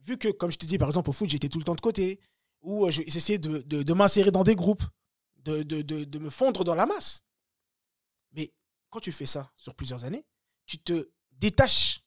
vu 0.00 0.18
que, 0.18 0.28
comme 0.28 0.50
je 0.50 0.58
te 0.58 0.66
dis, 0.66 0.76
par 0.76 0.88
exemple, 0.88 1.10
au 1.10 1.12
foot, 1.12 1.28
j'étais 1.28 1.48
tout 1.48 1.58
le 1.58 1.64
temps 1.64 1.76
de 1.76 1.80
côté, 1.80 2.18
ou 2.62 2.86
euh, 2.86 2.90
j'essayais 2.90 3.38
de, 3.38 3.58
de, 3.58 3.84
de 3.84 3.92
m'insérer 3.94 4.32
dans 4.32 4.42
des 4.42 4.56
groupes, 4.56 4.82
de, 5.44 5.62
de, 5.62 5.82
de, 5.82 6.18
me 6.18 6.30
fondre 6.30 6.64
dans 6.64 6.74
la 6.74 6.86
masse. 6.86 7.24
Mais 8.32 8.52
quand 8.90 9.00
tu 9.00 9.12
fais 9.12 9.26
ça 9.26 9.52
sur 9.56 9.74
plusieurs 9.74 10.04
années, 10.04 10.24
tu 10.66 10.78
te 10.78 11.10
détaches 11.32 12.02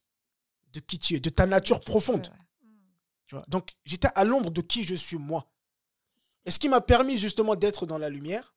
de 0.67 0.79
qui 0.79 0.99
tu 0.99 1.15
es, 1.15 1.19
de 1.19 1.29
ta 1.29 1.45
nature 1.45 1.79
profonde. 1.79 2.33
Tu 3.27 3.35
vois 3.35 3.45
Donc, 3.47 3.71
j'étais 3.85 4.09
à 4.15 4.23
l'ombre 4.23 4.51
de 4.51 4.61
qui 4.61 4.83
je 4.83 4.95
suis 4.95 5.17
moi. 5.17 5.49
Et 6.45 6.51
ce 6.51 6.59
qui 6.59 6.69
m'a 6.69 6.81
permis 6.81 7.17
justement 7.17 7.55
d'être 7.55 7.85
dans 7.85 7.97
la 7.97 8.09
lumière, 8.09 8.53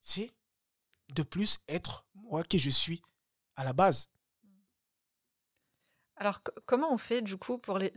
c'est 0.00 0.32
de 1.08 1.22
plus 1.22 1.60
être 1.68 2.06
moi 2.14 2.42
qui 2.42 2.58
je 2.58 2.70
suis 2.70 3.02
à 3.56 3.64
la 3.64 3.72
base. 3.72 4.10
Alors, 6.16 6.42
comment 6.66 6.92
on 6.92 6.98
fait 6.98 7.22
du 7.22 7.36
coup 7.36 7.58
pour 7.58 7.78
les, 7.78 7.90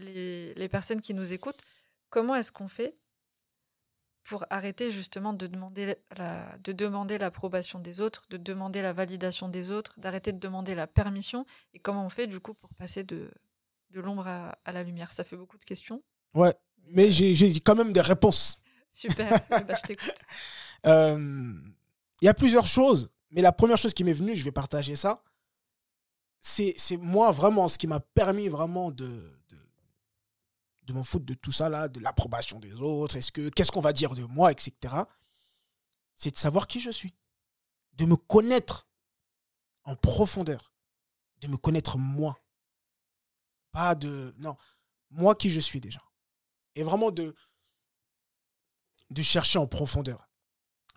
les, 0.53 0.69
personnes 0.69 1.01
qui 1.01 1.13
nous 1.13 1.33
écoutent 1.33 1.63
Comment 2.09 2.35
est-ce 2.35 2.51
qu'on 2.51 2.67
fait 2.67 2.95
pour 4.23 4.45
arrêter 4.49 4.91
justement 4.91 5.33
de 5.33 5.47
demander, 5.47 5.95
la, 6.15 6.57
de 6.63 6.71
demander 6.71 7.17
l'approbation 7.17 7.79
des 7.79 8.01
autres, 8.01 8.23
de 8.29 8.37
demander 8.37 8.81
la 8.81 8.93
validation 8.93 9.49
des 9.49 9.71
autres, 9.71 9.99
d'arrêter 9.99 10.31
de 10.31 10.39
demander 10.39 10.75
la 10.75 10.87
permission 10.87 11.45
Et 11.73 11.79
comment 11.79 12.05
on 12.05 12.09
fait 12.09 12.27
du 12.27 12.39
coup 12.39 12.53
pour 12.53 12.73
passer 12.73 13.03
de, 13.03 13.31
de 13.89 14.01
l'ombre 14.01 14.27
à, 14.27 14.57
à, 14.63 14.71
la 14.71 14.83
lumière? 14.83 15.11
Ça 15.11 15.23
fait 15.23 15.37
beaucoup 15.37 15.57
de 15.57 15.63
questions. 15.63 16.03
Ouais, 16.33 16.53
mais 16.91 17.07
euh, 17.07 17.33
j'ai 17.33 17.59
quand 17.59 17.75
même 17.75 17.93
des 17.93 18.01
réponses. 18.01 18.61
Super, 18.89 19.31
eh 19.59 19.63
ben, 19.63 19.75
je 19.75 19.87
t'écoute. 19.87 20.21
Euh, 20.85 21.53
il 22.21 22.25
y 22.25 22.29
a 22.29 22.33
plusieurs 22.33 22.67
choses, 22.67 23.11
mais 23.31 23.41
la 23.41 23.51
première 23.51 23.77
chose 23.77 23.93
qui 23.93 24.03
m'est 24.03 24.13
venue, 24.13 24.35
je 24.35 24.43
vais 24.43 24.51
partager 24.51 24.95
ça, 24.95 25.23
c'est 26.41 26.97
moi 26.97 27.31
vraiment 27.31 27.67
ce 27.67 27.77
qui 27.77 27.87
m'a 27.87 27.99
permis 27.99 28.49
vraiment 28.49 28.91
de, 28.91 29.40
de 30.83 30.93
m'en 30.93 31.03
foutre 31.03 31.25
de 31.25 31.33
tout 31.33 31.51
ça 31.51 31.69
là, 31.69 31.87
de 31.87 31.99
l'approbation 31.99 32.59
des 32.59 32.73
autres, 32.75 33.15
est-ce 33.15 33.31
que 33.31 33.49
qu'est-ce 33.49 33.71
qu'on 33.71 33.81
va 33.81 33.93
dire 33.93 34.15
de 34.15 34.23
moi, 34.23 34.51
etc. 34.51 34.95
C'est 36.15 36.31
de 36.31 36.37
savoir 36.37 36.67
qui 36.67 36.79
je 36.79 36.89
suis, 36.89 37.13
de 37.93 38.05
me 38.05 38.15
connaître 38.15 38.87
en 39.83 39.95
profondeur, 39.95 40.73
de 41.37 41.47
me 41.47 41.57
connaître 41.57 41.97
moi. 41.97 42.37
Pas 43.71 43.95
de. 43.95 44.33
Non, 44.37 44.57
moi 45.09 45.35
qui 45.35 45.49
je 45.49 45.59
suis 45.59 45.79
déjà. 45.79 46.01
Et 46.75 46.83
vraiment 46.83 47.11
de, 47.11 47.35
de 49.09 49.21
chercher 49.21 49.59
en 49.59 49.67
profondeur. 49.67 50.29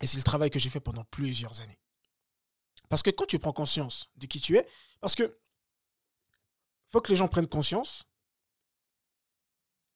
Et 0.01 0.07
c'est 0.07 0.17
le 0.17 0.23
travail 0.23 0.49
que 0.49 0.59
j'ai 0.59 0.69
fait 0.69 0.79
pendant 0.79 1.03
plusieurs 1.05 1.61
années. 1.61 1.79
Parce 2.89 3.01
que 3.01 3.09
quand 3.09 3.25
tu 3.25 3.39
prends 3.39 3.53
conscience 3.53 4.09
de 4.15 4.25
qui 4.25 4.39
tu 4.39 4.57
es, 4.57 4.67
parce 4.99 5.15
que 5.15 5.39
faut 6.91 7.01
que 7.01 7.11
les 7.11 7.15
gens 7.15 7.27
prennent 7.27 7.47
conscience 7.47 8.03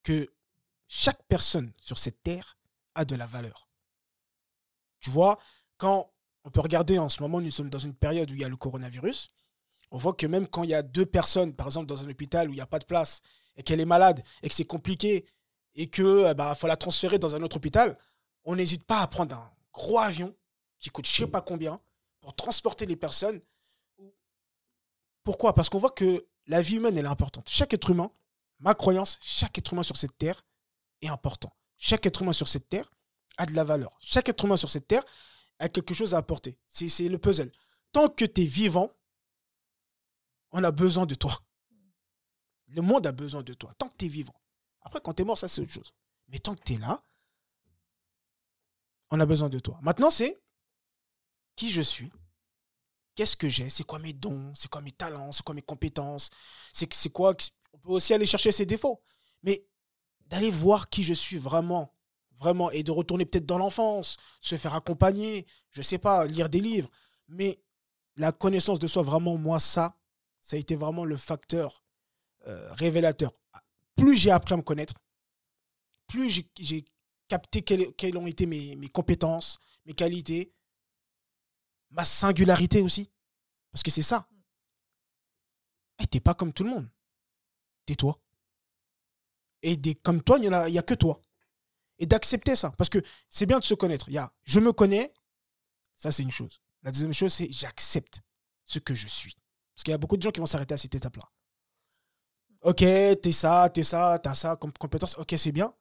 que 0.10 0.28
chaque 0.88 1.22
personne 1.28 1.72
sur 1.78 2.00
cette 2.00 2.24
terre 2.24 2.58
a 2.96 3.06
de 3.06 3.16
la 3.16 3.28
valeur. 3.28 3.70
Tu 5.02 5.12
vois, 5.12 5.38
quand 5.78 6.12
on 6.46 6.50
peut 6.50 6.62
regarder 6.62 6.98
en 6.98 7.10
ce 7.10 7.22
moment, 7.22 7.40
nous 7.40 7.52
sommes 7.52 7.70
dans 7.70 7.78
une 7.78 7.94
période 7.94 8.32
où 8.32 8.34
il 8.34 8.40
y 8.40 8.44
a 8.44 8.50
le 8.50 8.58
coronavirus, 8.58 9.30
on 9.92 10.00
voit 10.00 10.14
que 10.14 10.26
même 10.26 10.48
quand 10.48 10.64
il 10.64 10.72
y 10.72 10.74
a 10.74 10.82
deux 10.82 11.06
personnes, 11.06 11.54
par 11.54 11.68
exemple 11.68 11.86
dans 11.86 12.04
un 12.04 12.10
hôpital 12.10 12.50
où 12.50 12.54
il 12.54 12.56
n'y 12.56 12.62
a 12.62 12.66
pas 12.66 12.80
de 12.80 12.86
place, 12.86 13.22
et 13.56 13.62
qu'elle 13.62 13.80
est 13.80 13.86
malade, 13.86 14.24
et 14.42 14.50
que 14.50 14.56
c'est 14.56 14.66
compliqué, 14.66 15.28
et 15.76 15.92
que 15.92 16.34
bah, 16.34 16.56
faut 16.56 16.66
la 16.66 16.76
transférer 16.76 17.20
dans 17.20 17.36
un 17.36 17.44
autre 17.44 17.58
hôpital, 17.58 17.96
on 18.46 18.56
n'hésite 18.56 18.86
pas 18.86 19.02
à 19.02 19.08
prendre 19.08 19.36
un 19.36 19.52
gros 19.72 20.00
avion 20.00 20.36
qui 20.80 20.90
coûte 20.90 21.06
je 21.06 21.12
sais 21.12 21.28
pas 21.28 21.42
combien 21.42 21.80
pour 22.20 22.36
transporter 22.36 22.88
les 22.88 22.96
personnes. 22.96 23.42
Pourquoi? 25.24 25.54
Parce 25.54 25.70
qu'on 25.70 25.78
voit 25.78 25.92
que 25.92 26.26
la 26.48 26.64
vie 26.64 26.78
humaine, 26.78 26.98
elle 26.98 27.06
est 27.06 27.10
importante. 27.10 27.48
Chaque 27.48 27.76
être 27.76 27.92
humain, 27.92 28.12
ma 28.60 28.76
croyance, 28.76 29.18
chaque 29.22 29.58
être 29.58 29.74
humain 29.74 29.84
sur 29.84 29.98
cette 29.98 30.18
terre 30.18 30.46
est 31.02 31.08
important. 31.08 31.52
Chaque 31.78 32.06
être 32.06 32.22
humain 32.22 32.34
sur 32.34 32.48
cette 32.48 32.70
terre 32.70 32.90
a 33.38 33.46
de 33.46 33.54
la 33.54 33.64
valeur. 33.64 33.98
Chaque 34.02 34.30
être 34.30 34.44
humain 34.46 34.58
sur 34.58 34.70
cette 34.70 34.88
terre 34.88 35.04
a 35.60 35.70
quelque 35.70 35.94
chose 35.94 36.14
à 36.14 36.18
apporter. 36.18 36.58
C'est 36.68 37.08
le 37.08 37.18
puzzle. 37.18 37.52
Tant 37.92 38.10
que 38.10 38.26
tu 38.26 38.42
es 38.42 38.46
vivant, 38.46 38.92
on 40.52 40.64
a 40.64 40.72
besoin 40.72 41.06
de 41.06 41.16
toi. 41.16 41.42
Le 42.68 42.82
monde 42.82 43.08
a 43.08 43.12
besoin 43.12 43.44
de 43.44 43.54
toi. 43.54 43.74
Tant 43.76 43.90
que 43.90 43.96
tu 43.98 44.06
es 44.06 44.10
vivant. 44.10 44.36
Après, 44.82 45.00
quand 45.02 45.14
tu 45.14 45.24
es 45.24 45.26
mort, 45.26 45.38
ça, 45.38 45.48
c'est 45.48 45.62
autre 45.62 45.72
chose. 45.72 45.94
Mais 46.28 46.40
tant 46.40 46.56
que 46.56 46.64
tu 46.64 46.74
es 46.74 46.78
là, 46.78 47.04
on 49.10 49.20
a 49.20 49.26
besoin 49.26 49.50
de 49.50 49.60
toi. 49.60 49.80
Maintenant, 49.82 50.10
c'est 50.10 50.40
qui 51.56 51.70
je 51.70 51.82
suis, 51.82 52.12
qu'est-ce 53.16 53.36
que 53.36 53.50
j'ai, 53.50 53.70
c'est 53.70 53.84
quoi 53.84 54.00
mes 54.00 54.14
dons, 54.14 54.54
c'est 54.56 54.70
quoi 54.70 54.82
mes 54.82 54.92
talents, 54.92 55.32
c'est 55.32 55.44
quoi 55.44 55.56
mes 55.56 55.62
compétences, 55.62 56.30
c'est 56.72 57.10
quoi. 57.10 57.36
On 57.80 57.88
peut 57.88 57.94
aussi 57.94 58.14
aller 58.14 58.26
chercher 58.26 58.52
ses 58.52 58.66
défauts. 58.66 59.02
Mais 59.44 59.66
d'aller 60.28 60.52
voir 60.52 60.90
qui 60.90 61.04
je 61.04 61.14
suis 61.14 61.38
vraiment, 61.38 61.94
vraiment, 62.38 62.72
et 62.72 62.84
de 62.84 62.92
retourner 62.92 63.26
peut-être 63.26 63.46
dans 63.46 63.58
l'enfance, 63.58 64.18
se 64.42 64.58
faire 64.58 64.76
accompagner, 64.76 65.48
je 65.72 65.82
sais 65.82 65.98
pas, 65.98 66.26
lire 66.26 66.50
des 66.50 66.60
livres. 66.60 66.90
Mais 67.28 67.62
la 68.16 68.32
connaissance 68.32 68.80
de 68.80 68.88
soi, 68.88 69.02
vraiment, 69.02 69.38
moi, 69.38 69.60
ça, 69.60 69.98
ça 70.42 70.56
a 70.56 70.60
été 70.60 70.76
vraiment 70.76 71.06
le 71.06 71.18
facteur 71.18 71.84
euh, 72.48 72.72
révélateur. 72.74 73.32
Plus 73.96 74.16
j'ai 74.16 74.32
appris 74.32 74.54
à 74.54 74.58
me 74.58 74.62
connaître, 74.62 74.94
plus 76.08 76.30
j'ai 76.30 76.86
capter 77.30 77.62
quelles, 77.62 78.18
ont 78.18 78.28
été 78.28 78.46
mes, 78.46 78.90
compétences, 78.90 79.60
mes 79.86 79.94
qualités, 79.94 80.54
ma 81.92 82.04
singularité 82.04 82.82
aussi. 82.82 83.10
Parce 83.72 83.84
que 83.84 83.92
c'est 83.92 84.02
ça. 84.02 84.28
Tu 86.00 86.08
t'es 86.08 86.20
pas 86.20 86.34
comme 86.34 86.52
tout 86.52 86.64
le 86.64 86.72
monde. 86.72 86.90
Toi. 87.96 88.20
Et 89.62 89.76
des, 89.76 89.96
comme 89.96 90.22
toi, 90.22 90.38
il 90.38 90.50
n'y 90.50 90.56
a, 90.56 90.62
a 90.62 90.84
que 90.84 90.94
toi. 90.94 91.20
Et 91.98 92.06
d'accepter 92.06 92.56
ça. 92.56 92.72
Parce 92.78 92.90
que 92.90 93.00
c'est 93.30 93.46
bien 93.46 93.60
de 93.60 93.64
se 93.64 93.74
connaître. 93.74 94.10
Il 94.10 94.16
y 94.16 94.20
je 94.44 94.60
me 94.60 94.72
connais, 94.72 95.14
ça 95.96 96.12
c'est 96.12 96.24
une 96.24 96.32
chose. 96.32 96.62
La 96.84 96.92
deuxième 96.92 97.14
chose, 97.14 97.34
c'est 97.34 97.52
j'accepte 97.52 98.22
ce 98.64 98.80
que 98.80 98.96
je 98.96 99.08
suis. 99.08 99.36
Parce 99.76 99.84
qu'il 99.84 99.92
y 99.92 99.96
a 99.96 99.98
beaucoup 99.98 100.16
de 100.18 100.22
gens 100.22 100.32
qui 100.32 100.40
vont 100.40 100.46
s'arrêter 100.46 100.74
à 100.74 100.78
cette 100.78 100.96
étape-là. 100.96 101.24
Ok, 102.62 102.78
t'es 102.78 103.32
ça, 103.32 103.70
t'es 103.74 103.84
ça, 103.84 104.20
t'as 104.22 104.36
ça 104.36 104.56
comme 104.56 104.72
compétence. 104.74 105.18
Ok, 105.18 105.34
c'est 105.38 105.52
bien 105.52 105.74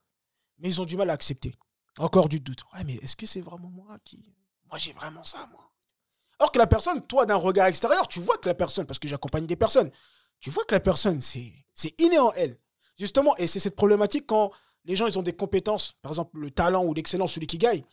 mais 0.58 0.68
ils 0.68 0.80
ont 0.80 0.84
du 0.84 0.96
mal 0.96 1.10
à 1.10 1.12
accepter. 1.12 1.54
Encore 1.98 2.28
du 2.28 2.40
doute. 2.40 2.62
Ouais, 2.74 2.84
mais 2.84 2.94
est-ce 2.96 3.16
que 3.16 3.26
c'est 3.26 3.40
vraiment 3.40 3.70
moi 3.70 3.98
qui. 4.04 4.34
Moi, 4.68 4.78
j'ai 4.78 4.92
vraiment 4.92 5.24
ça, 5.24 5.46
moi? 5.50 5.72
Or 6.38 6.52
que 6.52 6.58
la 6.58 6.66
personne, 6.66 7.04
toi, 7.06 7.26
d'un 7.26 7.36
regard 7.36 7.66
extérieur, 7.66 8.06
tu 8.06 8.20
vois 8.20 8.38
que 8.38 8.48
la 8.48 8.54
personne, 8.54 8.86
parce 8.86 8.98
que 8.98 9.08
j'accompagne 9.08 9.46
des 9.46 9.56
personnes, 9.56 9.90
tu 10.40 10.50
vois 10.50 10.64
que 10.64 10.74
la 10.74 10.80
personne, 10.80 11.20
c'est 11.20 11.54
inné 11.98 12.18
en 12.18 12.32
elle. 12.32 12.58
Justement, 12.98 13.36
et 13.36 13.46
c'est 13.46 13.60
cette 13.60 13.76
problématique 13.76 14.26
quand 14.26 14.50
les 14.84 14.96
gens, 14.96 15.06
ils 15.06 15.18
ont 15.18 15.22
des 15.22 15.34
compétences, 15.34 15.92
par 16.00 16.12
exemple, 16.12 16.38
le 16.38 16.50
talent 16.50 16.84
ou 16.84 16.94
l'excellence 16.94 17.36
ou 17.36 17.40
l'ikigai, 17.40 17.84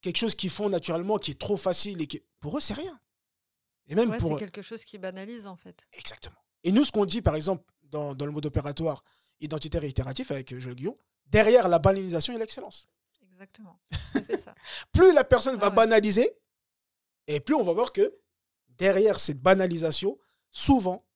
quelque 0.00 0.18
chose 0.18 0.34
qu'ils 0.34 0.50
font 0.50 0.68
naturellement, 0.68 1.18
qui 1.18 1.32
est 1.32 1.38
trop 1.38 1.56
facile, 1.56 2.00
et 2.02 2.06
qui... 2.06 2.22
pour 2.38 2.56
eux, 2.56 2.60
c'est 2.60 2.74
rien. 2.74 3.00
Et 3.88 3.94
même 3.94 4.16
pour... 4.18 4.32
c'est 4.32 4.38
quelque 4.38 4.62
chose 4.62 4.84
qui 4.84 4.98
banalise, 4.98 5.46
en 5.46 5.56
fait. 5.56 5.86
Exactement. 5.92 6.36
Et 6.64 6.72
nous, 6.72 6.84
ce 6.84 6.92
qu'on 6.92 7.06
dit, 7.06 7.22
par 7.22 7.34
exemple, 7.34 7.64
dans, 7.84 8.14
dans 8.14 8.26
le 8.26 8.32
mode 8.32 8.46
opératoire 8.46 9.02
identitaire 9.40 9.82
et 9.84 9.88
itératif 9.88 10.30
avec 10.30 10.58
Joël 10.58 10.74
Guillaume, 10.74 10.96
derrière 11.26 11.68
la 11.68 11.78
banalisation 11.78 12.34
et 12.34 12.38
l'excellence. 12.38 12.88
Exactement. 13.22 13.80
C'est 14.12 14.36
ça. 14.36 14.54
plus 14.92 15.14
la 15.14 15.24
personne 15.24 15.56
va 15.56 15.68
ah 15.68 15.70
banaliser, 15.70 16.30
et 17.26 17.40
plus 17.40 17.54
on 17.54 17.62
va 17.62 17.72
voir 17.72 17.92
que 17.92 18.18
derrière 18.68 19.20
cette 19.20 19.40
banalisation, 19.40 20.18
souvent, 20.50 21.06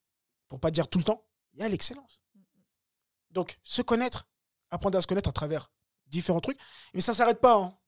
pour 0.53 0.61
pas 0.61 0.71
dire 0.71 0.87
tout 0.87 0.99
le 0.99 1.05
temps, 1.05 1.25
il 1.55 1.61
y 1.61 1.63
a 1.63 1.69
l'excellence. 1.71 2.23
Donc, 3.31 3.59
se 3.63 3.81
connaître, 3.81 4.29
apprendre 4.71 4.99
à 4.99 5.01
se 5.01 5.07
connaître 5.07 5.31
à 5.31 5.33
travers 5.33 5.71
différents 6.09 6.43
trucs. 6.43 6.59
Mais 6.93 7.01
ça 7.01 7.13
ne 7.13 7.17
s'arrête 7.17 7.41
pas. 7.41 7.57
Hein. 7.57 7.79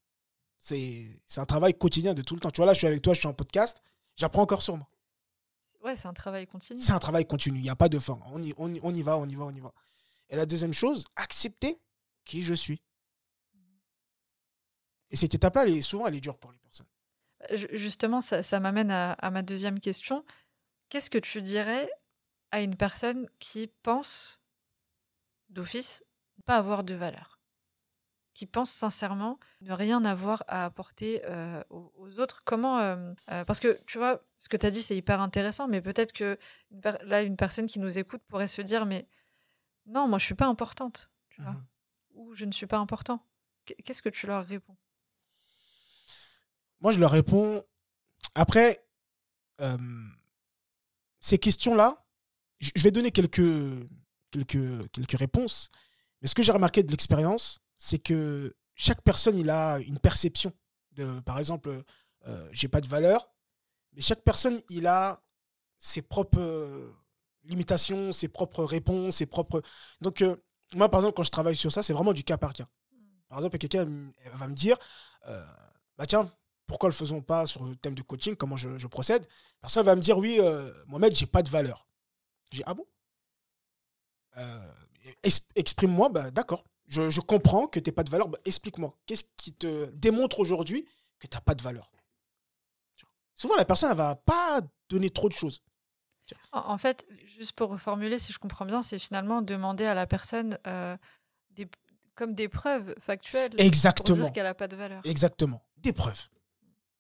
C'est 0.56 1.20
un 1.36 1.44
travail 1.44 1.76
quotidien 1.76 2.14
de 2.14 2.22
tout 2.22 2.32
le 2.34 2.40
temps. 2.40 2.50
Tu 2.50 2.56
vois, 2.56 2.64
là, 2.64 2.72
je 2.72 2.78
suis 2.78 2.86
avec 2.86 3.02
toi, 3.02 3.12
je 3.12 3.18
suis 3.18 3.28
en 3.28 3.34
podcast, 3.34 3.82
j'apprends 4.16 4.40
encore 4.40 4.62
sur 4.62 4.78
moi. 4.78 4.88
Ouais, 5.82 5.94
c'est 5.94 6.08
un 6.08 6.14
travail 6.14 6.46
continu. 6.46 6.80
C'est 6.80 6.92
un 6.92 6.98
travail 6.98 7.26
continu, 7.26 7.58
il 7.58 7.64
n'y 7.64 7.68
a 7.68 7.76
pas 7.76 7.90
de 7.90 7.98
fin. 7.98 8.18
On 8.32 8.42
y, 8.42 8.54
on, 8.56 8.74
on 8.82 8.94
y 8.94 9.02
va, 9.02 9.18
on 9.18 9.26
y 9.26 9.34
va, 9.34 9.44
on 9.44 9.52
y 9.52 9.60
va. 9.60 9.74
Et 10.30 10.36
la 10.36 10.46
deuxième 10.46 10.72
chose, 10.72 11.04
accepter 11.16 11.78
qui 12.24 12.42
je 12.42 12.54
suis. 12.54 12.82
Et 15.10 15.16
cette 15.16 15.34
étape-là, 15.34 15.64
elle 15.64 15.74
est, 15.74 15.82
souvent, 15.82 16.06
elle 16.06 16.14
est 16.14 16.20
dure 16.22 16.38
pour 16.38 16.50
les 16.50 16.58
personnes. 16.58 16.86
Justement, 17.74 18.22
ça, 18.22 18.58
m'amène 18.58 18.90
à, 18.90 19.30
ma 19.30 19.42
deuxième 19.42 19.80
question. 19.80 20.24
Qu'est-ce 20.88 21.10
que 21.10 21.18
tu 21.18 21.42
dirais 21.42 21.90
à 22.54 22.60
une 22.60 22.76
personne 22.76 23.26
qui 23.38 23.66
pense 23.82 24.38
d'office 25.48 26.04
pas 26.46 26.56
avoir 26.56 26.84
de 26.84 26.94
valeur 26.94 27.34
qui 28.34 28.46
pense 28.46 28.70
sincèrement 28.70 29.38
ne 29.62 29.72
rien 29.72 30.04
avoir 30.04 30.44
à 30.48 30.64
apporter 30.64 31.22
euh, 31.26 31.62
aux, 31.70 32.18
autres. 32.18 32.42
Comment 32.44 32.80
euh, 32.80 33.14
euh, 33.30 33.44
Parce 33.44 33.60
que 33.60 33.80
tu 33.86 33.96
vois, 33.96 34.22
ce 34.38 34.48
que 34.48 34.56
tu 34.56 34.66
as 34.66 34.70
dit, 34.70 34.82
c'est 34.82 34.96
hyper 34.96 35.20
intéressant, 35.20 35.68
mais 35.68 35.80
peut-être 35.80 36.12
que 36.12 36.36
là, 37.04 37.22
une 37.22 37.36
personne 37.36 37.66
qui 37.66 37.78
nous 37.78 37.96
écoute 37.96 38.22
pourrait 38.26 38.48
se 38.48 38.60
dire, 38.60 38.86
mais 38.86 39.06
non, 39.86 40.08
moi, 40.08 40.18
je 40.18 40.24
suis 40.24 40.34
pas 40.34 40.46
importante, 40.46 41.10
tu 41.30 41.40
vois, 41.40 41.52
mmh 41.52 41.64
ou 42.16 42.32
je 42.32 42.44
ne 42.44 42.52
suis 42.52 42.66
pas 42.66 42.78
important. 42.78 43.26
Qu'est-ce 43.64 44.00
que 44.00 44.08
tu 44.08 44.28
leur 44.28 44.46
réponds? 44.46 44.76
Moi, 46.80 46.92
je 46.92 47.00
leur 47.00 47.10
réponds. 47.10 47.64
Après, 48.36 48.86
ces 51.18 51.38
questions-là, 51.38 52.03
je 52.60 52.82
vais 52.82 52.90
donner 52.90 53.10
quelques, 53.10 53.88
quelques, 54.30 54.90
quelques 54.92 55.18
réponses. 55.18 55.70
Mais 56.20 56.28
ce 56.28 56.34
que 56.34 56.42
j'ai 56.42 56.52
remarqué 56.52 56.82
de 56.82 56.90
l'expérience, 56.90 57.60
c'est 57.76 57.98
que 57.98 58.54
chaque 58.74 59.02
personne, 59.02 59.36
il 59.38 59.50
a 59.50 59.78
une 59.78 59.98
perception. 59.98 60.52
De, 60.92 61.20
par 61.20 61.38
exemple, 61.38 61.82
euh, 62.26 62.48
j'ai 62.52 62.68
pas 62.68 62.80
de 62.80 62.88
valeur, 62.88 63.28
mais 63.94 64.00
chaque 64.00 64.22
personne, 64.22 64.60
il 64.70 64.86
a 64.86 65.20
ses 65.78 66.02
propres 66.02 66.40
euh, 66.40 66.92
limitations, 67.44 68.12
ses 68.12 68.28
propres 68.28 68.64
réponses, 68.64 69.16
ses 69.16 69.26
propres. 69.26 69.62
Donc, 70.00 70.22
euh, 70.22 70.36
moi, 70.74 70.88
par 70.88 71.00
exemple, 71.00 71.16
quand 71.16 71.22
je 71.22 71.30
travaille 71.30 71.56
sur 71.56 71.72
ça, 71.72 71.82
c'est 71.82 71.92
vraiment 71.92 72.12
du 72.12 72.24
cas 72.24 72.36
par 72.36 72.52
cas. 72.52 72.66
Par 73.28 73.38
exemple, 73.38 73.58
quelqu'un 73.58 73.84
va 74.34 74.48
me 74.48 74.54
dire 74.54 74.76
euh, 75.28 75.44
bah 75.96 76.06
tiens, 76.06 76.30
pourquoi 76.66 76.88
le 76.88 76.94
faisons 76.94 77.20
pas 77.20 77.46
sur 77.46 77.64
le 77.64 77.76
thème 77.76 77.94
de 77.94 78.02
coaching? 78.02 78.36
Comment 78.36 78.56
je, 78.56 78.78
je 78.78 78.86
procède 78.86 79.26
Personne 79.60 79.84
va 79.84 79.94
me 79.94 80.00
dire 80.00 80.18
oui, 80.18 80.40
Mohamed, 80.86 81.14
j'ai 81.14 81.26
pas 81.26 81.42
de 81.42 81.50
valeur. 81.50 81.86
J'ai 82.54 82.62
ah 82.66 82.74
bon? 82.74 82.86
Exprime-moi, 85.54 86.08
bah, 86.08 86.30
d'accord 86.30 86.64
je, 86.86 87.20
comprends 87.20 87.66
que 87.66 87.80
tu 87.80 87.90
n'as 87.90 87.94
pas 87.94 88.04
de 88.04 88.10
valeur. 88.10 88.28
Bah, 88.28 88.38
explique-moi. 88.44 88.96
Qu'est-ce 89.06 89.24
qui 89.36 89.52
te 89.52 89.86
démontre 89.86 90.38
aujourd'hui 90.40 90.86
que 91.18 91.26
tu 91.26 91.36
n'as 91.36 91.40
pas 91.40 91.54
de 91.54 91.62
valeur? 91.62 91.90
Souvent, 93.34 93.56
la 93.56 93.64
personne 93.64 93.90
ne 93.90 93.94
va 93.94 94.14
pas 94.14 94.60
donner 94.88 95.10
trop 95.10 95.28
de 95.28 95.34
choses. 95.34 95.62
En 96.52 96.78
fait, 96.78 97.06
juste 97.36 97.52
pour 97.52 97.70
reformuler, 97.70 98.18
si 98.18 98.32
je 98.32 98.38
comprends 98.38 98.64
bien, 98.64 98.82
c'est 98.82 98.98
finalement 98.98 99.42
demander 99.42 99.84
à 99.84 99.94
la 99.94 100.06
personne 100.06 100.58
euh, 100.66 100.96
des, 101.50 101.68
comme 102.14 102.34
des 102.34 102.48
preuves 102.48 102.94
factuelles 102.98 103.52
Exactement. 103.58 104.16
pour 104.16 104.24
dire 104.24 104.32
qu'elle 104.32 104.44
n'a 104.44 104.54
pas 104.54 104.68
de 104.68 104.76
valeur. 104.76 105.02
Exactement. 105.04 105.62
Des 105.78 105.92
preuves. 105.92 106.28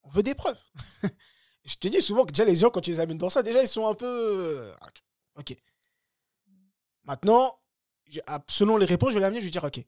On 0.02 0.10
veut 0.10 0.22
des 0.22 0.34
preuves. 0.34 0.60
je 1.64 1.76
te 1.76 1.88
dis 1.88 2.02
souvent 2.02 2.24
que 2.24 2.32
déjà 2.32 2.44
les 2.44 2.56
gens, 2.56 2.70
quand 2.70 2.80
tu 2.80 2.90
les 2.90 3.00
amènes 3.00 3.18
dans 3.18 3.30
ça, 3.30 3.42
déjà 3.42 3.62
ils 3.62 3.68
sont 3.68 3.86
un 3.86 3.94
peu... 3.94 4.72
Ok. 5.36 5.56
Maintenant, 7.04 7.58
ah, 8.26 8.42
selon 8.48 8.76
les 8.76 8.86
réponses, 8.86 9.10
je 9.10 9.14
vais 9.14 9.20
l'amener, 9.20 9.40
je 9.40 9.46
vais 9.46 9.50
dire, 9.50 9.64
OK. 9.64 9.84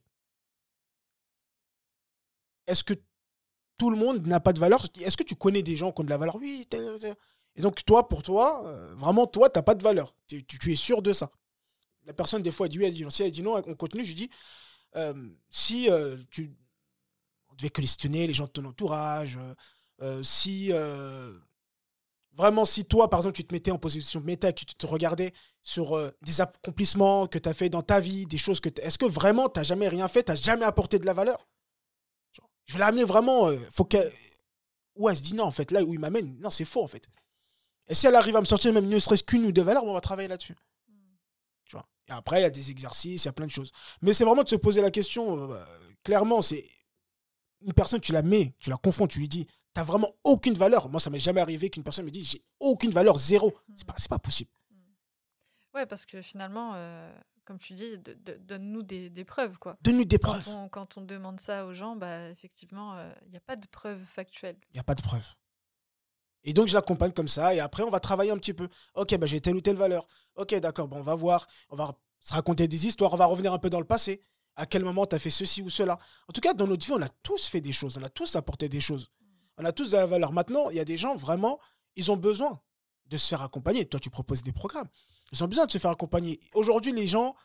Est-ce 2.67 2.83
que 2.83 2.93
tout 3.77 3.89
le 3.89 3.97
monde 3.97 4.25
n'a 4.25 4.39
pas 4.39 4.53
de 4.53 4.59
valeur? 4.59 4.85
Est-ce 4.99 5.17
que 5.17 5.23
tu 5.23 5.35
connais 5.35 5.63
des 5.63 5.75
gens 5.75 5.91
qui 5.91 6.01
ont 6.01 6.03
de 6.03 6.09
la 6.09 6.17
valeur? 6.17 6.35
Oui. 6.35 6.67
Et 7.55 7.61
donc, 7.61 7.83
toi, 7.85 8.07
pour 8.07 8.23
toi, 8.23 8.65
euh, 8.65 8.93
vraiment, 8.95 9.25
toi, 9.25 9.49
tu 9.49 9.57
n'as 9.57 9.63
pas 9.63 9.75
de 9.75 9.83
valeur. 9.83 10.13
Tu, 10.27 10.45
es 10.71 10.75
sûr 10.75 11.01
de 11.01 11.13
ça. 11.13 11.31
La 12.05 12.13
personne, 12.13 12.41
des 12.41 12.51
fois, 12.51 12.67
elle 12.67 12.71
dit 12.71 12.79
oui, 12.79 12.85
elle 12.85 12.93
dit 12.93 13.03
non. 13.03 13.09
Si 13.09 13.23
elle 13.23 13.31
dit 13.31 13.41
non, 13.41 13.61
on 13.65 13.75
continue, 13.75 14.03
je 14.05 14.13
dis, 14.13 14.29
euh, 14.95 15.29
si 15.49 15.89
euh, 15.89 16.17
tu 16.29 16.55
on 17.49 17.55
devait 17.55 17.69
questionner 17.69 18.27
les 18.27 18.33
gens 18.33 18.45
de 18.45 18.51
ton 18.51 18.65
entourage, 18.65 19.39
si 20.21 20.71
Vraiment, 22.37 22.65
si 22.65 22.85
toi, 22.85 23.09
par 23.09 23.19
exemple, 23.21 23.35
tu 23.35 23.43
te 23.43 23.53
mettais 23.53 23.71
en 23.71 23.79
position 23.79 24.21
méta, 24.21 24.53
que 24.53 24.59
tu 24.63 24.75
te 24.75 24.85
regardais 24.85 25.33
sur 25.63 25.97
euh, 25.97 26.11
des 26.21 26.39
accomplissements 26.39 27.27
que 27.27 27.39
tu 27.39 27.49
as 27.49 27.53
fait 27.53 27.67
dans 27.67 27.81
ta 27.81 27.99
vie, 27.99 28.27
des 28.27 28.37
choses 28.37 28.59
que 28.59 28.69
Est-ce 28.79 28.99
que 28.99 29.05
vraiment, 29.05 29.49
tu 29.49 29.59
n'as 29.59 29.63
jamais 29.63 29.87
rien 29.87 30.07
fait, 30.07 30.23
tu 30.23 30.31
n'as 30.31 30.35
jamais 30.35 30.65
apporté 30.65 30.99
de 30.99 31.05
la 31.07 31.13
valeur? 31.13 31.47
Je 32.67 32.73
vais 32.73 32.79
l'amener 32.79 33.05
vraiment. 33.05 33.49
Euh, 33.49 33.57
faut 33.71 33.87
elle 33.91 35.17
se 35.17 35.23
dit 35.23 35.33
non, 35.33 35.45
en 35.45 35.51
fait, 35.51 35.71
là 35.71 35.83
où 35.83 35.95
il 35.95 35.99
m'amène, 35.99 36.37
non, 36.39 36.51
c'est 36.51 36.65
faux, 36.65 36.83
en 36.83 36.87
fait. 36.87 37.07
Et 37.87 37.95
si 37.95 38.05
elle 38.05 38.15
arrive 38.15 38.35
à 38.35 38.39
me 38.39 38.45
sortir 38.45 38.71
même 38.71 38.87
ne 38.87 38.99
serait-ce 38.99 39.23
qu'une 39.23 39.45
ou 39.45 39.51
deux 39.51 39.63
valeurs, 39.63 39.83
on 39.83 39.93
va 39.93 40.01
travailler 40.01 40.27
là-dessus. 40.27 40.55
Tu 41.65 41.75
vois? 41.75 41.87
Et 42.07 42.11
après, 42.11 42.39
il 42.39 42.43
y 42.43 42.45
a 42.45 42.51
des 42.51 42.69
exercices, 42.69 43.23
il 43.23 43.27
y 43.27 43.29
a 43.29 43.33
plein 43.33 43.47
de 43.47 43.51
choses. 43.51 43.71
Mais 44.01 44.13
c'est 44.13 44.25
vraiment 44.25 44.43
de 44.43 44.49
se 44.49 44.55
poser 44.55 44.81
la 44.81 44.91
question, 44.91 45.51
euh, 45.51 45.65
clairement, 46.03 46.41
c'est 46.43 46.65
une 47.61 47.73
personne, 47.73 47.99
tu 47.99 48.11
la 48.11 48.21
mets, 48.21 48.53
tu 48.59 48.69
la 48.69 48.77
confonds, 48.77 49.07
tu 49.07 49.19
lui 49.19 49.27
dis, 49.27 49.47
t'as 49.77 49.83
vraiment 49.83 50.11
aucune 50.23 50.55
valeur. 50.55 50.89
Moi, 50.89 50.99
ça 50.99 51.11
m'est 51.11 51.19
jamais 51.19 51.39
arrivé 51.39 51.69
qu'une 51.69 51.83
personne 51.83 52.03
me 52.03 52.09
dise 52.09 52.31
j'ai 52.31 52.43
aucune 52.59 52.89
valeur, 52.89 53.19
zéro. 53.19 53.53
C'est 53.75 53.85
pas, 53.85 53.93
pas 54.09 54.17
possible. 54.17 54.49
Ouais, 55.75 55.85
parce 55.85 56.07
que 56.07 56.23
finalement, 56.23 56.71
euh, 56.73 57.15
comme 57.45 57.59
tu 57.59 57.73
dis, 57.73 57.95
donne-nous 57.99 58.81
des, 58.81 59.23
preuves. 59.23 59.59
quoi. 59.59 59.77
Donne-nous 59.83 60.05
des 60.05 60.17
preuves. 60.17 60.49
Quand 60.71 60.97
on, 60.97 61.01
demande 61.01 61.39
ça 61.39 61.67
aux 61.67 61.75
gens, 61.75 61.95
bah, 61.95 62.27
effectivement, 62.29 62.95
il 62.95 63.01
euh, 63.01 63.29
n'y 63.29 63.37
a 63.37 63.39
pas 63.39 63.55
de 63.55 63.67
preuves 63.67 64.01
factuelles. 64.03 64.57
Il 64.71 64.77
n'y 64.77 64.79
a 64.79 64.83
pas 64.83 64.95
de 64.95 65.03
preuves. 65.03 65.35
Et 66.43 66.53
donc, 66.53 66.67
je 66.69 66.73
l'accompagne 66.73 67.11
comme 67.11 67.27
ça. 67.27 67.53
Et 67.53 67.59
après, 67.59 67.83
on 67.83 67.91
va 67.91 67.99
travailler 67.99 68.31
un 68.31 68.37
petit 68.39 68.55
peu. 68.55 68.69
Ok, 68.95 69.15
bah, 69.19 69.27
j'ai 69.27 69.41
telle 69.41 69.55
ou 69.55 69.61
telle 69.61 69.75
valeur. 69.75 70.07
Ok, 70.37 70.55
d'accord, 70.55 70.87
bon, 70.87 70.97
on 70.97 71.03
va 71.03 71.13
voir. 71.13 71.47
On 71.69 71.75
va 71.75 71.93
se 72.19 72.33
raconter 72.33 72.67
des 72.67 72.87
histoires. 72.87 73.13
On 73.13 73.17
va 73.17 73.27
revenir 73.27 73.53
un 73.53 73.59
peu 73.59 73.69
dans 73.69 73.79
le 73.79 73.85
passé. 73.85 74.23
À 74.55 74.65
quel 74.65 74.83
moment 74.83 75.05
tu 75.05 75.15
as 75.15 75.19
fait 75.19 75.29
ceci 75.29 75.61
ou 75.61 75.69
cela? 75.69 75.99
En 76.27 76.33
tout 76.33 76.41
cas, 76.41 76.55
dans 76.55 76.65
notre 76.65 76.83
vie, 76.83 76.93
on 76.93 77.01
a 77.03 77.09
tous 77.21 77.47
fait 77.47 77.61
des 77.61 77.71
choses. 77.71 77.99
On 77.99 78.03
a 78.03 78.09
tous 78.09 78.35
apporté 78.35 78.69
des 78.69 78.81
choses. 78.81 79.11
On 79.57 79.65
a 79.65 79.71
tous 79.71 79.91
de 79.91 79.97
la 79.97 80.05
valeur. 80.05 80.31
Maintenant, 80.31 80.69
il 80.69 80.77
y 80.77 80.79
a 80.79 80.85
des 80.85 80.97
gens, 80.97 81.15
vraiment, 81.15 81.59
ils 81.95 82.11
ont 82.11 82.17
besoin 82.17 82.61
de 83.07 83.17
se 83.17 83.27
faire 83.27 83.41
accompagner. 83.41 83.85
Toi, 83.85 83.99
tu 83.99 84.09
proposes 84.09 84.43
des 84.43 84.51
programmes. 84.51 84.87
Ils 85.31 85.43
ont 85.43 85.47
besoin 85.47 85.65
de 85.65 85.71
se 85.71 85.77
faire 85.77 85.91
accompagner. 85.91 86.39
Aujourd'hui, 86.53 86.91
les 86.91 87.07
gens 87.07 87.35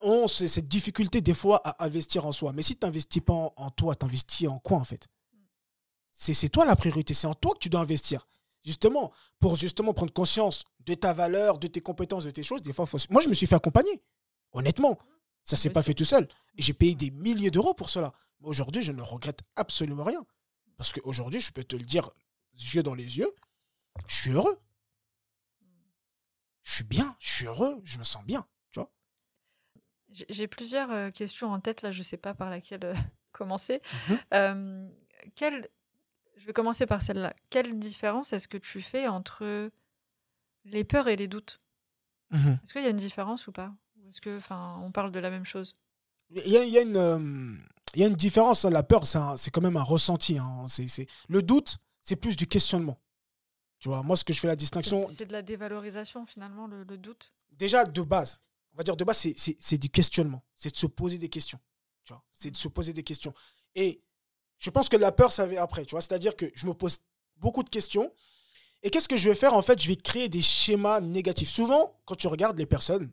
ont 0.00 0.26
cette 0.28 0.68
difficulté 0.68 1.20
des 1.20 1.34
fois 1.34 1.60
à 1.64 1.84
investir 1.84 2.26
en 2.26 2.32
soi. 2.32 2.52
Mais 2.52 2.62
si 2.62 2.76
tu 2.76 2.86
n'investis 2.86 3.22
pas 3.22 3.52
en, 3.56 3.70
toi, 3.70 3.94
tu 3.94 4.04
investis 4.06 4.48
en 4.48 4.58
quoi 4.58 4.78
en 4.78 4.84
fait? 4.84 5.08
C'est 6.10 6.48
toi 6.48 6.64
la 6.64 6.76
priorité, 6.76 7.12
c'est 7.12 7.26
en 7.26 7.34
toi 7.34 7.52
que 7.54 7.58
tu 7.58 7.68
dois 7.68 7.80
investir. 7.80 8.26
Justement, 8.64 9.12
pour 9.38 9.54
justement 9.54 9.92
prendre 9.92 10.12
conscience 10.12 10.64
de 10.80 10.94
ta 10.94 11.12
valeur, 11.12 11.58
de 11.58 11.66
tes 11.66 11.80
compétences, 11.80 12.24
de 12.24 12.30
tes 12.30 12.42
choses, 12.42 12.62
des 12.62 12.72
fois, 12.72 12.86
moi 13.10 13.20
je 13.20 13.28
me 13.28 13.34
suis 13.34 13.46
fait 13.46 13.54
accompagner. 13.54 14.02
Honnêtement, 14.52 14.98
ça 15.44 15.56
s'est 15.56 15.70
pas 15.70 15.82
fait 15.82 15.94
tout 15.94 16.04
seul. 16.04 16.26
J'ai 16.56 16.72
payé 16.72 16.94
des 16.94 17.10
milliers 17.10 17.50
d'euros 17.50 17.74
pour 17.74 17.90
cela. 17.90 18.12
Aujourd'hui, 18.42 18.82
je 18.82 18.92
ne 18.92 19.02
regrette 19.02 19.40
absolument 19.56 20.04
rien. 20.04 20.24
Parce 20.76 20.92
qu'aujourd'hui, 20.92 21.40
je 21.40 21.52
peux 21.52 21.64
te 21.64 21.76
le 21.76 21.84
dire, 21.84 22.10
yeux 22.54 22.82
dans 22.82 22.94
les 22.94 23.18
yeux, 23.18 23.34
je 24.06 24.14
suis 24.14 24.30
heureux. 24.30 24.60
Je 26.62 26.72
suis 26.72 26.84
bien, 26.84 27.16
je 27.20 27.30
suis 27.30 27.46
heureux, 27.46 27.80
je 27.84 27.98
me 27.98 28.04
sens 28.04 28.24
bien. 28.24 28.44
Tu 28.72 28.80
vois 28.80 28.90
J'ai 30.10 30.48
plusieurs 30.48 30.90
euh, 30.90 31.10
questions 31.10 31.52
en 31.52 31.60
tête, 31.60 31.82
là, 31.82 31.92
je 31.92 31.98
ne 31.98 32.02
sais 32.02 32.16
pas 32.16 32.34
par 32.34 32.50
laquelle 32.50 32.84
euh, 32.84 32.94
commencer. 33.32 33.80
Mhm. 34.08 34.18
Euh, 34.34 34.88
quelle, 35.34 35.68
je 36.36 36.46
vais 36.46 36.52
commencer 36.52 36.86
par 36.86 37.02
celle-là. 37.02 37.34
Quelle 37.50 37.78
différence 37.78 38.32
est-ce 38.32 38.48
que 38.48 38.58
tu 38.58 38.82
fais 38.82 39.06
entre 39.06 39.70
les 40.64 40.84
peurs 40.84 41.08
et 41.08 41.16
les 41.16 41.28
doutes? 41.28 41.58
Mhm. 42.30 42.58
Est-ce 42.62 42.72
qu'il 42.72 42.82
y 42.82 42.86
a 42.86 42.90
une 42.90 42.96
différence 42.96 43.46
ou 43.46 43.52
pas? 43.52 43.72
Ou 43.98 44.08
est-ce 44.08 44.20
que, 44.20 44.40
on 44.50 44.90
parle 44.90 45.12
de 45.12 45.20
la 45.20 45.30
même 45.30 45.46
chose? 45.46 45.72
Il 46.30 46.48
y, 46.48 46.56
a, 46.56 46.64
il 46.64 46.72
y 46.72 46.78
a, 46.78 46.82
une, 46.82 47.64
il 47.96 48.00
y 48.00 48.04
a 48.04 48.08
une 48.08 48.14
différence. 48.14 48.64
Hein. 48.64 48.70
La 48.70 48.82
peur, 48.82 49.06
c'est 49.06 49.50
quand 49.50 49.62
même 49.62 49.76
un 49.76 49.82
ressenti. 49.82 50.38
Hein. 50.38 50.66
C'est, 50.68 51.06
Le 51.28 51.42
doute, 51.42 51.78
c'est 52.02 52.16
plus 52.16 52.36
du 52.36 52.46
questionnement. 52.46 53.00
Tu 53.78 53.88
vois, 53.88 54.02
moi, 54.02 54.16
ce 54.16 54.24
que 54.24 54.32
je 54.32 54.40
fais 54.40 54.46
la 54.46 54.56
distinction. 54.56 55.08
C'est, 55.08 55.26
de 55.26 55.32
la 55.32 55.42
dévalorisation, 55.42 56.26
finalement, 56.26 56.66
le, 56.66 56.84
doute? 56.84 57.32
Déjà, 57.52 57.84
de 57.84 58.02
base, 58.02 58.40
on 58.74 58.76
va 58.76 58.84
dire 58.84 58.96
de 58.96 59.04
base, 59.04 59.26
c'est, 59.36 59.78
du 59.78 59.88
questionnement. 59.88 60.44
C'est 60.54 60.70
de 60.70 60.76
se 60.76 60.86
poser 60.86 61.18
des 61.18 61.30
questions. 61.30 61.58
Tu 62.04 62.12
vois, 62.12 62.22
c'est 62.34 62.50
de 62.50 62.56
se 62.56 62.68
poser 62.68 62.92
des 62.92 63.02
questions. 63.02 63.32
Et 63.74 64.02
je 64.58 64.70
pense 64.70 64.88
que 64.88 64.96
la 64.96 65.10
peur, 65.10 65.32
ça 65.32 65.46
vient 65.46 65.62
après. 65.62 65.84
Tu 65.86 65.92
vois, 65.92 66.02
c'est-à-dire 66.02 66.36
que 66.36 66.50
je 66.54 66.66
me 66.66 66.74
pose 66.74 67.00
beaucoup 67.36 67.62
de 67.62 67.70
questions. 67.70 68.12
Et 68.82 68.90
qu'est-ce 68.90 69.08
que 69.08 69.16
je 69.16 69.30
vais 69.30 69.34
faire? 69.34 69.54
En 69.54 69.62
fait, 69.62 69.80
je 69.80 69.88
vais 69.88 69.96
créer 69.96 70.28
des 70.28 70.42
schémas 70.42 71.00
négatifs. 71.00 71.48
Souvent, 71.48 71.98
quand 72.04 72.14
tu 72.14 72.26
regardes 72.26 72.58
les 72.58 72.66
personnes, 72.66 73.10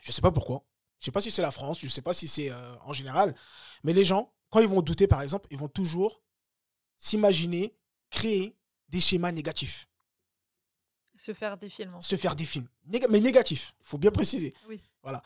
je 0.00 0.10
ne 0.10 0.12
sais 0.12 0.20
pas 0.20 0.30
pourquoi, 0.30 0.62
je 0.98 1.04
sais 1.04 1.12
pas 1.12 1.20
si 1.20 1.30
c'est 1.30 1.42
la 1.42 1.50
France, 1.50 1.80
je 1.80 1.88
sais 1.88 2.02
pas 2.02 2.12
si 2.12 2.28
c'est 2.28 2.50
euh, 2.50 2.76
en 2.82 2.92
général, 2.92 3.34
mais 3.82 3.92
les 3.92 4.04
gens, 4.04 4.32
quand 4.50 4.60
ils 4.60 4.68
vont 4.68 4.82
douter, 4.82 5.06
par 5.06 5.22
exemple, 5.22 5.46
ils 5.50 5.58
vont 5.58 5.68
toujours 5.68 6.22
s'imaginer 6.96 7.76
créer 8.10 8.56
des 8.88 9.00
schémas 9.00 9.32
négatifs. 9.32 9.88
Se 11.16 11.32
faire 11.32 11.56
des 11.56 11.68
films. 11.68 11.96
Se 12.00 12.16
faire 12.16 12.34
des 12.34 12.44
films. 12.44 12.68
mais 13.08 13.20
négatifs, 13.20 13.74
il 13.80 13.86
faut 13.86 13.98
bien 13.98 14.10
préciser. 14.10 14.52
Oui. 14.68 14.80
Voilà. 15.02 15.22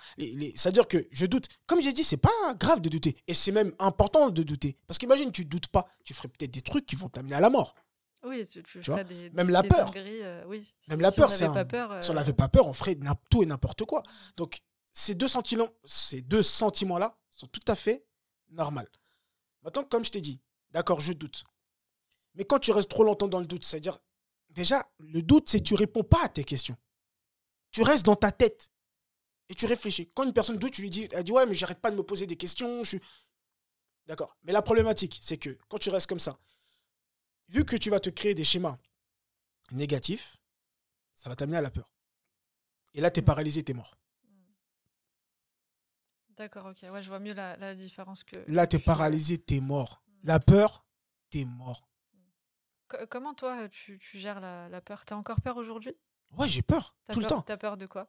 C'est-à-dire 0.56 0.86
que 0.86 1.06
je 1.10 1.24
doute. 1.24 1.48
Comme 1.66 1.80
j'ai 1.80 1.92
dit, 1.92 2.04
c'est 2.04 2.18
pas 2.18 2.30
grave 2.58 2.80
de 2.80 2.88
douter. 2.88 3.16
Et 3.26 3.32
c'est 3.32 3.52
même 3.52 3.72
important 3.78 4.28
de 4.28 4.42
douter. 4.42 4.76
Parce 4.86 4.98
qu'imagine, 4.98 5.32
tu 5.32 5.44
doutes 5.44 5.68
pas, 5.68 5.88
tu 6.04 6.12
ferais 6.14 6.28
peut-être 6.28 6.50
des 6.50 6.62
trucs 6.62 6.84
qui 6.84 6.96
vont 6.96 7.08
t'amener 7.08 7.36
à 7.36 7.40
la 7.40 7.48
mort. 7.48 7.74
Oui, 8.24 8.46
tu, 8.46 8.62
tu, 8.64 8.82
ferais 8.82 9.04
des, 9.04 9.30
Même 9.30 9.48
la 9.48 9.62
peur. 9.62 9.92
Euh, 9.96 10.42
oui. 10.48 10.74
Même 10.88 11.00
la 11.00 11.12
peur, 11.12 11.30
c'est 11.30 11.46
Si 12.00 12.10
on 12.10 12.14
n'avait 12.14 12.32
pas 12.32 12.48
peur, 12.48 12.66
on 12.66 12.72
ferait 12.72 12.98
tout 13.30 13.42
et 13.42 13.46
n'importe 13.46 13.84
quoi. 13.84 14.02
Donc, 14.36 14.60
ces 14.98 15.14
deux 15.14 16.42
sentiments-là 16.42 17.16
sont 17.30 17.46
tout 17.46 17.60
à 17.68 17.76
fait 17.76 18.04
normaux. 18.48 18.80
Maintenant, 19.62 19.84
comme 19.84 20.04
je 20.04 20.10
t'ai 20.10 20.20
dit, 20.20 20.40
d'accord, 20.70 20.98
je 20.98 21.12
doute. 21.12 21.44
Mais 22.34 22.44
quand 22.44 22.58
tu 22.58 22.72
restes 22.72 22.90
trop 22.90 23.04
longtemps 23.04 23.28
dans 23.28 23.38
le 23.38 23.46
doute, 23.46 23.64
c'est-à-dire, 23.64 24.00
déjà, 24.50 24.90
le 24.98 25.22
doute, 25.22 25.48
c'est 25.48 25.58
que 25.58 25.64
tu 25.64 25.74
réponds 25.74 26.02
pas 26.02 26.24
à 26.24 26.28
tes 26.28 26.42
questions. 26.42 26.76
Tu 27.70 27.82
restes 27.82 28.06
dans 28.06 28.16
ta 28.16 28.32
tête 28.32 28.72
et 29.48 29.54
tu 29.54 29.66
réfléchis. 29.66 30.10
Quand 30.16 30.24
une 30.24 30.32
personne 30.32 30.56
doute, 30.56 30.72
tu 30.72 30.82
lui 30.82 30.90
dis, 30.90 31.08
elle 31.12 31.22
dit, 31.22 31.30
ouais, 31.32 31.46
mais 31.46 31.54
j'arrête 31.54 31.80
pas 31.80 31.92
de 31.92 31.96
me 31.96 32.02
poser 32.02 32.26
des 32.26 32.36
questions. 32.36 32.82
Je. 32.82 32.98
D'accord. 34.06 34.36
Mais 34.42 34.52
la 34.52 34.62
problématique, 34.62 35.20
c'est 35.22 35.38
que 35.38 35.56
quand 35.68 35.78
tu 35.78 35.90
restes 35.90 36.08
comme 36.08 36.18
ça, 36.18 36.38
vu 37.48 37.64
que 37.64 37.76
tu 37.76 37.88
vas 37.88 38.00
te 38.00 38.10
créer 38.10 38.34
des 38.34 38.44
schémas 38.44 38.78
négatifs, 39.70 40.38
ça 41.14 41.28
va 41.28 41.36
t'amener 41.36 41.58
à 41.58 41.62
la 41.62 41.70
peur. 41.70 41.92
Et 42.94 43.00
là, 43.00 43.12
tu 43.12 43.20
es 43.20 43.22
paralysé, 43.22 43.62
tu 43.62 43.70
es 43.70 43.74
mort. 43.74 43.96
D'accord, 46.38 46.66
ok. 46.66 46.88
Ouais, 46.92 47.02
je 47.02 47.08
vois 47.08 47.18
mieux 47.18 47.34
la, 47.34 47.74
différence 47.74 48.22
que. 48.22 48.36
Là, 48.46 48.66
tu 48.68 48.76
es 48.76 48.78
paralysé, 48.78 49.42
tu 49.42 49.56
es 49.56 49.60
mort. 49.60 50.02
La 50.22 50.38
peur, 50.38 50.86
tu 51.30 51.40
es 51.40 51.44
mort. 51.44 51.88
comment 53.10 53.34
toi, 53.34 53.68
tu, 53.68 53.98
gères 54.14 54.40
la, 54.40 54.80
peur? 54.80 55.04
Tu 55.04 55.12
as 55.12 55.16
encore 55.16 55.40
peur 55.40 55.56
aujourd'hui? 55.56 55.96
Ouais, 56.36 56.46
j'ai 56.46 56.62
peur, 56.62 56.94
tout 57.12 57.20
le 57.20 57.26
temps. 57.26 57.42
Tu 57.42 57.50
as 57.50 57.56
peur 57.56 57.76
de 57.76 57.86
quoi? 57.86 58.08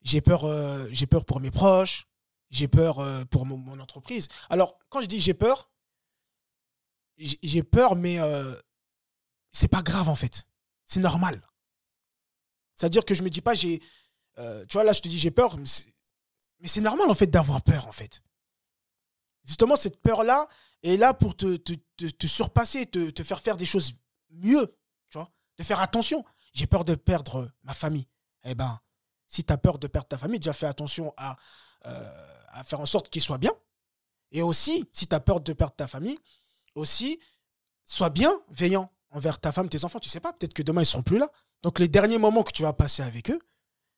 J'ai 0.00 0.22
peur, 0.22 0.44
euh, 0.44 0.86
j'ai 0.90 1.06
peur 1.06 1.24
pour 1.24 1.40
mes 1.40 1.50
proches, 1.50 2.06
j'ai 2.50 2.68
peur 2.68 3.00
euh, 3.00 3.24
pour 3.24 3.44
mon, 3.44 3.78
entreprise. 3.78 4.28
Alors, 4.48 4.78
quand 4.88 5.00
je 5.00 5.06
dis 5.06 5.18
j'ai 5.18 5.34
peur, 5.34 5.70
j'ai 7.18 7.62
peur, 7.62 7.94
mais 7.96 8.20
euh, 8.20 8.54
c'est 9.52 9.68
pas 9.68 9.82
grave 9.82 10.08
en 10.08 10.14
fait. 10.14 10.48
C'est 10.86 11.00
normal. 11.00 11.40
C'est-à-dire 12.74 13.04
que 13.04 13.14
je 13.14 13.22
me 13.22 13.28
dis 13.28 13.42
pas, 13.42 13.54
j'ai. 13.54 13.80
tu 14.36 14.72
vois, 14.72 14.84
là, 14.84 14.92
je 14.94 15.02
te 15.02 15.08
dis 15.08 15.18
j'ai 15.18 15.30
peur, 15.30 15.58
mais 15.58 15.66
c'est 15.66 15.93
normal 16.80 17.10
en 17.10 17.14
fait 17.14 17.26
d'avoir 17.26 17.62
peur 17.62 17.86
en 17.86 17.92
fait. 17.92 18.22
Justement, 19.44 19.76
cette 19.76 20.00
peur-là 20.00 20.48
est 20.82 20.96
là 20.96 21.14
pour 21.14 21.36
te, 21.36 21.56
te, 21.56 22.26
surpasser, 22.26 22.86
te, 22.86 23.22
faire 23.22 23.40
faire 23.40 23.56
des 23.56 23.66
choses 23.66 23.94
mieux, 24.30 24.74
tu 25.10 25.18
vois, 25.18 25.30
de 25.58 25.62
faire 25.62 25.80
attention. 25.80 26.24
J'ai 26.52 26.66
peur 26.66 26.84
de 26.84 26.94
perdre 26.94 27.50
ma 27.62 27.74
famille. 27.74 28.06
Eh 28.44 28.54
ben, 28.54 28.80
si 29.26 29.44
tu 29.44 29.52
as 29.52 29.58
peur 29.58 29.78
de 29.78 29.86
perdre 29.86 30.08
ta 30.08 30.18
famille, 30.18 30.38
déjà 30.38 30.52
fais 30.52 30.66
attention 30.66 31.12
à, 31.16 31.36
euh, 31.86 32.44
à 32.48 32.64
faire 32.64 32.80
en 32.80 32.86
sorte 32.86 33.10
qu'ils 33.10 33.22
soient 33.22 33.38
bien. 33.38 33.52
Et 34.30 34.42
aussi, 34.42 34.88
si 34.92 35.06
tu 35.06 35.14
as 35.14 35.20
peur 35.20 35.40
de 35.40 35.52
perdre 35.52 35.74
ta 35.74 35.86
famille, 35.86 36.18
aussi, 36.74 37.20
sois 37.84 38.10
bien 38.10 38.32
veillant 38.50 38.90
envers 39.10 39.38
ta 39.38 39.52
femme, 39.52 39.68
tes 39.68 39.84
enfants. 39.84 40.00
Tu 40.00 40.08
sais 40.08 40.20
pas, 40.20 40.32
peut-être 40.32 40.54
que 40.54 40.62
demain, 40.62 40.82
ils 40.82 40.86
seront 40.86 41.02
plus 41.02 41.18
là. 41.18 41.30
Donc, 41.62 41.78
les 41.78 41.88
derniers 41.88 42.18
moments 42.18 42.42
que 42.42 42.52
tu 42.52 42.62
vas 42.62 42.72
passer 42.72 43.02
avec 43.02 43.30
eux, 43.30 43.38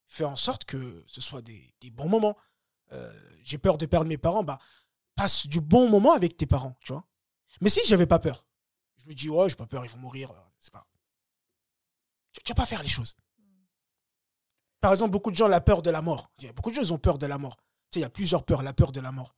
fais 0.07 0.25
en 0.25 0.37
sorte 0.37 0.65
que 0.65 1.05
ce 1.07 1.21
soit 1.21 1.43
des, 1.43 1.75
des 1.81 1.91
bons 1.91 2.09
moments. 2.09 2.37
Euh, 2.93 3.13
j'ai 3.43 3.59
peur 3.59 3.79
de 3.79 3.87
perdre 3.87 4.07
mes 4.07 4.19
parents, 4.19 4.45
bah, 4.45 4.59
passe 5.15 5.47
du 5.47 5.61
bon 5.61 5.89
moment 5.89 6.13
avec 6.13 6.37
tes 6.37 6.47
parents, 6.47 6.77
tu 6.81 6.93
vois. 6.93 7.05
Mais 7.61 7.71
si 7.71 7.81
j'avais 7.87 8.07
pas 8.07 8.19
peur, 8.19 8.45
je 8.97 9.09
me 9.09 9.15
dis, 9.15 9.29
ouais, 9.29 9.49
j'ai 9.49 9.57
pas 9.57 9.67
peur, 9.67 9.85
ils 9.85 9.91
vont 9.91 9.99
mourir, 9.99 10.31
euh, 10.31 10.41
c'est 10.59 10.73
pas. 10.73 10.87
Tu, 12.33 12.41
vas 12.49 12.55
pas 12.55 12.67
faire 12.67 12.83
les 12.83 12.89
choses. 12.89 13.17
Par 14.81 14.93
exemple, 14.93 15.11
beaucoup 15.11 15.31
de 15.31 15.37
gens 15.37 15.47
ont 15.47 15.49
la 15.49 15.61
peur 15.61 15.83
de 15.83 15.91
la 15.91 16.03
mort. 16.03 16.31
Beaucoup 16.55 16.71
de 16.71 16.77
gens 16.77 16.95
ont 16.95 16.99
peur 16.99 17.19
de 17.19 17.27
la 17.27 17.39
mort. 17.39 17.57
Tu 17.57 17.95
sais, 17.95 18.01
il 18.01 18.03
y 18.03 18.05
a 18.05 18.11
plusieurs 18.11 18.45
peurs, 18.45 18.63
la 18.63 18.75
peur 18.75 18.93
de 18.93 19.01
la 19.01 19.11
mort. 19.11 19.35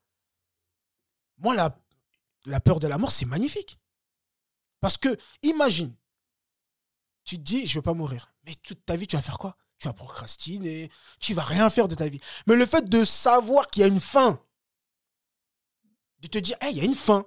Moi, 1.38 1.54
la, 1.54 1.78
la 2.44 2.60
peur 2.60 2.80
de 2.80 2.88
la 2.88 2.98
mort, 2.98 3.12
c'est 3.12 3.24
magnifique. 3.24 3.78
Parce 4.80 4.96
que, 4.96 5.16
imagine, 5.42 5.94
tu 7.24 7.36
te 7.36 7.42
dis, 7.42 7.66
je 7.66 7.78
vais 7.78 7.82
pas 7.82 7.94
mourir. 7.94 8.34
Mais 8.44 8.54
toute 8.56 8.84
ta 8.84 8.96
vie, 8.96 9.06
tu 9.06 9.16
vas 9.16 9.22
faire 9.22 9.38
quoi? 9.38 9.56
Tu 9.78 9.88
vas 9.88 9.94
procrastiner, 9.94 10.90
tu 11.20 11.34
vas 11.34 11.44
rien 11.44 11.70
faire 11.70 11.88
de 11.88 11.94
ta 11.94 12.08
vie. 12.08 12.20
Mais 12.46 12.56
le 12.56 12.66
fait 12.66 12.88
de 12.88 13.04
savoir 13.04 13.68
qu'il 13.68 13.82
y 13.82 13.84
a 13.84 13.88
une 13.88 14.00
fin, 14.00 14.40
de 16.20 16.28
te 16.28 16.38
dire, 16.38 16.56
il 16.62 16.76
y 16.76 16.80
a 16.80 16.84
une 16.84 16.94
fin. 16.94 17.24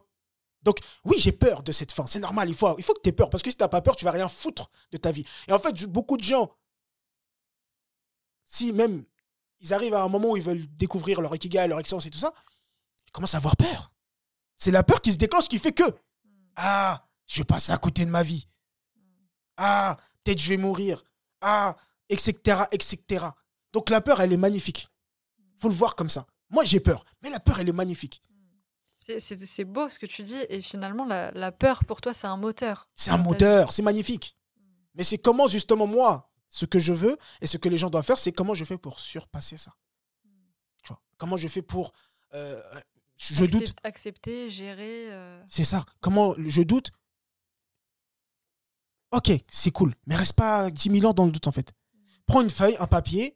Donc, 0.64 0.80
oui, 1.06 1.16
j'ai 1.18 1.32
peur 1.32 1.64
de 1.64 1.72
cette 1.72 1.92
fin. 1.92 2.06
C'est 2.06 2.20
normal, 2.20 2.50
il 2.50 2.56
faut, 2.56 2.78
il 2.78 2.84
faut 2.84 2.94
que 2.94 3.02
tu 3.02 3.10
aies 3.10 3.14
peur. 3.14 3.30
Parce 3.30 3.42
que 3.42 3.50
si 3.50 3.56
tu 3.56 3.64
n'as 3.64 3.70
pas 3.70 3.82
peur, 3.82 3.96
tu 3.96 4.06
vas 4.06 4.12
rien 4.12 4.28
foutre 4.28 4.70
de 4.92 4.98
ta 4.98 5.12
vie. 5.12 5.26
Et 5.48 5.54
en 5.54 5.60
fait, 5.60 5.86
beaucoup 5.86 6.18
de 6.18 6.24
gens, 6.24 6.52
si 8.44 8.74
même 8.74 9.06
ils 9.60 9.74
arrivent 9.74 9.94
à 9.94 10.04
un 10.04 10.08
moment 10.08 10.32
où 10.32 10.38
ils 10.38 10.44
veulent 10.44 10.66
découvrir 10.76 11.22
leur 11.22 11.34
ikigai, 11.34 11.68
leur 11.68 11.80
excellence 11.80 12.06
et 12.06 12.10
tout 12.10 12.20
ça, 12.20 12.34
ils 13.08 13.12
commencent 13.12 13.36
à 13.36 13.38
avoir 13.38 13.56
peur. 13.56 13.92
C'est 14.58 14.72
la 14.72 14.84
peur 14.84 15.02
qui 15.02 15.12
se 15.12 15.18
déclenche 15.18 15.48
qui 15.48 15.58
fait 15.58 15.72
que, 15.72 15.84
ah, 16.56 17.08
je 17.28 17.40
vais 17.40 17.46
passer 17.46 17.72
à 17.72 17.78
côté 17.78 18.06
de 18.06 18.12
ma 18.12 18.24
vie. 18.24 18.48
Ah, 19.58 19.98
peut-être 20.24 20.40
je 20.40 20.50
vais 20.50 20.58
mourir. 20.58 21.04
Ah, 21.40 21.76
etc., 22.12 22.64
etc. 22.72 23.26
Donc 23.74 23.90
la 23.90 24.02
peur, 24.02 24.22
elle 24.22 24.34
est 24.34 24.38
magnifique. 24.38 24.90
faut 25.60 25.70
le 25.70 25.74
voir 25.74 25.96
comme 25.96 26.10
ça. 26.10 26.28
Moi, 26.50 26.66
j'ai 26.66 26.80
peur, 26.80 27.06
mais 27.22 27.30
la 27.30 27.40
peur, 27.40 27.60
elle 27.60 27.70
est 27.70 27.74
magnifique. 27.74 28.22
C'est 29.00 29.66
beau 29.66 29.90
ce 29.90 29.98
que 29.98 30.06
tu 30.06 30.22
dis, 30.22 30.38
et 30.50 30.62
finalement, 30.62 31.06
la, 31.06 31.52
peur, 31.52 31.84
pour 31.86 32.02
toi, 32.02 32.14
c'est 32.14 32.28
un 32.28 32.38
moteur. 32.38 32.90
C'est 32.96 33.12
un 33.12 33.18
moteur, 33.18 33.74
c'est 33.74 33.82
magnifique. 33.82 34.38
Mais 34.94 35.04
c'est 35.04 35.18
comment, 35.18 35.48
justement, 35.48 35.88
moi, 35.88 36.32
ce 36.50 36.66
que 36.66 36.80
je 36.80 36.94
veux 36.94 37.18
et 37.40 37.48
ce 37.48 37.58
que 37.58 37.70
les 37.70 37.78
gens 37.78 37.90
doivent 37.90 38.06
faire, 38.06 38.20
c'est 38.20 38.32
comment 38.32 38.54
je 38.54 38.66
fais 38.66 38.78
pour 38.78 39.00
surpasser 39.00 39.58
ça. 39.58 39.74
Tu 40.84 40.90
vois 40.90 41.02
Comment 41.18 41.38
je 41.38 41.48
fais 41.48 41.62
pour... 41.62 41.94
Euh, 42.34 42.62
je 43.18 43.46
doute. 43.46 43.74
Accepter, 43.84 44.50
gérer. 44.50 45.12
Euh. 45.12 45.42
C'est 45.48 45.64
ça. 45.64 45.86
Comment 46.02 46.36
je 46.38 46.62
doute 46.62 46.92
Ok, 49.12 49.32
c'est 49.50 49.72
cool. 49.72 49.96
Mais 50.06 50.16
reste 50.16 50.34
pas 50.34 50.70
10 50.70 51.00
000 51.00 51.06
ans 51.06 51.14
dans 51.14 51.26
le 51.26 51.32
doute, 51.32 51.48
en 51.48 51.52
fait 51.52 51.74
prends 52.32 52.42
une 52.42 52.50
feuille, 52.50 52.78
un 52.80 52.88
papier, 52.88 53.36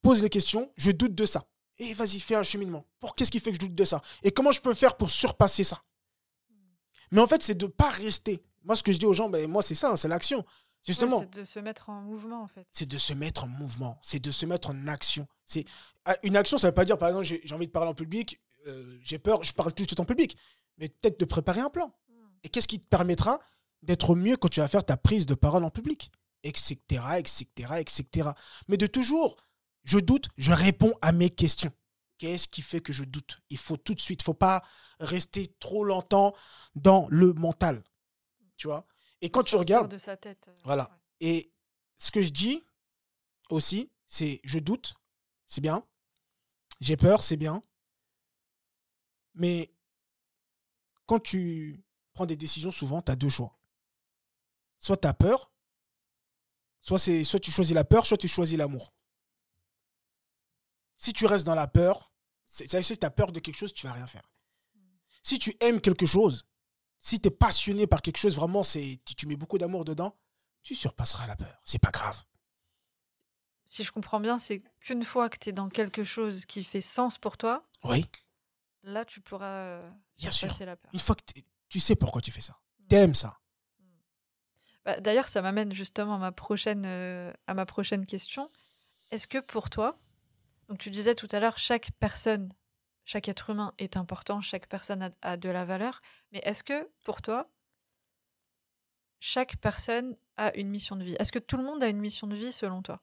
pose 0.00 0.22
les 0.22 0.30
questions, 0.30 0.70
je 0.76 0.92
doute 0.92 1.16
de 1.16 1.26
ça. 1.26 1.42
Et 1.78 1.92
vas-y, 1.92 2.20
fais 2.20 2.36
un 2.36 2.44
cheminement. 2.44 2.86
Pour 3.00 3.16
qu'est-ce 3.16 3.32
qui 3.32 3.40
fait 3.40 3.50
que 3.50 3.56
je 3.56 3.66
doute 3.66 3.74
de 3.74 3.84
ça? 3.84 4.00
Et 4.22 4.30
comment 4.30 4.52
je 4.52 4.60
peux 4.60 4.74
faire 4.74 4.96
pour 4.96 5.10
surpasser 5.10 5.64
ça? 5.64 5.82
Mais 7.10 7.20
en 7.20 7.26
fait, 7.26 7.42
c'est 7.42 7.56
de 7.56 7.66
ne 7.66 7.70
pas 7.70 7.90
rester. 7.90 8.44
Moi, 8.62 8.76
ce 8.76 8.82
que 8.84 8.92
je 8.92 8.98
dis 8.98 9.06
aux 9.06 9.12
gens, 9.12 9.28
ben, 9.28 9.50
moi, 9.50 9.62
c'est 9.62 9.74
ça, 9.74 9.90
hein, 9.90 9.96
c'est 9.96 10.06
l'action. 10.06 10.44
Justement. 10.86 11.18
c'est 11.18 11.40
de 11.40 11.44
se 11.44 11.58
mettre 11.58 11.90
en 11.90 12.00
mouvement, 12.00 12.42
en 12.42 12.46
fait. 12.46 12.64
C'est 12.70 12.88
de 12.88 12.96
se 12.96 13.12
mettre 13.12 13.42
en 13.42 13.48
mouvement. 13.48 13.98
C'est 14.02 14.20
de 14.20 14.30
se 14.30 14.46
mettre 14.46 14.70
en 14.70 14.86
action. 14.86 15.26
C'est 15.44 15.64
ah, 16.04 16.16
Une 16.22 16.36
action, 16.36 16.58
ça 16.58 16.68
ne 16.68 16.70
veut 16.70 16.74
pas 16.74 16.84
dire, 16.84 16.96
par 16.96 17.08
exemple, 17.08 17.24
j'ai 17.24 17.54
envie 17.54 17.66
de 17.66 17.72
parler 17.72 17.90
en 17.90 17.94
public, 17.94 18.40
euh, 18.68 18.98
j'ai 19.02 19.18
peur, 19.18 19.42
je 19.42 19.52
parle 19.52 19.72
tout 19.72 19.82
de 19.82 19.88
suite 19.88 19.98
en 19.98 20.04
public. 20.04 20.36
Mais 20.78 20.88
peut-être 20.88 21.18
de 21.18 21.24
préparer 21.24 21.60
un 21.60 21.70
plan. 21.70 21.92
Hmm. 22.08 22.28
Et 22.44 22.48
qu'est-ce 22.50 22.68
qui 22.68 22.78
te 22.78 22.86
permettra 22.86 23.40
d'être 23.82 24.14
mieux 24.14 24.36
quand 24.36 24.48
tu 24.48 24.60
vas 24.60 24.68
faire 24.68 24.84
ta 24.84 24.96
prise 24.96 25.26
de 25.26 25.34
parole 25.34 25.64
en 25.64 25.70
public? 25.70 26.12
Etc., 26.42 26.76
etc., 27.18 27.46
etc. 27.78 28.30
Mais 28.68 28.76
de 28.76 28.86
toujours, 28.86 29.36
je 29.84 29.98
doute, 29.98 30.28
je 30.36 30.52
réponds 30.52 30.94
à 31.02 31.12
mes 31.12 31.30
questions. 31.30 31.72
Qu'est-ce 32.18 32.48
qui 32.48 32.62
fait 32.62 32.80
que 32.80 32.92
je 32.92 33.04
doute? 33.04 33.40
Il 33.50 33.58
faut 33.58 33.76
tout 33.76 33.94
de 33.94 34.00
suite, 34.00 34.22
il 34.22 34.24
faut 34.24 34.34
pas 34.34 34.62
rester 35.00 35.54
trop 35.58 35.84
longtemps 35.84 36.34
dans 36.74 37.06
le 37.10 37.32
mental. 37.34 37.84
Tu 38.56 38.68
vois? 38.68 38.86
Et 39.20 39.30
quand 39.30 39.42
tu 39.42 39.56
regardes... 39.56 39.90
de 39.90 39.98
sa 39.98 40.16
tête. 40.16 40.46
Euh, 40.48 40.54
voilà. 40.64 40.90
Et 41.20 41.52
ce 41.98 42.10
que 42.10 42.22
je 42.22 42.30
dis 42.30 42.62
aussi, 43.50 43.90
c'est 44.06 44.40
je 44.44 44.58
doute, 44.58 44.94
c'est 45.46 45.60
bien. 45.60 45.86
J'ai 46.80 46.96
peur, 46.96 47.22
c'est 47.22 47.36
bien. 47.36 47.62
Mais 49.34 49.70
quand 51.06 51.20
tu 51.20 51.84
prends 52.14 52.26
des 52.26 52.36
décisions, 52.36 52.70
souvent, 52.70 53.02
tu 53.02 53.12
as 53.12 53.16
deux 53.16 53.28
choix. 53.28 53.58
Soit 54.78 54.96
tu 54.96 55.08
as 55.08 55.14
peur, 55.14 55.50
Soit, 56.80 56.98
c'est, 56.98 57.24
soit 57.24 57.40
tu 57.40 57.50
choisis 57.50 57.74
la 57.74 57.84
peur, 57.84 58.06
soit 58.06 58.16
tu 58.16 58.28
choisis 58.28 58.56
l'amour. 58.56 58.92
Si 60.96 61.12
tu 61.12 61.26
restes 61.26 61.46
dans 61.46 61.54
la 61.54 61.66
peur, 61.66 62.12
c'est, 62.44 62.82
si 62.82 62.96
tu 62.96 63.06
as 63.06 63.10
peur 63.10 63.32
de 63.32 63.40
quelque 63.40 63.56
chose, 63.56 63.72
tu 63.72 63.86
vas 63.86 63.92
rien 63.92 64.06
faire. 64.06 64.30
Si 65.22 65.38
tu 65.38 65.56
aimes 65.60 65.80
quelque 65.80 66.06
chose, 66.06 66.44
si 66.98 67.20
tu 67.20 67.28
es 67.28 67.30
passionné 67.30 67.86
par 67.86 68.02
quelque 68.02 68.18
chose, 68.18 68.36
vraiment, 68.36 68.62
c'est, 68.62 69.00
tu 69.04 69.26
mets 69.26 69.36
beaucoup 69.36 69.58
d'amour 69.58 69.84
dedans, 69.84 70.16
tu 70.62 70.74
surpasseras 70.74 71.26
la 71.26 71.36
peur. 71.36 71.60
C'est 71.64 71.80
pas 71.80 71.90
grave. 71.90 72.22
Si 73.64 73.82
je 73.82 73.90
comprends 73.90 74.20
bien, 74.20 74.38
c'est 74.38 74.62
qu'une 74.80 75.04
fois 75.04 75.28
que 75.28 75.38
tu 75.38 75.48
es 75.48 75.52
dans 75.52 75.68
quelque 75.68 76.04
chose 76.04 76.46
qui 76.46 76.62
fait 76.62 76.80
sens 76.80 77.18
pour 77.18 77.36
toi, 77.36 77.68
oui. 77.82 78.06
là, 78.84 79.04
tu 79.04 79.20
pourras 79.20 79.64
euh, 79.64 79.90
Bien 80.16 80.30
surpasser 80.30 80.64
la 80.64 80.76
peur. 80.76 80.90
Une 80.94 81.00
fois 81.00 81.16
que 81.16 81.40
tu 81.68 81.80
sais 81.80 81.96
pourquoi 81.96 82.22
tu 82.22 82.30
fais 82.30 82.40
ça, 82.40 82.56
tu 82.88 82.94
aimes 82.94 83.14
ça, 83.14 83.38
bah, 84.86 85.00
d'ailleurs, 85.00 85.28
ça 85.28 85.42
m'amène 85.42 85.74
justement 85.74 86.14
à 86.14 86.18
ma 86.18 86.32
prochaine, 86.32 86.84
euh, 86.86 87.32
à 87.48 87.54
ma 87.54 87.66
prochaine 87.66 88.06
question. 88.06 88.50
Est-ce 89.10 89.26
que 89.26 89.38
pour 89.38 89.68
toi, 89.68 89.98
donc 90.68 90.78
tu 90.78 90.90
disais 90.90 91.16
tout 91.16 91.26
à 91.32 91.40
l'heure, 91.40 91.58
chaque 91.58 91.90
personne, 91.98 92.52
chaque 93.04 93.28
être 93.28 93.50
humain 93.50 93.74
est 93.78 93.96
important, 93.96 94.40
chaque 94.40 94.68
personne 94.68 95.12
a, 95.22 95.36
de 95.36 95.48
la 95.48 95.64
valeur, 95.64 96.00
mais 96.30 96.38
est-ce 96.44 96.62
que 96.62 96.88
pour 97.02 97.20
toi, 97.20 97.50
chaque 99.18 99.56
personne 99.56 100.16
a 100.36 100.56
une 100.56 100.68
mission 100.68 100.94
de 100.94 101.02
vie? 101.02 101.16
Est-ce 101.18 101.32
que 101.32 101.40
tout 101.40 101.56
le 101.56 101.64
monde 101.64 101.82
a 101.82 101.88
une 101.88 101.98
mission 101.98 102.28
de 102.28 102.36
vie 102.36 102.52
selon 102.52 102.80
toi? 102.80 103.02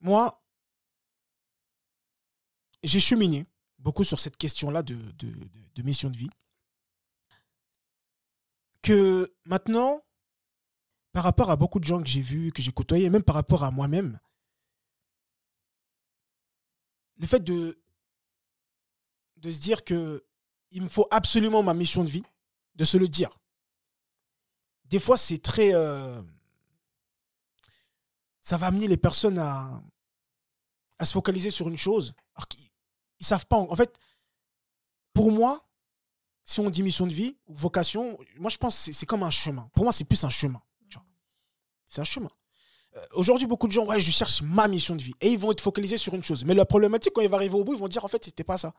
Moi, 0.00 0.44
j'ai 2.82 3.00
cheminé 3.00 3.46
beaucoup 3.78 4.04
sur 4.04 4.18
cette 4.18 4.36
question-là 4.36 4.82
de, 4.82 4.96
de 4.96 5.82
mission 5.82 6.10
de 6.10 6.16
vie 6.18 6.30
que 8.82 9.34
maintenant, 9.44 10.02
par 11.12 11.24
rapport 11.24 11.50
à 11.50 11.56
beaucoup 11.56 11.78
de 11.78 11.84
gens 11.84 12.02
que 12.02 12.08
j'ai 12.08 12.20
vus, 12.20 12.52
que 12.52 12.62
j'ai 12.62 12.72
côtoyés, 12.72 13.10
même 13.10 13.22
par 13.22 13.34
rapport 13.34 13.64
à 13.64 13.70
moi-même, 13.70 14.18
le 17.18 17.26
fait 17.26 17.42
de, 17.42 17.80
se 19.42 19.60
dire 19.60 19.84
que 19.84 20.24
il 20.70 20.82
me 20.82 20.88
faut 20.88 21.06
absolument 21.10 21.62
ma 21.62 21.74
mission 21.74 22.02
de 22.02 22.08
vie, 22.08 22.24
de 22.74 22.84
se 22.84 22.96
le 22.96 23.08
dire. 23.08 23.30
Des 24.86 24.98
fois, 24.98 25.16
c'est 25.16 25.38
très. 25.38 25.74
euh, 25.74 26.22
ça 28.40 28.56
va 28.56 28.66
amener 28.66 28.88
les 28.88 28.96
personnes 28.96 29.38
à, 29.38 29.82
à 30.98 31.04
se 31.04 31.12
focaliser 31.12 31.50
sur 31.50 31.68
une 31.68 31.76
chose. 31.76 32.14
Alors 32.34 32.48
qu'ils 32.48 32.68
ils 33.20 33.26
savent 33.26 33.46
pas. 33.46 33.56
En 33.56 33.76
fait, 33.76 33.98
pour 35.12 35.30
moi, 35.30 35.64
si 36.44 36.60
on 36.60 36.68
dit 36.70 36.82
mission 36.82 37.06
de 37.06 37.12
vie 37.12 37.36
vocation, 37.46 38.18
moi 38.38 38.50
je 38.50 38.56
pense 38.56 38.86
que 38.86 38.92
c'est- 38.92 39.06
comme 39.06 39.22
un 39.22 39.30
chemin. 39.30 39.68
Pour 39.74 39.84
moi, 39.84 39.92
c'est 39.92 40.04
plus 40.04 40.22
un 40.24 40.30
chemin. 40.30 40.60
C'est 41.84 42.00
un 42.00 42.04
chemin. 42.04 42.30
Euh, 42.96 43.06
Aujourd'hui, 43.12 43.46
beaucoup 43.46 43.66
de 43.68 43.72
gens, 43.72 43.84
ouais, 43.84 44.00
je 44.00 44.10
cherche 44.10 44.40
ma 44.40 44.66
mission 44.66 44.96
de 44.96 45.02
vie. 45.02 45.12
Et 45.20 45.28
ils 45.30 45.38
vont 45.38 45.52
être 45.52 45.60
focalisés 45.60 45.98
sur 45.98 46.14
une 46.14 46.22
chose. 46.22 46.42
Mais 46.44 46.54
la 46.54 46.64
problématique, 46.64 47.12
quand 47.14 47.20
ils 47.20 47.28
vont 47.28 47.36
arriver 47.36 47.54
au 47.54 47.64
bout, 47.64 47.74
ils 47.74 47.78
vont 47.78 47.86
dire, 47.88 48.02
en 48.02 48.08
fait, 48.08 48.24
c'était 48.24 48.44
pas 48.44 48.56
ça. 48.56 48.72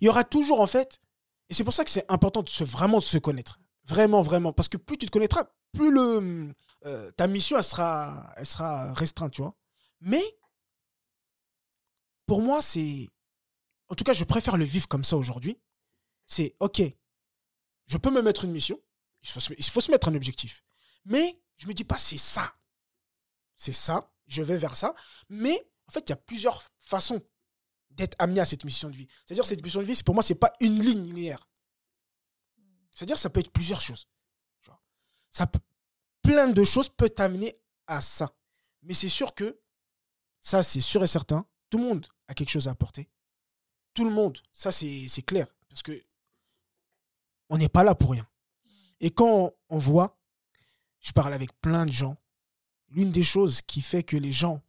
Il 0.00 0.06
y 0.06 0.08
aura 0.08 0.24
toujours, 0.24 0.60
en 0.60 0.66
fait, 0.66 1.00
et 1.48 1.54
c'est 1.54 1.62
pour 1.62 1.72
ça 1.72 1.84
que 1.84 1.90
c'est 1.90 2.04
important 2.10 2.42
de 2.42 2.48
se, 2.48 2.64
vraiment 2.64 2.98
de 2.98 3.04
se 3.04 3.18
connaître. 3.18 3.60
Vraiment, 3.84 4.20
vraiment. 4.22 4.52
Parce 4.52 4.68
que 4.68 4.76
plus 4.78 4.98
tu 4.98 5.06
te 5.06 5.12
connaîtras, 5.12 5.44
plus 5.72 5.92
le, 5.92 6.52
euh, 6.86 7.10
ta 7.12 7.28
mission, 7.28 7.56
elle 7.56 7.62
sera, 7.62 8.32
elle 8.36 8.46
sera 8.46 8.92
restreinte, 8.94 9.32
tu 9.32 9.42
vois. 9.42 9.54
Mais, 10.00 10.24
pour 12.26 12.42
moi, 12.42 12.62
c'est. 12.62 13.08
En 13.88 13.94
tout 13.94 14.04
cas, 14.04 14.12
je 14.12 14.24
préfère 14.24 14.56
le 14.56 14.64
vivre 14.64 14.88
comme 14.88 15.04
ça 15.04 15.16
aujourd'hui. 15.16 15.56
C'est, 16.30 16.54
OK, 16.60 16.80
je 17.86 17.98
peux 17.98 18.10
me 18.10 18.22
mettre 18.22 18.44
une 18.44 18.52
mission. 18.52 18.80
Il 19.22 19.28
faut, 19.28 19.40
se, 19.80 19.90
mettre 19.90 20.08
un 20.08 20.14
objectif. 20.14 20.62
Mais, 21.04 21.42
je 21.56 21.66
me 21.66 21.74
dis 21.74 21.84
pas, 21.84 21.98
c'est 21.98 22.16
ça. 22.16 22.54
C'est 23.56 23.72
ça. 23.72 24.10
Je 24.28 24.40
vais 24.40 24.56
vers 24.56 24.76
ça. 24.76 24.94
Mais, 25.28 25.68
en 25.88 25.92
fait, 25.92 26.08
il 26.08 26.10
y 26.10 26.12
a 26.12 26.16
plusieurs 26.16 26.62
façons 26.78 27.20
d'être 27.90 28.14
amené 28.20 28.40
à 28.40 28.44
cette 28.44 28.64
mission 28.64 28.88
de 28.88 28.96
vie. 28.96 29.08
C'est-à-dire, 29.26 29.44
cette 29.44 29.62
mission 29.62 29.80
de 29.80 29.86
vie, 29.86 30.00
pour 30.04 30.14
moi, 30.14 30.22
c'est 30.22 30.36
pas 30.36 30.52
une 30.60 30.80
ligne 30.80 31.02
linéaire. 31.02 31.48
C'est-à-dire, 32.94 33.18
ça 33.18 33.28
peut 33.28 33.40
être 33.40 33.50
plusieurs 33.50 33.80
choses. 33.80 34.08
Ça 35.30 35.50
plein 36.22 36.48
de 36.48 36.64
choses 36.64 36.88
peuvent 36.88 37.10
t'amener 37.10 37.60
à 37.88 38.00
ça. 38.00 38.32
Mais 38.82 38.94
c'est 38.94 39.08
sûr 39.08 39.34
que, 39.34 39.60
ça, 40.40 40.62
c'est 40.62 40.80
sûr 40.80 41.02
et 41.02 41.08
certain, 41.08 41.44
tout 41.70 41.78
le 41.78 41.84
monde 41.84 42.06
a 42.28 42.34
quelque 42.34 42.50
chose 42.50 42.68
à 42.68 42.72
apporter. 42.72 43.10
Tout 43.94 44.04
le 44.04 44.10
monde, 44.10 44.38
ça, 44.52 44.70
c'est 44.70 45.24
clair. 45.26 45.46
Parce 45.68 45.82
que 45.82 46.02
on 47.50 47.58
n'est 47.58 47.68
pas 47.68 47.84
là 47.84 47.94
pour 47.94 48.12
rien. 48.12 48.26
Et 49.00 49.10
quand 49.10 49.52
on 49.68 49.78
voit, 49.78 50.18
je 51.00 51.12
parle 51.12 51.34
avec 51.34 51.52
plein 51.60 51.84
de 51.84 51.92
gens, 51.92 52.16
l'une 52.88 53.10
des 53.10 53.22
choses 53.22 53.60
qui 53.62 53.82
fait 53.82 54.02
que 54.02 54.16
les 54.16 54.32
gens 54.32 54.62